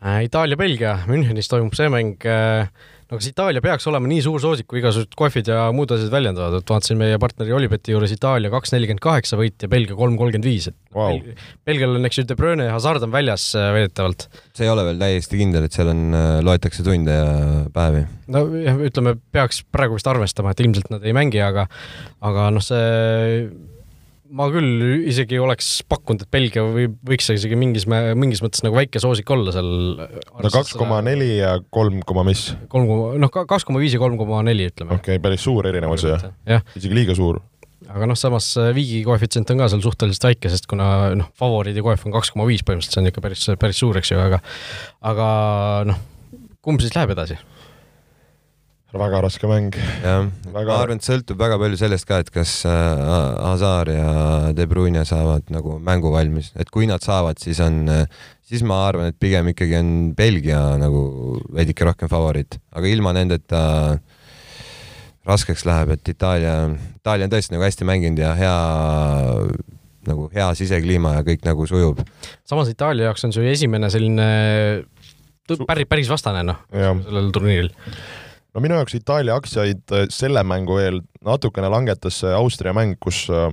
Äh, 0.01 0.24
Itaalia-Belgia, 0.30 0.96
Münchenis 1.11 1.53
toimub 1.53 1.76
see 1.76 1.92
mäng 1.92 2.24
äh, 2.24 2.72
no 3.11 3.18
kas 3.18 3.28
Itaalia 3.30 3.62
peaks 3.64 3.86
olema 3.90 4.08
nii 4.11 4.22
suur 4.24 4.42
soosik, 4.42 4.68
kui 4.70 4.80
igasugused 4.80 5.16
kohvid 5.18 5.50
ja 5.50 5.64
muud 5.74 5.90
asjad 5.94 6.12
väljendavad, 6.12 6.61
et 6.61 6.72
vaatasin 6.72 6.98
meie 7.00 7.18
partneri 7.22 7.54
Olibeti 7.56 7.94
juures 7.94 8.14
Itaalia 8.14 8.52
kaks 8.52 8.74
nelikümmend 8.74 9.02
kaheksa 9.02 9.38
võit 9.40 9.58
ja 9.64 9.70
Belgia 9.72 9.98
kolm 9.98 10.14
kolmkümmend 10.20 10.46
viis, 10.46 10.68
et 10.70 10.76
wow. 10.96 11.18
Belgial 11.66 11.96
on, 11.98 12.06
eks 12.06 12.20
ju, 12.20 12.26
De 12.30 12.36
Bruyne 12.38 12.68
ja 12.68 12.76
Hazard 12.76 13.02
on 13.06 13.14
väljas 13.14 13.48
äh, 13.58 13.70
väidetavalt. 13.74 14.28
see 14.54 14.68
ei 14.68 14.72
ole 14.72 14.86
veel 14.86 15.02
täiesti 15.02 15.40
kindel, 15.40 15.66
et 15.66 15.76
seal 15.76 15.90
on, 15.90 16.04
äh, 16.14 16.28
loetakse 16.46 16.86
tunde 16.86 17.18
ja 17.18 17.34
päevi. 17.74 18.04
no 18.30 18.44
jah, 18.62 18.78
ütleme, 18.90 19.16
peaks 19.34 19.64
praegu 19.74 19.98
vist 19.98 20.11
arvestama, 20.11 20.54
et 20.54 20.62
ilmselt 20.62 20.94
nad 20.94 21.04
ei 21.06 21.16
mängi, 21.16 21.42
aga 21.42 21.66
aga 22.30 22.48
noh, 22.54 22.62
see 22.64 23.50
ma 24.31 24.47
küll 24.53 24.83
isegi 25.11 25.39
oleks 25.43 25.68
pakkunud, 25.91 26.24
et 26.24 26.33
Belgia 26.33 26.62
või 26.64 26.87
võiks 27.11 27.31
isegi 27.35 27.59
mingis, 27.59 27.87
mingis 27.89 28.43
mõttes 28.45 28.62
nagu 28.64 28.78
väike 28.78 29.03
soosik 29.03 29.31
olla 29.35 29.55
seal. 29.55 29.70
no 29.99 30.53
kaks 30.53 30.74
koma 30.78 31.01
neli 31.05 31.33
ja 31.41 31.57
kolm 31.74 32.01
koma 32.07 32.24
mis? 32.28 32.51
kolm 32.72 32.89
koma, 32.91 33.12
noh, 33.20 33.33
kaks 33.33 33.66
koma 33.68 33.83
viis 33.83 33.97
ja 33.97 34.03
kolm 34.03 34.18
koma 34.20 34.43
neli, 34.47 34.68
ütleme. 34.70 34.99
okei 34.99 35.18
okay,, 35.18 35.22
päris 35.22 35.47
suur 35.47 35.66
erinevus 35.70 36.07
jah 36.07 36.28
ja.? 36.49 36.61
isegi 36.78 36.97
liiga 36.97 37.16
suur? 37.18 37.41
aga 37.91 38.11
noh, 38.11 38.18
samas 38.18 38.53
äh, 38.61 38.70
viigi 38.76 39.03
koefitsient 39.07 39.51
on 39.55 39.64
ka 39.64 39.70
seal 39.72 39.83
suhteliselt 39.85 40.28
väike, 40.31 40.53
sest 40.53 40.70
kuna 40.70 40.91
noh, 41.18 41.31
favoriidi 41.39 41.83
koef 41.85 42.07
on 42.07 42.14
kaks 42.14 42.35
koma 42.35 42.47
viis 42.51 42.62
põhimõtteliselt, 42.66 42.97
see 42.97 43.03
on 43.03 43.11
ikka 43.11 43.24
päris, 43.24 43.47
päris 43.61 43.83
suur, 43.83 43.99
eks 43.99 44.14
ju, 44.14 44.20
aga 44.22 44.43
aga 45.11 45.31
noh, 45.91 46.05
kumb 46.62 46.83
siis 46.85 46.95
läheb 46.95 47.16
edasi? 47.16 47.41
Väga 48.99 49.20
raske 49.22 49.47
mäng. 49.51 49.70
jah. 50.03 50.26
Väga..., 50.51 50.66
ma 50.66 50.78
arvan, 50.82 50.99
et 50.99 51.07
sõltub 51.07 51.38
väga 51.41 51.59
palju 51.61 51.78
sellest 51.80 52.09
ka, 52.09 52.20
et 52.24 52.30
kas 52.34 52.55
äh, 52.68 53.03
Hazard 53.45 53.93
ja 53.95 54.53
De 54.57 54.66
Bruyne 54.70 55.05
saavad 55.09 55.51
nagu 55.55 55.78
mängu 55.82 56.12
valmis, 56.14 56.53
et 56.59 56.70
kui 56.74 56.88
nad 56.91 57.05
saavad, 57.05 57.38
siis 57.43 57.61
on, 57.64 57.84
siis 58.47 58.64
ma 58.66 58.82
arvan, 58.88 59.12
et 59.12 59.18
pigem 59.20 59.53
ikkagi 59.53 59.78
on 59.78 59.93
Belgia 60.18 60.62
nagu 60.80 61.36
veidike 61.55 61.86
rohkem 61.86 62.11
favoriit, 62.11 62.59
aga 62.74 62.91
ilma 62.91 63.14
nendeta 63.16 63.61
raskeks 65.28 65.66
läheb, 65.68 65.95
et 65.95 66.14
Itaalia, 66.14 66.55
Itaalia 66.99 67.28
on 67.28 67.34
tõesti 67.34 67.55
nagu 67.55 67.66
hästi 67.66 67.86
mänginud 67.86 68.22
ja 68.22 68.32
hea 68.38 68.57
nagu 70.09 70.30
hea 70.32 70.49
sisekliima 70.57 71.18
ja 71.18 71.26
kõik 71.26 71.45
nagu 71.45 71.66
sujub. 71.68 72.01
samas 72.49 72.70
Itaalia 72.72 73.11
jaoks 73.11 73.26
on 73.28 73.34
see 73.36 73.45
ju 73.45 73.53
esimene 73.53 73.91
selline 73.93 74.26
päris, 75.68 75.86
päris 75.91 76.11
vastane 76.11 76.43
noh, 76.47 76.62
sellel 76.72 77.30
turniiril 77.36 77.70
no 78.55 78.62
minu 78.64 78.78
jaoks 78.78 78.96
Itaalia 78.98 79.36
aktsiaid 79.38 79.94
äh, 79.94 80.07
selle 80.12 80.42
mängu 80.46 80.78
eel 80.82 81.01
natukene 81.26 81.70
langetas 81.72 82.20
see 82.22 82.32
Austria 82.34 82.74
mäng, 82.76 82.96
kus 83.03 83.26
äh, 83.30 83.51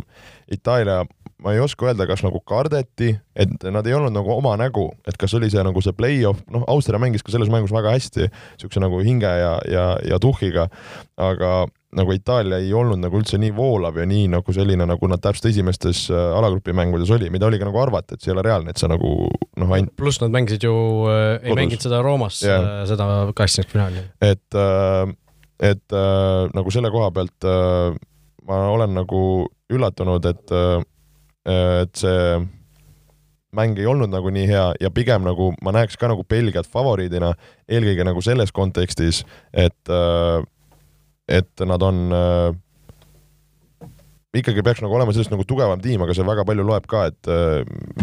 Itaalia, 0.52 1.04
ma 1.44 1.54
ei 1.54 1.60
oska 1.62 1.86
öelda, 1.86 2.08
kas 2.10 2.24
nagu 2.26 2.40
kardeti, 2.48 3.12
et 3.38 3.66
nad 3.70 3.86
ei 3.86 3.94
olnud 3.94 4.16
nagu 4.16 4.32
oma 4.34 4.56
nägu, 4.58 4.88
et 5.08 5.18
kas 5.22 5.36
oli 5.38 5.50
see 5.54 5.62
nagu 5.66 5.82
see 5.86 5.94
play-off, 5.98 6.42
noh, 6.54 6.64
Austria 6.72 7.00
mängis 7.02 7.26
ka 7.26 7.34
selles 7.34 7.52
mängus 7.54 7.74
väga 7.76 7.94
hästi, 7.94 8.30
niisuguse 8.30 8.82
nagu 8.82 9.02
hinge 9.06 9.30
ja, 9.30 9.52
ja, 9.70 9.84
ja 10.02 10.18
tuhhiga, 10.22 10.66
aga 11.22 11.68
nagu 11.98 12.14
Itaalia 12.14 12.60
ei 12.62 12.74
olnud 12.76 13.00
nagu 13.00 13.20
üldse 13.22 13.38
nii 13.42 13.54
voolav 13.56 14.00
ja 14.02 14.08
nii 14.10 14.26
nagu 14.34 14.54
selline, 14.54 14.86
nagu 14.90 15.10
nad 15.10 15.22
täpselt 15.24 15.52
esimestes 15.52 16.08
äh, 16.12 16.26
alagrupi 16.40 16.76
mängudes 16.76 17.14
oli, 17.14 17.30
mida 17.34 17.48
oli 17.48 17.62
ka 17.62 17.70
nagu 17.70 17.80
arvata, 17.86 18.18
et 18.18 18.26
see 18.26 18.34
ei 18.34 18.36
ole 18.36 18.44
reaalne, 18.50 18.74
et 18.74 18.82
sa 18.82 18.90
nagu 18.92 19.14
noh, 19.30 19.72
ainult. 19.78 19.94
pluss 20.00 20.22
nad 20.24 20.34
mängisid 20.34 20.66
ju 20.68 20.74
äh,, 21.12 21.38
ei 21.46 21.56
mänginud 21.58 21.86
seda 21.86 22.02
Roomas 22.06 22.42
yeah., 22.44 22.82
äh, 22.82 22.84
seda 22.90 23.08
kaheksakümnendfinaali. 23.38 24.10
et 24.26 24.58
äh,, 24.58 25.16
et 25.72 25.96
äh, 25.96 26.44
nagu 26.58 26.74
selle 26.74 26.92
koha 26.94 27.14
pealt 27.16 27.48
äh, 27.48 27.96
ma 28.48 28.62
olen 28.74 28.94
nagu 28.98 29.22
üllatunud, 29.74 30.28
et 30.30 30.56
äh,, 30.56 30.82
et 31.48 31.96
see 31.96 32.22
mäng 33.58 33.80
ei 33.80 33.88
olnud 33.88 34.12
nagu 34.12 34.30
nii 34.34 34.48
hea 34.50 34.66
ja 34.84 34.92
pigem 34.94 35.24
nagu 35.26 35.54
ma 35.64 35.74
näeks 35.76 35.98
ka 35.98 36.10
nagu 36.12 36.26
Belgiat 36.28 36.68
favoriidina, 36.70 37.34
eelkõige 37.70 38.06
nagu 38.06 38.22
selles 38.22 38.52
kontekstis, 38.54 39.24
et, 39.56 39.94
et 41.32 41.66
nad 41.66 41.86
on 41.88 42.02
ikkagi 44.38 44.62
peaks 44.62 44.84
nagu 44.84 44.94
olema 44.94 45.16
sellest 45.16 45.32
nagu 45.34 45.48
tugevam 45.48 45.80
tiim, 45.82 46.04
aga 46.04 46.14
see 46.14 46.28
väga 46.28 46.44
palju 46.46 46.66
loeb 46.68 46.86
ka, 46.92 47.08
et 47.10 47.32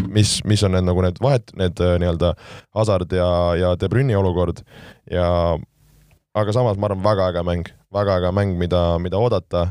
mis, 0.09 0.38
mis 0.49 0.64
on 0.66 0.74
need 0.74 0.88
nagu 0.88 1.05
need 1.05 1.20
vahet, 1.22 1.53
need 1.61 1.78
nii-öelda 1.78 2.32
Hazard 2.74 3.12
ja, 3.14 3.28
ja 3.61 3.74
De 3.78 3.90
Bruyne'i 3.92 4.16
olukord 4.18 4.64
ja 5.12 5.28
aga 6.34 6.57
samas 6.57 6.80
ma 6.80 6.88
arvan, 6.88 7.05
väga 7.05 7.28
äge 7.30 7.45
mäng, 7.47 7.70
väga 7.95 8.18
äge 8.18 8.32
mäng, 8.34 8.57
mida, 8.59 8.82
mida 8.99 9.20
oodata, 9.20 9.68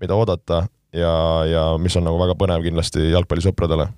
mida 0.00 0.16
oodata 0.16 0.64
ja, 0.96 1.16
ja 1.50 1.66
mis 1.80 1.96
on 1.98 2.06
nagu 2.08 2.20
väga 2.20 2.38
põnev 2.38 2.64
kindlasti 2.66 3.10
jalgpallisõpradele 3.12 3.90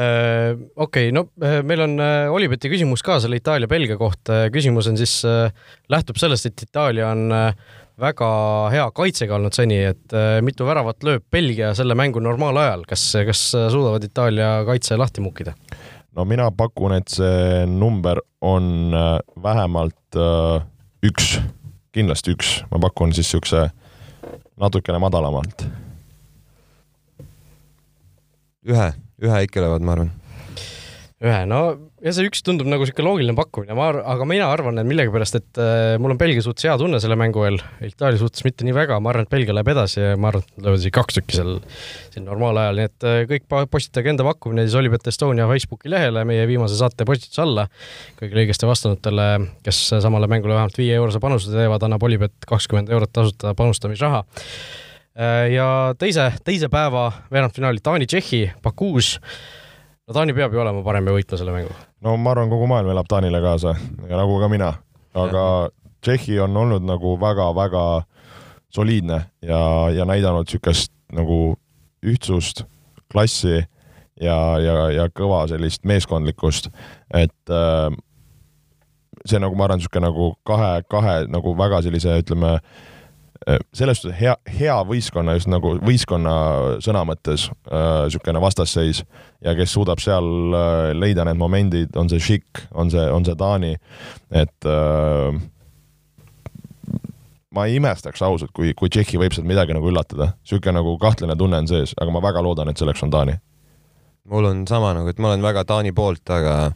Äh, 0.00 0.54
okei 0.76 1.08
okay,, 1.08 1.12
no 1.12 1.24
äh, 1.42 1.64
meil 1.66 1.82
on 1.82 1.98
äh, 1.98 2.30
Olibeti 2.30 2.70
küsimus 2.70 3.02
ka 3.02 3.16
selle 3.18 3.40
Itaalia-Belgia 3.40 3.96
kohta. 3.98 4.44
küsimus 4.54 4.86
on 4.86 4.94
siis, 4.96 5.16
lähtub 5.90 6.20
sellest, 6.20 6.46
et 6.46 6.62
Itaalia 6.62 7.08
on 7.10 7.34
väga 8.00 8.28
hea 8.70 8.84
kaitsega 8.94 9.34
olnud 9.34 9.52
seni, 9.52 9.80
et 9.90 10.14
mitu 10.46 10.64
väravat 10.64 11.02
lööb 11.04 11.26
Belgia 11.32 11.74
selle 11.76 11.96
mängu 11.98 12.22
normaalajal, 12.22 12.86
kas, 12.88 13.02
kas 13.26 13.42
suudavad 13.50 14.06
Itaalia 14.06 14.60
kaitse 14.68 14.96
lahti 14.96 15.24
mukkida? 15.26 15.56
no 16.14 16.24
mina 16.24 16.48
pakun, 16.54 16.94
et 16.94 17.10
see 17.10 17.66
number 17.66 18.22
on 18.40 18.94
vähemalt 19.42 20.20
üks, 21.06 21.34
kindlasti 21.92 22.38
üks, 22.38 22.60
ma 22.70 22.80
pakun 22.86 23.12
siis 23.12 23.26
niisuguse 23.26 23.66
natukene 24.60 24.98
madalamalt. 25.02 25.64
ühe 28.70 28.92
ühe 29.20 29.42
ikka 29.44 29.60
löövad, 29.60 29.84
ma 29.84 29.92
arvan. 29.92 30.10
ühe, 31.20 31.46
no 31.48 31.89
ja 32.04 32.12
see 32.16 32.26
üks 32.28 32.42
tundub 32.46 32.68
nagu 32.70 32.84
niisugune 32.84 33.06
loogiline 33.06 33.36
pakkumine, 33.38 33.76
ma, 33.78 33.90
aga 34.12 34.26
mina 34.28 34.48
arvan, 34.52 34.80
et 34.80 34.88
millegipärast, 34.88 35.38
et 35.40 35.60
äh, 35.60 35.94
mul 36.00 36.14
on 36.14 36.20
Belgia 36.20 36.44
suhtes 36.44 36.66
hea 36.68 36.74
tunne 36.80 37.00
selle 37.02 37.16
mängu 37.20 37.44
eel, 37.46 37.60
Itaalia 37.86 38.20
suhtes 38.20 38.44
mitte 38.46 38.66
nii 38.66 38.74
väga, 38.76 38.98
ma 39.02 39.12
arvan, 39.12 39.28
et 39.28 39.32
Belgia 39.32 39.56
läheb 39.56 39.70
edasi 39.74 40.00
ja 40.00 40.18
ma 40.20 40.32
arvan, 40.32 40.44
et 40.44 40.56
nad 40.56 40.68
löövad 40.68 40.82
isegi 40.82 40.94
kaks 40.98 41.20
tükki 41.20 41.38
seal, 41.38 41.54
siin 42.14 42.28
normaalajal, 42.28 42.80
nii 42.80 42.90
et 42.90 43.08
äh, 43.12 43.22
kõik 43.30 43.48
postitage 43.72 44.14
enda 44.14 44.26
pakkumine 44.26 44.66
siis 44.66 44.76
Olipet 44.80 45.08
Estonia 45.12 45.48
Facebooki 45.50 45.92
lehele 45.92 46.26
meie 46.28 46.44
viimase 46.50 46.78
saate 46.80 47.08
postituse 47.08 47.44
alla. 47.44 47.68
kõigile 48.20 48.46
õigesti 48.46 48.68
vastanutele, 48.68 49.30
kes 49.66 49.86
samale 50.02 50.28
mängule 50.30 50.56
vähemalt 50.56 50.78
viie 50.80 50.96
eurose 50.98 51.22
panuse 51.22 51.52
teevad, 51.52 51.84
annab 51.88 52.04
Olipet 52.08 52.36
kakskümmend 52.48 52.92
eurot 52.92 53.12
tasuta 53.16 53.54
panustamisraha 53.58 54.24
Äh, 55.18 55.50
ja 55.52 55.94
teise, 55.98 56.30
teise 56.46 56.70
päeva 56.70 57.10
veerandfinaali 57.32 57.82
Taani-Tšehhi 57.82 58.44
Bakuus. 58.62 59.18
No 60.10 60.14
Taani 60.14 60.34
peab 60.34 60.54
ju 60.54 60.58
olema 60.58 60.82
parem 60.82 61.06
ja 61.06 61.14
võitma 61.14 61.38
selle 61.38 61.54
mängu. 61.54 61.74
no 62.02 62.16
ma 62.18 62.34
arvan, 62.34 62.50
kogu 62.50 62.66
maailm 62.66 62.90
elab 62.90 63.06
Taanile 63.08 63.40
kaasa 63.44 63.76
ja 64.08 64.18
nagu 64.18 64.40
ka 64.42 64.48
mina, 64.50 64.72
aga 65.14 65.44
Tšehhi 66.02 66.40
on 66.40 66.56
olnud 66.56 66.82
nagu 66.82 67.14
väga-väga 67.20 67.84
soliidne 68.74 69.20
ja, 69.44 69.60
ja 69.94 70.06
näidanud 70.08 70.48
niisugust 70.48 70.92
nagu 71.12 71.56
ühtsust, 72.02 72.64
klassi 73.12 73.60
ja, 73.60 74.38
ja, 74.58 74.76
ja 74.94 75.08
kõva 75.14 75.44
sellist 75.50 75.84
meeskondlikkust, 75.86 76.70
et 77.14 77.52
äh, 77.54 77.90
see 79.26 79.38
nagu 79.38 79.54
ma 79.54 79.68
arvan, 79.68 79.78
niisugune 79.78 80.08
nagu 80.08 80.32
kahe, 80.48 80.80
kahe 80.90 81.20
nagu 81.30 81.54
väga 81.58 81.82
sellise, 81.86 82.16
ütleme 82.24 82.56
äh, 82.56 82.64
Äh, 82.64 82.99
selles 83.72 84.00
suhtes 84.00 84.18
hea, 84.20 84.34
hea 84.58 84.74
võistkonna 84.84 85.34
just 85.38 85.48
nagu 85.48 85.72
võistkonna 85.80 86.32
sõna 86.84 87.04
mõttes 87.08 87.46
niisugune 87.64 88.36
äh, 88.36 88.44
vastasseis 88.44 89.00
ja 89.44 89.54
kes 89.56 89.72
suudab 89.72 90.02
seal 90.02 90.28
äh, 90.56 90.90
leida 90.96 91.24
need 91.24 91.40
momendid, 91.40 91.96
on 91.96 92.10
see 92.12 92.20
Šik, 92.20 92.66
on 92.76 92.92
see, 92.92 93.06
on 93.08 93.24
see 93.24 93.38
Taani, 93.40 93.72
et 94.42 94.68
äh, 94.68 95.40
ma 97.56 97.66
ei 97.66 97.80
imestaks 97.80 98.20
ausalt, 98.26 98.52
kui, 98.56 98.74
kui 98.76 98.92
Tšehhi 98.92 99.20
võib 99.22 99.34
sealt 99.34 99.48
midagi 99.48 99.76
nagu 99.76 99.88
üllatada, 99.88 100.34
niisugune 100.42 100.76
nagu 100.76 100.94
kahtlane 101.00 101.38
tunne 101.40 101.64
on 101.64 101.72
sees, 101.72 101.96
aga 101.96 102.12
ma 102.12 102.24
väga 102.28 102.44
loodan, 102.44 102.68
et 102.68 102.80
selleks 102.80 103.06
on 103.06 103.14
Taani. 103.14 103.40
mul 104.30 104.52
on 104.52 104.66
sama 104.68 104.92
nagu, 104.94 105.08
et 105.08 105.18
ma 105.18 105.32
olen 105.32 105.48
väga 105.48 105.64
Taani 105.64 105.96
poolt, 105.96 106.28
aga 106.28 106.72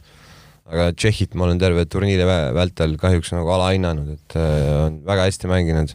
aga 0.65 0.89
Tšehhit 0.97 1.35
ma 1.37 1.45
olen 1.45 1.59
terve 1.61 1.85
turniiri 1.85 2.25
vältel 2.25 2.97
kahjuks 2.97 3.35
nagu 3.37 3.53
alahinnanud, 3.53 4.15
et 4.17 4.41
äh, 4.41 4.85
on 4.87 5.03
väga 5.05 5.29
hästi 5.29 5.51
mänginud 5.51 5.93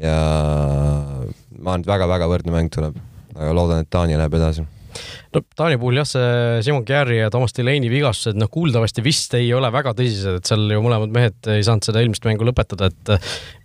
ja 0.00 0.16
ma 1.56 1.74
arvan, 1.74 1.84
et 1.84 1.90
väga-väga 1.90 2.30
võrdne 2.30 2.54
mäng 2.54 2.72
tuleb, 2.72 2.96
aga 3.36 3.52
loodan, 3.56 3.84
et 3.84 3.92
Taani 3.92 4.18
läheb 4.18 4.34
edasi. 4.38 4.66
No 5.34 5.42
Taani 5.58 5.76
puhul 5.80 5.98
jah, 5.98 6.06
see 6.08 6.60
Simon 6.64 6.84
Kjäri 6.88 7.18
ja 7.18 7.28
Toomas 7.32 7.52
Delaney 7.56 7.90
vigastused, 7.92 8.38
noh, 8.40 8.48
kuuldavasti 8.52 9.02
vist 9.04 9.34
ei 9.36 9.50
ole 9.52 9.68
väga 9.72 9.92
tõsised, 9.98 10.38
et 10.38 10.48
seal 10.48 10.64
ju 10.72 10.80
mõlemad 10.84 11.12
mehed 11.12 11.50
ei 11.52 11.64
saanud 11.66 11.84
seda 11.84 12.00
eelmist 12.00 12.24
mängu 12.24 12.46
lõpetada, 12.48 12.88
et 12.88 13.12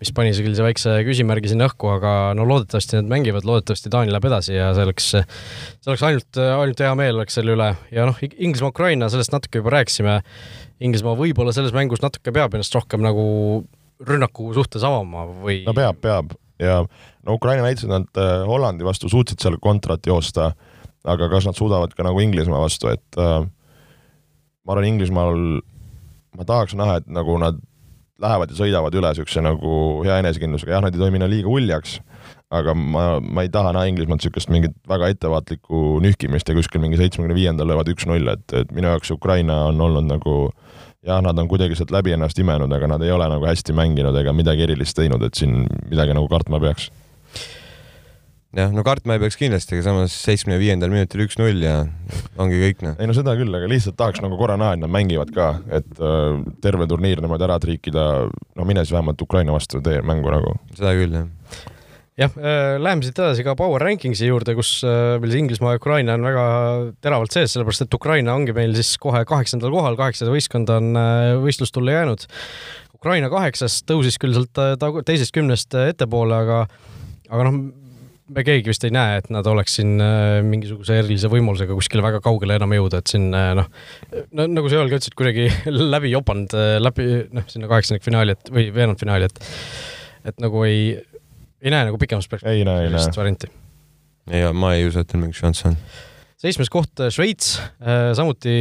mis 0.02 0.12
pani 0.16 0.34
küll 0.36 0.58
see 0.58 0.66
väikse 0.66 0.98
küsimärgi 1.08 1.54
sinna 1.54 1.70
õhku, 1.70 1.94
aga 1.94 2.16
no 2.36 2.48
loodetavasti 2.50 3.00
nad 3.00 3.12
mängivad, 3.12 3.48
loodetavasti 3.48 3.92
Taani 3.94 4.12
läheb 4.12 4.28
edasi 4.32 4.58
ja 4.58 4.72
see 4.76 4.88
oleks, 4.88 5.12
see 5.16 5.92
oleks 5.92 6.08
ainult, 6.10 6.42
ainult 6.48 6.84
hea 6.84 6.96
meel 7.00 7.22
oleks 7.22 7.40
selle 7.40 7.56
üle. 7.56 7.70
Ja 7.96 8.10
noh, 8.10 8.20
Inglismaa-Ukraina, 8.32 9.12
sellest 9.14 9.32
natuke 9.36 9.64
juba 9.64 9.78
rääkisime. 9.78 10.20
Inglismaa 10.84 11.16
võib-olla 11.16 11.56
selles 11.56 11.76
mängus 11.78 12.04
natuke 12.04 12.34
peab 12.36 12.58
ennast 12.58 12.76
rohkem 12.76 13.06
nagu 13.06 13.24
rünnaku 14.08 14.52
suhtes 14.58 14.84
avama 14.88 15.26
või? 15.30 15.62
no 15.68 15.76
peab, 15.78 16.00
peab 16.04 16.36
ja 16.62 16.82
no 17.26 17.38
Ukraina 17.38 17.66
näitas, 17.66 17.86
et 17.86 17.94
nad 17.94 18.22
äh, 18.22 18.44
Hollandi 18.48 18.86
vastu 18.86 19.10
suutsid 19.10 19.42
seal 19.42 19.58
kontrat 19.62 20.06
joosta, 20.08 20.52
aga 21.08 21.30
kas 21.32 21.48
nad 21.50 21.58
suudavad 21.58 21.96
ka 21.98 22.06
nagu 22.06 22.22
Inglismaa 22.22 22.62
vastu, 22.64 22.92
et 22.94 23.20
äh, 23.20 23.42
ma 24.66 24.76
arvan, 24.76 24.90
Inglismaal 24.94 25.36
ma 26.38 26.48
tahaks 26.48 26.78
näha, 26.78 27.02
et 27.02 27.12
nagu 27.12 27.38
nad 27.42 27.60
lähevad 28.22 28.54
ja 28.54 28.60
sõidavad 28.60 28.94
üle 28.94 29.10
niisuguse 29.10 29.42
nagu 29.42 29.74
hea 30.06 30.20
enesekindlusega, 30.22 30.76
jah, 30.76 30.84
nad 30.86 30.96
ei 30.96 31.02
tohi 31.02 31.14
minna 31.14 31.30
liiga 31.30 31.50
uljaks, 31.50 31.98
aga 32.54 32.76
ma, 32.78 33.06
ma 33.24 33.46
ei 33.46 33.50
taha 33.54 33.74
näha 33.74 33.90
Inglismaalt 33.90 34.22
niisugust 34.22 34.54
mingit 34.54 34.78
väga 34.90 35.10
ettevaatlikku 35.16 35.98
nühkimist 36.06 36.50
ja 36.50 36.58
kuskil 36.58 36.84
mingi 36.84 37.02
seitsmekümne 37.02 37.38
viiendal 37.38 37.72
löövad 37.74 37.90
üks-null, 37.96 38.30
et, 38.36 38.46
et 38.54 38.76
minu 38.76 38.94
jaoks 38.94 39.14
Ukraina 39.18 39.64
on 39.72 39.82
olnud 39.82 40.06
nagu 40.12 40.36
äh, 40.52 40.71
jah, 41.06 41.22
nad 41.26 41.38
on 41.40 41.50
kuidagi 41.50 41.78
sealt 41.78 41.94
läbi 41.94 42.14
ennast 42.16 42.40
imenud, 42.42 42.72
aga 42.76 42.90
nad 42.94 43.06
ei 43.06 43.14
ole 43.14 43.28
nagu 43.32 43.48
hästi 43.48 43.76
mänginud 43.78 44.18
ega 44.22 44.34
midagi 44.36 44.68
erilist 44.68 44.98
teinud, 44.98 45.24
et 45.26 45.38
siin 45.38 45.64
midagi 45.90 46.16
nagu 46.18 46.30
kartma 46.32 46.62
peaks. 46.62 46.92
jah, 48.58 48.72
no 48.76 48.84
kartma 48.86 49.16
ei 49.16 49.24
peaks 49.24 49.40
kindlasti, 49.40 49.78
aga 49.78 49.88
samas 49.88 50.16
seitsmekümne 50.28 50.62
viiendal 50.62 50.94
minutil 50.94 51.26
üks-null 51.26 51.64
ja 51.64 51.76
ongi 52.42 52.62
kõik 52.62 52.86
noh. 52.86 52.96
ei 53.02 53.10
no 53.10 53.18
seda 53.18 53.36
küll, 53.40 53.54
aga 53.58 53.70
lihtsalt 53.72 53.98
tahaks 54.00 54.22
nagu 54.24 54.38
korra 54.40 54.60
näha, 54.62 54.78
et 54.78 54.84
nad 54.84 54.94
mängivad 54.94 55.34
ka, 55.36 55.52
et 55.74 55.92
äh, 55.98 56.42
terve 56.64 56.90
turniir 56.92 57.24
niimoodi 57.24 57.48
ära 57.50 57.58
triikida, 57.64 58.08
no 58.30 58.68
mine 58.68 58.86
siis 58.86 58.94
vähemalt 58.94 59.22
Ukraina 59.26 59.58
vastu 59.58 59.82
tee 59.82 60.04
mängu 60.06 60.34
nagu. 60.34 60.58
seda 60.78 60.94
küll, 61.00 61.22
jah 61.24 61.70
jah, 62.22 62.36
äh, 62.38 62.76
läheme 62.82 63.06
siit 63.06 63.18
edasi 63.20 63.46
ka 63.46 63.56
Power 63.60 63.84
Rankingsi 63.84 64.30
juurde, 64.30 64.54
kus 64.58 64.80
äh, 64.86 65.18
meil 65.22 65.34
see 65.34 65.42
Inglismaa 65.44 65.76
ja 65.76 65.82
Ukraina 65.82 66.16
on 66.18 66.28
väga 66.28 66.46
teravalt 67.04 67.36
sees, 67.36 67.56
sellepärast 67.56 67.86
et 67.86 67.98
Ukraina 67.98 68.36
ongi 68.38 68.56
meil 68.56 68.76
siis 68.78 68.94
kohe 69.02 69.24
kaheksandal 69.28 69.74
kohal, 69.74 69.98
kaheksasada 70.00 70.34
võistkonda 70.34 70.78
on 70.82 71.02
äh, 71.02 71.34
võistlustulle 71.42 71.96
jäänud. 71.96 72.26
Ukraina 73.02 73.32
kaheksas 73.34 73.82
tõusis 73.90 74.20
küll 74.22 74.36
sealt 74.36 74.82
teisest 75.08 75.34
kümnest 75.34 75.74
ettepoole, 75.74 76.38
aga, 76.46 76.58
aga 77.32 77.46
noh, 77.48 77.56
me 78.32 78.44
keegi 78.46 78.70
vist 78.70 78.86
ei 78.86 78.94
näe, 78.94 79.18
et 79.20 79.32
nad 79.34 79.48
oleks 79.50 79.80
siin 79.80 79.96
mingisuguse 80.46 81.00
erilise 81.02 81.32
võimalusega 81.32 81.74
kuskile 81.76 82.06
väga 82.06 82.22
kaugele 82.24 82.60
enam 82.60 82.76
jõuda, 82.78 83.02
et 83.02 83.12
siin 83.12 83.26
noh, 83.34 83.66
no 84.38 84.46
nagu 84.48 84.70
sa 84.70 84.78
Joel 84.78 84.92
ka 84.94 85.02
ütlesid, 85.02 85.18
kuidagi 85.18 85.50
läbi 85.96 86.14
jopanud, 86.14 86.54
läbi 86.86 87.08
noh, 87.34 87.50
sinna 87.52 87.72
kaheksandikfinaali, 87.74 88.38
et 88.38 88.54
või 88.54 88.70
veerandfinaali, 88.78 89.32
et 89.32 89.44
et 90.30 90.38
nagu 90.38 90.62
ei, 90.68 90.94
ei 91.62 91.74
näe 91.74 91.90
nagu 91.90 92.00
pikemas 92.02 92.30
perspektiivis 92.32 92.90
sellist 92.90 93.20
varianti? 93.20 93.52
ei, 94.32 94.46
ma 94.54 94.76
ei 94.78 94.88
usu, 94.88 95.02
et 95.02 95.10
tal 95.10 95.22
mingi 95.22 95.38
šanss 95.38 95.68
on. 95.70 95.78
Seitsmes 96.42 96.72
koht 96.74 97.02
äh, 97.04 97.12
Šveits, 97.14 97.54
äh, 97.86 98.12
samuti 98.18 98.54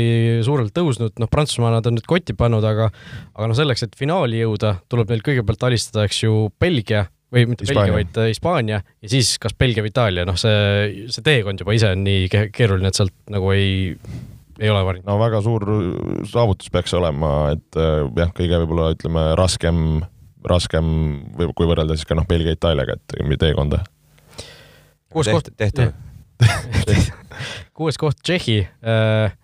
suurelt 0.44 0.74
tõusnud, 0.76 1.14
noh, 1.20 1.30
Prantsusmaa 1.32 1.72
nad 1.72 1.86
on 1.88 1.96
nüüd 1.96 2.09
kotti 2.09 2.34
pannud, 2.36 2.64
aga 2.66 2.90
aga 2.90 3.48
noh, 3.48 3.57
selleks, 3.57 3.86
et 3.86 3.96
finaali 3.96 4.42
jõuda, 4.42 4.74
tuleb 4.92 5.12
neil 5.12 5.24
kõigepealt 5.24 5.64
alistada, 5.70 6.05
eks 6.09 6.20
ju, 6.26 6.34
Belgia 6.61 7.07
või 7.32 7.46
mitte 7.48 7.64
Belgia, 7.68 7.94
vaid 7.94 8.20
äh, 8.20 8.28
Hispaania 8.34 8.82
ja 8.82 9.12
siis 9.12 9.32
kas 9.40 9.57
Belgia 9.57 9.84
või 9.86 9.94
Itaalia, 9.94 10.26
noh, 10.28 10.36
see, 10.40 11.07
see 11.12 11.24
teekond 11.24 11.64
juba 11.64 11.76
ise 11.76 11.94
on 11.94 12.05
nii 12.05 12.28
keeruline, 12.53 12.90
et 12.90 13.01
sealt 13.01 13.16
nagu 13.32 13.48
ei, 13.55 13.94
ei 14.61 14.68
ole 14.68 14.84
varianti. 14.84 15.09
no 15.09 15.16
väga 15.22 15.40
suur 15.46 15.64
saavutus 16.28 16.68
peaks 16.74 16.92
olema, 17.01 17.34
et 17.55 17.80
jah, 17.80 18.34
kõige 18.36 18.61
võib-olla 18.61 18.92
ütleme 18.92 19.30
raskem 19.40 20.03
raskem 20.49 20.86
või 21.36 21.51
kui 21.57 21.68
võrrelda 21.68 21.97
siis 21.97 22.09
ka 22.09 22.16
noh, 22.18 22.28
Belgia-Itaaliaga, 22.28 22.97
et 22.97 23.41
teekonda. 23.41 23.82
kuues 25.11 25.28
koht. 25.28 25.51
tehtav 25.57 25.93
kuues 27.78 27.99
koht 28.01 28.20
Tšehhi. 28.22 28.61
Äh, 28.84 29.34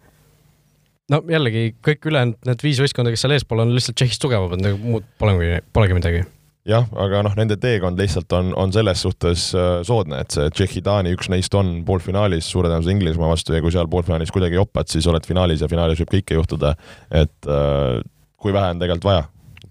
no 1.13 1.21
jällegi 1.31 1.69
kõik 1.85 2.09
ülejäänud 2.11 2.49
need 2.49 2.65
viis 2.65 2.81
võistkonda, 2.83 3.13
kes 3.15 3.27
seal 3.27 3.37
eespool 3.37 3.65
on, 3.65 3.75
lihtsalt 3.77 3.99
Tšehhist 3.99 4.23
tugevamad, 4.23 4.63
nagu 4.63 4.81
muud 4.81 5.07
polegi, 5.21 5.61
polegi 5.77 5.99
midagi. 5.99 6.25
jah, 6.67 6.89
aga 6.99 7.23
noh, 7.23 7.37
nende 7.39 7.59
teekond 7.63 8.01
lihtsalt 8.01 8.33
on, 8.35 8.51
on 8.59 8.75
selles 8.75 9.05
suhtes 9.07 9.49
äh, 9.55 9.79
soodne, 9.87 10.25
et 10.25 10.35
see 10.35 10.49
Tšehhi-Taani 10.51 11.15
üks 11.15 11.31
neist 11.33 11.55
on 11.55 11.79
poolfinaalis 11.87 12.49
suure 12.51 12.73
tõenäosusega 12.73 12.97
Inglismaa 12.97 13.31
vastu 13.31 13.55
ja 13.55 13.63
kui 13.63 13.75
seal 13.75 13.89
poolfinaalis 13.93 14.35
kuidagi 14.35 14.59
jopad, 14.59 14.91
siis 14.91 15.07
oled 15.11 15.29
finaalis 15.29 15.63
ja 15.63 15.71
finaalis 15.71 16.03
võib 16.03 16.17
kõike 16.19 16.41
juhtuda. 16.41 16.75
et 17.11 17.51
äh, 17.51 18.03
kui 18.37 18.55
vähe 18.55 18.75
on 18.75 18.83
tegelikult 18.83 19.11
vaja. 19.13 19.25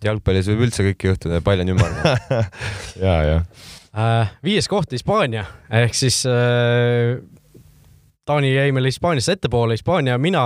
Jalgpallis 0.05 0.49
võib 0.51 0.67
üldse 0.67 0.85
kõike 0.89 1.11
juhtuda 1.11 1.39
ja 1.39 1.45
pall 1.45 1.63
on 1.63 1.73
ümmargune. 1.75 2.43
ja, 3.05 3.17
ja 3.29 3.39
Äh, 3.95 4.33
viies 4.43 4.67
koht 4.67 4.91
Hispaania. 4.91 5.45
Ehk 5.71 5.95
siis 5.95 6.17
äh, 6.27 7.15
Taani 8.27 8.49
jäi 8.51 8.73
meil 8.75 8.89
Hispaaniasse 8.89 9.37
ettepoole, 9.37 9.77
Hispaania, 9.77 10.17
mina, 10.19 10.41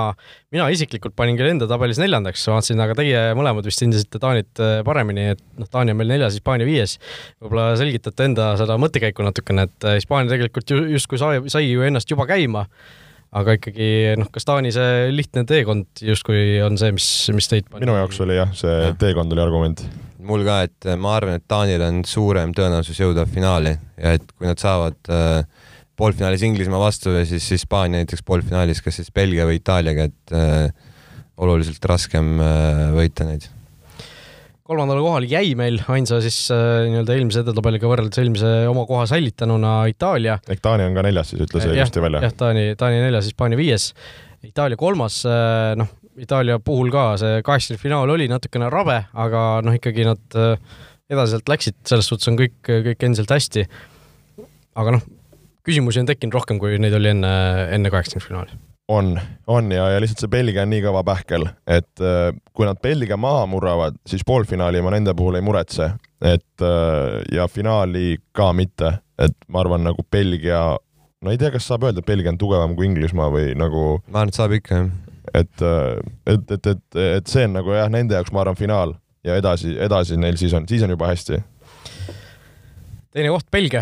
mina 0.54 0.68
isiklikult 0.70 1.16
panin 1.18 1.40
küll 1.40 1.50
enda 1.50 1.66
tabelis 1.70 1.98
neljandaks, 1.98 2.44
vaatasin, 2.52 2.84
aga 2.84 2.98
teie 3.00 3.24
mõlemad 3.40 3.66
vist 3.66 3.82
hindasite 3.82 4.22
Taanit 4.22 4.62
äh, 4.62 4.76
paremini, 4.86 5.32
et 5.34 5.42
noh, 5.58 5.70
Taani 5.72 5.96
on 5.96 6.02
meil 6.02 6.14
neljas, 6.14 6.38
Hispaania 6.38 6.68
viies. 6.70 7.00
võib-olla 7.42 7.72
selgitate 7.80 8.30
enda 8.30 8.52
seda 8.60 8.78
mõttekäiku 8.84 9.26
natukene, 9.26 9.66
et 9.66 9.88
äh, 9.88 9.98
Hispaania 9.98 10.36
tegelikult 10.36 10.76
ju 10.76 10.84
justkui 10.94 11.18
sai, 11.18 11.42
sai 11.50 11.72
ju 11.72 11.88
ennast 11.88 12.14
juba 12.14 12.30
käima, 12.30 12.68
aga 13.36 13.56
ikkagi 13.60 13.90
noh, 14.18 14.30
kas 14.34 14.48
Taani 14.48 14.72
see 14.74 15.10
lihtne 15.14 15.44
teekond 15.50 16.02
justkui 16.02 16.60
on 16.66 16.80
see, 16.82 16.94
mis, 16.96 17.08
mis 17.36 17.50
teid 17.52 17.68
minu 17.76 17.94
jaoks 17.98 18.22
oli 18.26 18.40
jah, 18.40 18.54
see 18.58 18.72
Jah. 18.74 18.96
teekond 19.02 19.36
oli 19.36 19.44
argument. 19.44 19.84
mul 20.30 20.46
ka, 20.48 20.62
et 20.66 20.90
ma 20.98 21.16
arvan, 21.20 21.38
et 21.38 21.46
Taanil 21.50 21.84
on 21.86 22.02
suurem 22.10 22.54
tõenäosus 22.58 22.98
jõuda 23.02 23.28
finaali 23.30 23.76
ja 23.98 24.16
et 24.18 24.26
kui 24.34 24.50
nad 24.50 24.62
saavad 24.62 25.14
äh, 25.14 25.44
poolfinaalis 26.00 26.44
Inglismaa 26.48 26.82
vastu 26.82 27.14
ja 27.14 27.26
siis 27.28 27.46
Hispaania 27.54 28.02
näiteks 28.02 28.26
poolfinaalis 28.26 28.82
kas 28.82 28.98
siis 29.02 29.14
Belgia 29.14 29.46
või 29.50 29.60
Itaaliaga, 29.60 30.10
et 30.10 30.36
äh, 30.36 30.90
oluliselt 31.40 31.86
raskem 31.86 32.38
äh, 32.42 32.86
võita 32.96 33.28
neid. 33.28 33.46
Kolmandale 34.70 35.02
kohale 35.02 35.30
jäi 35.30 35.56
meil 35.58 35.80
ainsa 35.90 36.20
siis 36.22 36.38
äh, 36.54 36.86
nii-öelda 36.88 37.16
eelmise 37.16 37.42
edetabeliga 37.42 37.90
võrreldes 37.90 38.22
eelmise 38.22 38.52
oma 38.70 38.86
koha 38.90 39.08
säilitanuna 39.10 39.80
Itaalia. 39.90 40.38
ehk 40.50 40.62
Taani 40.62 40.86
on 40.86 40.98
ka 40.98 41.06
neljas 41.08 41.34
siis, 41.34 41.42
ütles 41.48 41.66
õigesti 41.70 42.04
välja. 42.04 42.22
jah, 42.28 42.36
Taani, 42.38 42.68
Taani 42.78 43.02
neljas, 43.02 43.32
Hispaania 43.32 43.58
viies, 43.60 43.90
Itaalia 44.46 44.78
kolmas, 44.80 45.24
noh, 45.80 45.90
Itaalia 46.20 46.60
puhul 46.64 46.92
ka 46.94 47.14
see 47.20 47.42
kaheksakümne 47.48 47.98
oli 48.14 48.28
natukene 48.32 48.70
rabe, 48.72 49.02
aga 49.26 49.44
noh, 49.66 49.76
ikkagi 49.78 50.06
nad 50.08 50.38
äh, 50.38 50.56
edasi 51.10 51.36
sealt 51.36 51.50
läksid, 51.50 51.78
selles 51.90 52.10
suhtes 52.12 52.30
on 52.32 52.38
kõik, 52.40 52.60
kõik 52.68 53.06
endiselt 53.08 53.32
hästi. 53.34 53.66
aga 54.80 54.98
noh, 54.98 55.06
küsimusi 55.66 56.02
on 56.04 56.10
tekkinud 56.10 56.36
rohkem, 56.38 56.60
kui 56.62 56.78
neid 56.82 56.96
oli 56.96 57.14
enne, 57.16 57.32
enne 57.76 57.92
kaheksakümne 57.94 58.28
finaali. 58.28 58.60
on, 58.90 59.20
on 59.48 59.72
ja, 59.72 59.90
ja 59.90 60.02
lihtsalt 60.02 60.24
see 60.24 60.32
Belgia 60.34 60.64
on 60.66 60.72
nii 60.74 60.82
kõva 60.84 61.04
pähkel, 61.06 61.46
et 61.70 62.04
äh, 62.04 62.30
kui 62.58 62.66
nad 62.68 62.80
Belgia 62.82 63.18
maha 63.22 63.46
murravad, 63.50 64.00
siis 64.10 64.26
poolfinaali 64.26 64.82
ma 64.82 64.94
nende 64.96 65.14
puhul 65.18 65.38
ei 65.38 65.46
muretse, 65.46 65.92
et 66.26 66.66
äh, 66.66 67.20
ja 67.36 67.46
finaali 67.48 68.18
ka 68.36 68.50
mitte, 68.58 68.96
et 69.22 69.38
ma 69.48 69.62
arvan, 69.62 69.86
nagu 69.86 70.06
Belgia, 70.12 70.64
no 71.22 71.34
ei 71.34 71.38
tea, 71.38 71.52
kas 71.54 71.70
saab 71.70 71.86
öelda, 71.86 72.02
et 72.02 72.10
Belgia 72.10 72.34
on 72.34 72.42
tugevam 72.42 72.74
kui 72.78 72.90
Inglismaa 72.90 73.30
või 73.34 73.54
nagu, 73.60 73.86
ma 74.10 74.24
arvan, 74.24 74.34
et 74.34 74.42
saab 74.42 74.58
ikka 74.58 74.82
jah. 74.82 74.90
et, 75.34 75.68
et, 76.26 76.58
et, 76.58 76.74
et, 76.74 77.00
et 77.20 77.30
see 77.30 77.46
on 77.46 77.56
nagu 77.60 77.78
jah, 77.78 77.94
nende 77.94 78.18
jaoks 78.18 78.34
ma 78.34 78.42
arvan 78.46 78.58
finaal 78.58 78.98
ja 79.24 79.38
edasi, 79.38 79.76
edasi 79.78 80.18
neil 80.18 80.42
siis 80.42 80.56
on, 80.58 80.66
siis 80.70 80.84
on 80.86 80.96
juba 80.96 81.12
hästi. 81.12 81.44
Teine 83.16 83.32
koht 83.34 83.48
Belgia, 83.54 83.82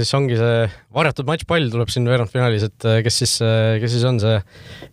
siis 0.00 0.10
ongi 0.16 0.36
see 0.36 0.66
varjatud 0.94 1.28
matšpall 1.28 1.70
tuleb 1.72 1.88
siin 1.92 2.08
veerandfinaalis, 2.08 2.66
et 2.68 2.88
äh, 2.88 3.00
kes 3.06 3.22
siis, 3.22 3.38
kes 3.80 3.94
siis 3.94 4.04
on 4.08 4.20
see 4.20 4.36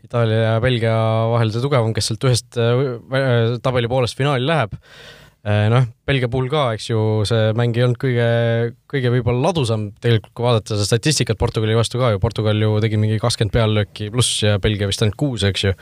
Itaalia 0.07 0.39
ja 0.45 0.55
Belgia 0.63 0.95
vahel 1.33 1.51
see 1.51 1.63
tugevam, 1.63 1.91
kes 1.95 2.11
sealt 2.11 2.25
ühest 2.29 2.59
äh, 2.61 3.57
tabeli 3.65 3.91
poolest 3.91 4.17
finaali 4.19 4.47
läheb. 4.47 4.79
noh, 5.45 5.83
Belgia 6.09 6.25
puhul 6.31 6.47
ka, 6.49 6.71
eks 6.73 6.87
ju, 6.89 6.99
see 7.29 7.51
mäng 7.53 7.75
ei 7.77 7.83
olnud 7.85 7.99
kõige, 8.01 8.29
kõige 8.89 9.11
võib-olla 9.13 9.51
ladusam 9.51 9.83
tegelikult, 10.01 10.31
kui 10.33 10.45
vaadata 10.47 10.73
seda 10.73 10.87
statistikat 10.87 11.37
Portugali 11.37 11.75
vastu 11.77 12.01
ka 12.01 12.15
ju, 12.15 12.21
Portugal 12.23 12.57
ju 12.57 12.79
tegi 12.81 12.97
mingi 12.97 13.19
kakskümmend 13.21 13.53
peallööki 13.53 14.07
pluss 14.15 14.39
ja 14.41 14.55
Belgia 14.63 14.89
vist 14.89 15.05
ainult 15.05 15.19
kuus, 15.21 15.45
eks 15.45 15.67
ju. 15.67 15.75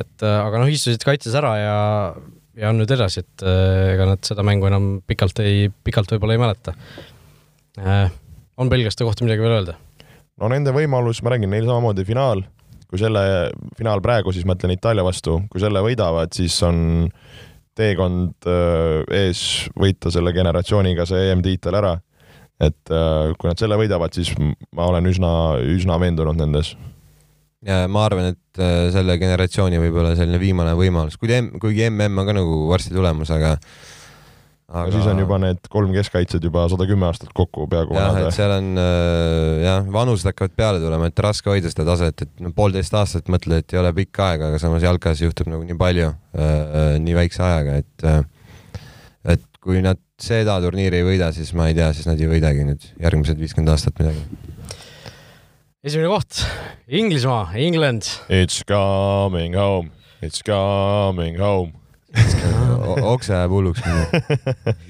et 0.00 0.26
äh, 0.26 0.40
aga 0.40 0.58
noh, 0.58 0.72
istusid 0.72 1.06
kaitses 1.06 1.38
ära 1.38 1.52
ja, 1.60 1.78
ja 2.56 2.70
on 2.72 2.80
nüüd 2.80 2.92
edasi, 2.96 3.22
et 3.24 3.44
äh, 3.44 3.94
ega 3.94 4.08
nad 4.08 4.22
seda 4.26 4.44
mängu 4.46 4.68
enam 4.68 4.96
pikalt 5.06 5.40
ei, 5.44 5.68
pikalt 5.84 6.12
võib-olla 6.14 6.36
ei 6.36 6.42
mäleta 6.42 6.76
äh,. 7.80 8.08
on 8.56 8.72
Belgiaste 8.72 9.04
kohta 9.04 9.26
midagi 9.26 9.44
veel 9.44 9.58
öelda? 9.58 9.76
no 10.40 10.50
nende 10.52 10.72
võimalus, 10.76 11.22
ma 11.24 11.34
räägin, 11.34 11.52
neil 11.52 11.68
samamoodi 11.68 12.06
finaal, 12.08 12.42
kui 12.88 13.00
selle 13.00 13.22
finaal 13.78 14.02
praegu, 14.04 14.32
siis 14.32 14.48
ma 14.48 14.56
ütlen 14.56 14.76
Itaalia 14.76 15.04
vastu, 15.06 15.40
kui 15.52 15.62
selle 15.62 15.82
võidavad, 15.84 16.32
siis 16.36 16.56
on 16.66 16.80
teekond 17.76 18.48
äh, 18.48 19.04
ees 19.24 19.40
võita 19.76 20.12
selle 20.12 20.32
generatsiooniga 20.36 21.08
see 21.08 21.30
EM-tiitel 21.32 21.80
ära. 21.82 21.96
et 22.56 22.88
kui 23.36 23.50
nad 23.50 23.60
selle 23.60 23.76
võidavad, 23.76 24.14
siis 24.16 24.30
ma 24.40 24.86
olen 24.88 25.04
üsna, 25.10 25.30
üsna 25.60 25.98
veendunud 26.00 26.38
nendes. 26.40 26.70
Ja 27.66 27.82
ma 27.90 28.06
arvan, 28.06 28.32
et 28.34 28.62
äh, 28.62 28.86
selle 28.94 29.18
generatsiooni 29.20 29.80
võib-olla 29.82 30.14
selline 30.18 30.40
viimane 30.42 30.76
võimalus, 30.78 31.18
kuigi, 31.20 31.42
kuigi 31.62 31.86
MM 31.90 32.22
on 32.22 32.28
ka 32.28 32.36
nagu 32.36 32.64
varsti 32.70 32.94
tulemas, 32.94 33.32
aga 33.34 33.56
aga 34.66 34.90
siis 34.90 35.06
on 35.06 35.20
juba 35.22 35.38
need 35.38 35.68
kolm 35.70 35.92
keskkaitset 35.94 36.42
juba 36.42 36.64
sada 36.70 36.88
kümme 36.90 37.06
aastat 37.06 37.30
kokku 37.36 37.68
peaaegu 37.70 37.94
jah, 37.94 38.16
et. 38.18 38.30
seal 38.34 38.54
on 38.56 38.72
äh, 38.82 39.66
jah, 39.66 39.84
vanused 39.94 40.26
hakkavad 40.30 40.56
peale 40.58 40.82
tulema, 40.82 41.10
et 41.10 41.22
raske 41.26 41.50
hoida 41.50 41.70
seda 41.72 41.86
taset, 41.92 42.26
et 42.26 42.42
no 42.42 42.50
poolteist 42.56 42.94
aastat 42.98 43.30
mõtled, 43.32 43.62
et 43.62 43.76
ei 43.76 43.82
ole 43.82 43.92
pikk 44.00 44.22
aeg, 44.26 44.48
aga 44.48 44.62
samas 44.62 44.86
jalkas 44.86 45.22
juhtub 45.22 45.50
nagu 45.52 45.66
nii 45.66 45.78
palju 45.78 46.10
äh, 46.10 46.96
nii 47.02 47.18
väikse 47.18 47.44
ajaga, 47.46 47.78
et 47.82 48.10
et 49.36 49.46
kui 49.62 49.82
nad 49.82 49.98
seda 50.22 50.56
turniiri 50.62 51.02
ei 51.02 51.06
võida, 51.06 51.32
siis 51.34 51.50
ma 51.58 51.68
ei 51.70 51.76
tea, 51.76 51.90
siis 51.94 52.06
nad 52.08 52.20
ei 52.20 52.28
võidagi 52.30 52.66
nüüd 52.66 52.84
järgmised 53.02 53.40
viiskümmend 53.40 53.74
aastat 53.74 53.98
midagi. 54.00 54.22
Esimene 55.86 56.08
koht, 56.10 56.40
Inglismaa, 56.88 57.52
England. 57.54 58.02
It's 58.28 58.64
coming 58.64 59.54
home, 59.54 59.92
it's 60.20 60.42
coming 60.42 61.38
home. 61.38 61.72
Okse 63.12 63.34
ajab 63.36 63.54
hulluks, 63.54 63.82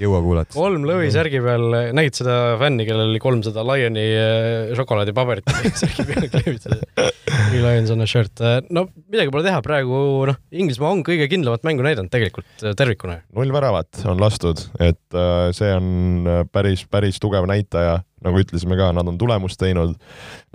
jõua 0.00 0.20
kuulata. 0.24 0.52
kolm 0.54 0.86
lõvi 0.88 1.10
särgi 1.14 1.40
peal, 1.44 1.66
nägid 1.96 2.18
seda 2.18 2.36
fänni, 2.60 2.86
kellel 2.88 3.12
oli 3.12 3.20
kolmsada 3.22 3.64
Lioni 3.66 4.04
äh, 4.16 4.74
šokolaadipaberit 4.78 5.50
särgi 5.82 6.06
peale 6.08 6.30
kleebitud. 6.32 6.84
Three 6.96 7.62
Lions 7.62 7.92
on 7.94 8.04
a 8.04 8.08
shirt. 8.10 8.42
no 8.70 8.86
midagi 9.06 9.32
pole 9.34 9.46
teha, 9.46 9.62
praegu 9.64 10.00
noh, 10.30 10.40
Inglismaa 10.56 10.92
on 10.96 11.04
kõige 11.06 11.28
kindlamat 11.30 11.66
mängu 11.66 11.86
näidanud 11.86 12.12
tegelikult 12.12 12.66
äh, 12.66 12.76
tervikuna. 12.78 13.20
null 13.36 13.54
väravat 13.54 14.04
on 14.08 14.20
lastud, 14.22 14.62
et 14.80 15.16
äh, 15.16 15.48
see 15.56 15.72
on 15.74 16.46
päris, 16.52 16.86
päris 16.90 17.22
tugev 17.22 17.48
näitaja, 17.50 18.00
nagu 18.26 18.42
ütlesime 18.42 18.78
ka, 18.78 18.92
nad 18.96 19.08
on 19.08 19.18
tulemust 19.20 19.60
teinud. 19.60 19.96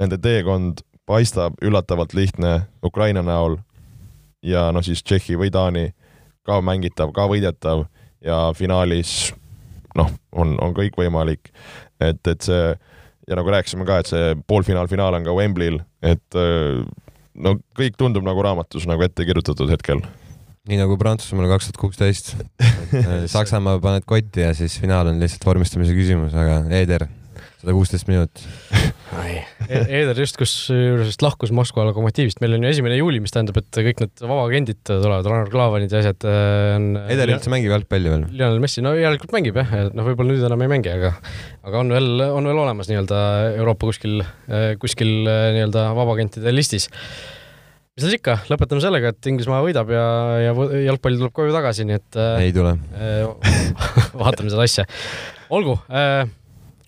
Nende 0.01 0.19
teekond 0.21 0.83
paistab 1.09 1.57
üllatavalt 1.65 2.13
lihtne 2.15 2.61
Ukraina 2.85 3.23
näol 3.25 3.57
ja 4.45 4.69
noh, 4.73 4.83
siis 4.85 5.03
Tšehhi 5.03 5.37
või 5.39 5.51
Taani 5.53 5.89
ka 6.47 6.61
mängitav, 6.65 7.13
ka 7.15 7.27
võidetav 7.31 7.85
ja 8.25 8.39
finaalis 8.57 9.33
noh, 9.97 10.09
on, 10.31 10.55
on 10.63 10.73
kõik 10.77 10.97
võimalik. 10.99 11.51
et, 11.99 12.21
et 12.27 12.41
see 12.41 12.63
ja 13.29 13.37
nagu 13.37 13.53
rääkisime 13.53 13.85
ka, 13.87 14.01
et 14.01 14.09
see 14.09 14.33
poolfinaal, 14.49 14.89
finaal 14.91 15.15
on 15.17 15.27
ka 15.27 15.35
Wembley'l, 15.37 15.81
et 16.01 16.39
äh, 16.39 16.81
no 17.35 17.55
kõik 17.77 17.99
tundub 17.99 18.25
nagu 18.27 18.43
raamatus 18.43 18.87
nagu 18.89 19.05
ette 19.05 19.27
kirjutatud 19.27 19.69
hetkel 19.71 20.01
nii 20.69 20.77
nagu 20.77 20.93
Prantsusmaal 20.99 21.49
kaks 21.49 21.69
tuhat 21.69 21.79
kuusteist. 21.81 22.35
Saksamaa 23.33 23.79
paned 23.81 24.05
kotti 24.05 24.43
ja 24.43 24.51
siis 24.57 24.75
finaal 24.81 25.09
on 25.09 25.21
lihtsalt 25.21 25.45
vormistamise 25.47 25.95
küsimus, 25.97 26.35
aga 26.37 26.59
Eder, 26.77 27.07
sada 27.61 27.75
kuusteist 27.77 28.09
minutit. 28.09 28.41
Eder 29.71 30.17
just, 30.17 30.37
kusjuures 30.39 31.11
vist 31.11 31.23
lahkus 31.23 31.51
Moskva 31.53 31.83
lokomotiivist, 31.89 32.39
meil 32.41 32.55
on 32.55 32.65
ju 32.65 32.71
esimene 32.71 32.97
juuli, 32.97 33.19
mis 33.21 33.33
tähendab, 33.33 33.59
et 33.61 33.79
kõik 33.89 34.01
need 34.01 34.23
vabaagendid 34.23 34.79
tulevad, 34.87 35.27
Rannar 35.27 35.51
Klavanid 35.51 35.93
ja 35.93 36.01
asjad 36.01 36.25
äh, 36.27 36.77
on. 36.77 36.87
Eder 37.11 37.33
üldse 37.35 37.51
mängib 37.53 37.73
jalgpalli 37.75 38.13
veel? 38.13 38.23
Lionel 38.33 38.63
Messi, 38.63 38.81
no 38.85 38.95
järelikult 38.97 39.35
mängib 39.35 39.59
jah, 39.61 39.75
et 39.83 39.97
noh, 39.97 40.07
võib-olla 40.07 40.33
nüüd 40.33 40.47
enam 40.47 40.65
ei 40.65 40.71
mängi, 40.71 40.93
aga 40.95 41.13
aga 41.67 41.83
on 41.83 41.93
veel, 41.93 42.09
on 42.31 42.49
veel 42.49 42.63
olemas 42.63 42.89
nii-öelda 42.89 43.21
Euroopa 43.59 43.91
kuskil, 43.91 44.25
kuskil 44.81 45.13
äh, 45.29 45.51
nii-öelda 45.57 45.85
vabagentide 45.97 46.55
listis. 46.55 46.89
mis 46.89 48.07
seal 48.07 48.17
ikka, 48.17 48.39
lõpetame 48.49 48.81
sellega, 48.81 49.13
et 49.13 49.29
Inglismaa 49.29 49.61
võidab 49.67 49.93
ja, 49.93 50.05
ja 50.47 50.57
jalgpall 50.87 51.21
tuleb 51.21 51.37
koju 51.37 51.53
tagasi, 51.53 51.85
nii 51.85 52.01
et 52.01 52.21
äh, 52.21 52.45
ei 52.47 52.55
tule. 52.55 52.77
vaatame 54.23 54.49
seda 54.49 54.65
asja. 54.65 54.89
olgu, 55.53 55.77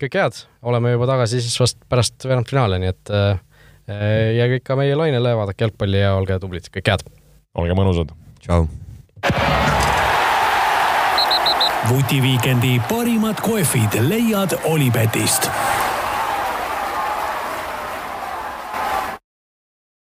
kõike 0.01 0.21
head, 0.21 0.43
oleme 0.65 0.93
juba 0.93 1.07
tagasi 1.09 1.41
siis 1.43 1.55
vast 1.61 1.79
pärast 1.89 2.25
veerandfinaale, 2.27 2.79
nii 2.81 2.91
et 2.93 3.13
äh, 3.13 3.41
jääge 4.39 4.61
ikka 4.61 4.77
meie 4.79 4.95
lainele, 4.97 5.35
vaadake 5.39 5.65
jalgpalli 5.67 6.01
ja 6.01 6.15
olge 6.17 6.39
tublid, 6.39 6.69
kõike 6.73 6.95
head. 6.95 7.05
olge 7.55 7.77
mõnusad. 7.77 8.15
tšau. 8.45 8.67
vutiviikendi 11.89 12.77
parimad 12.89 13.41
kohvid 13.43 13.99
leiad 14.07 14.55
Olipetist 14.71 15.51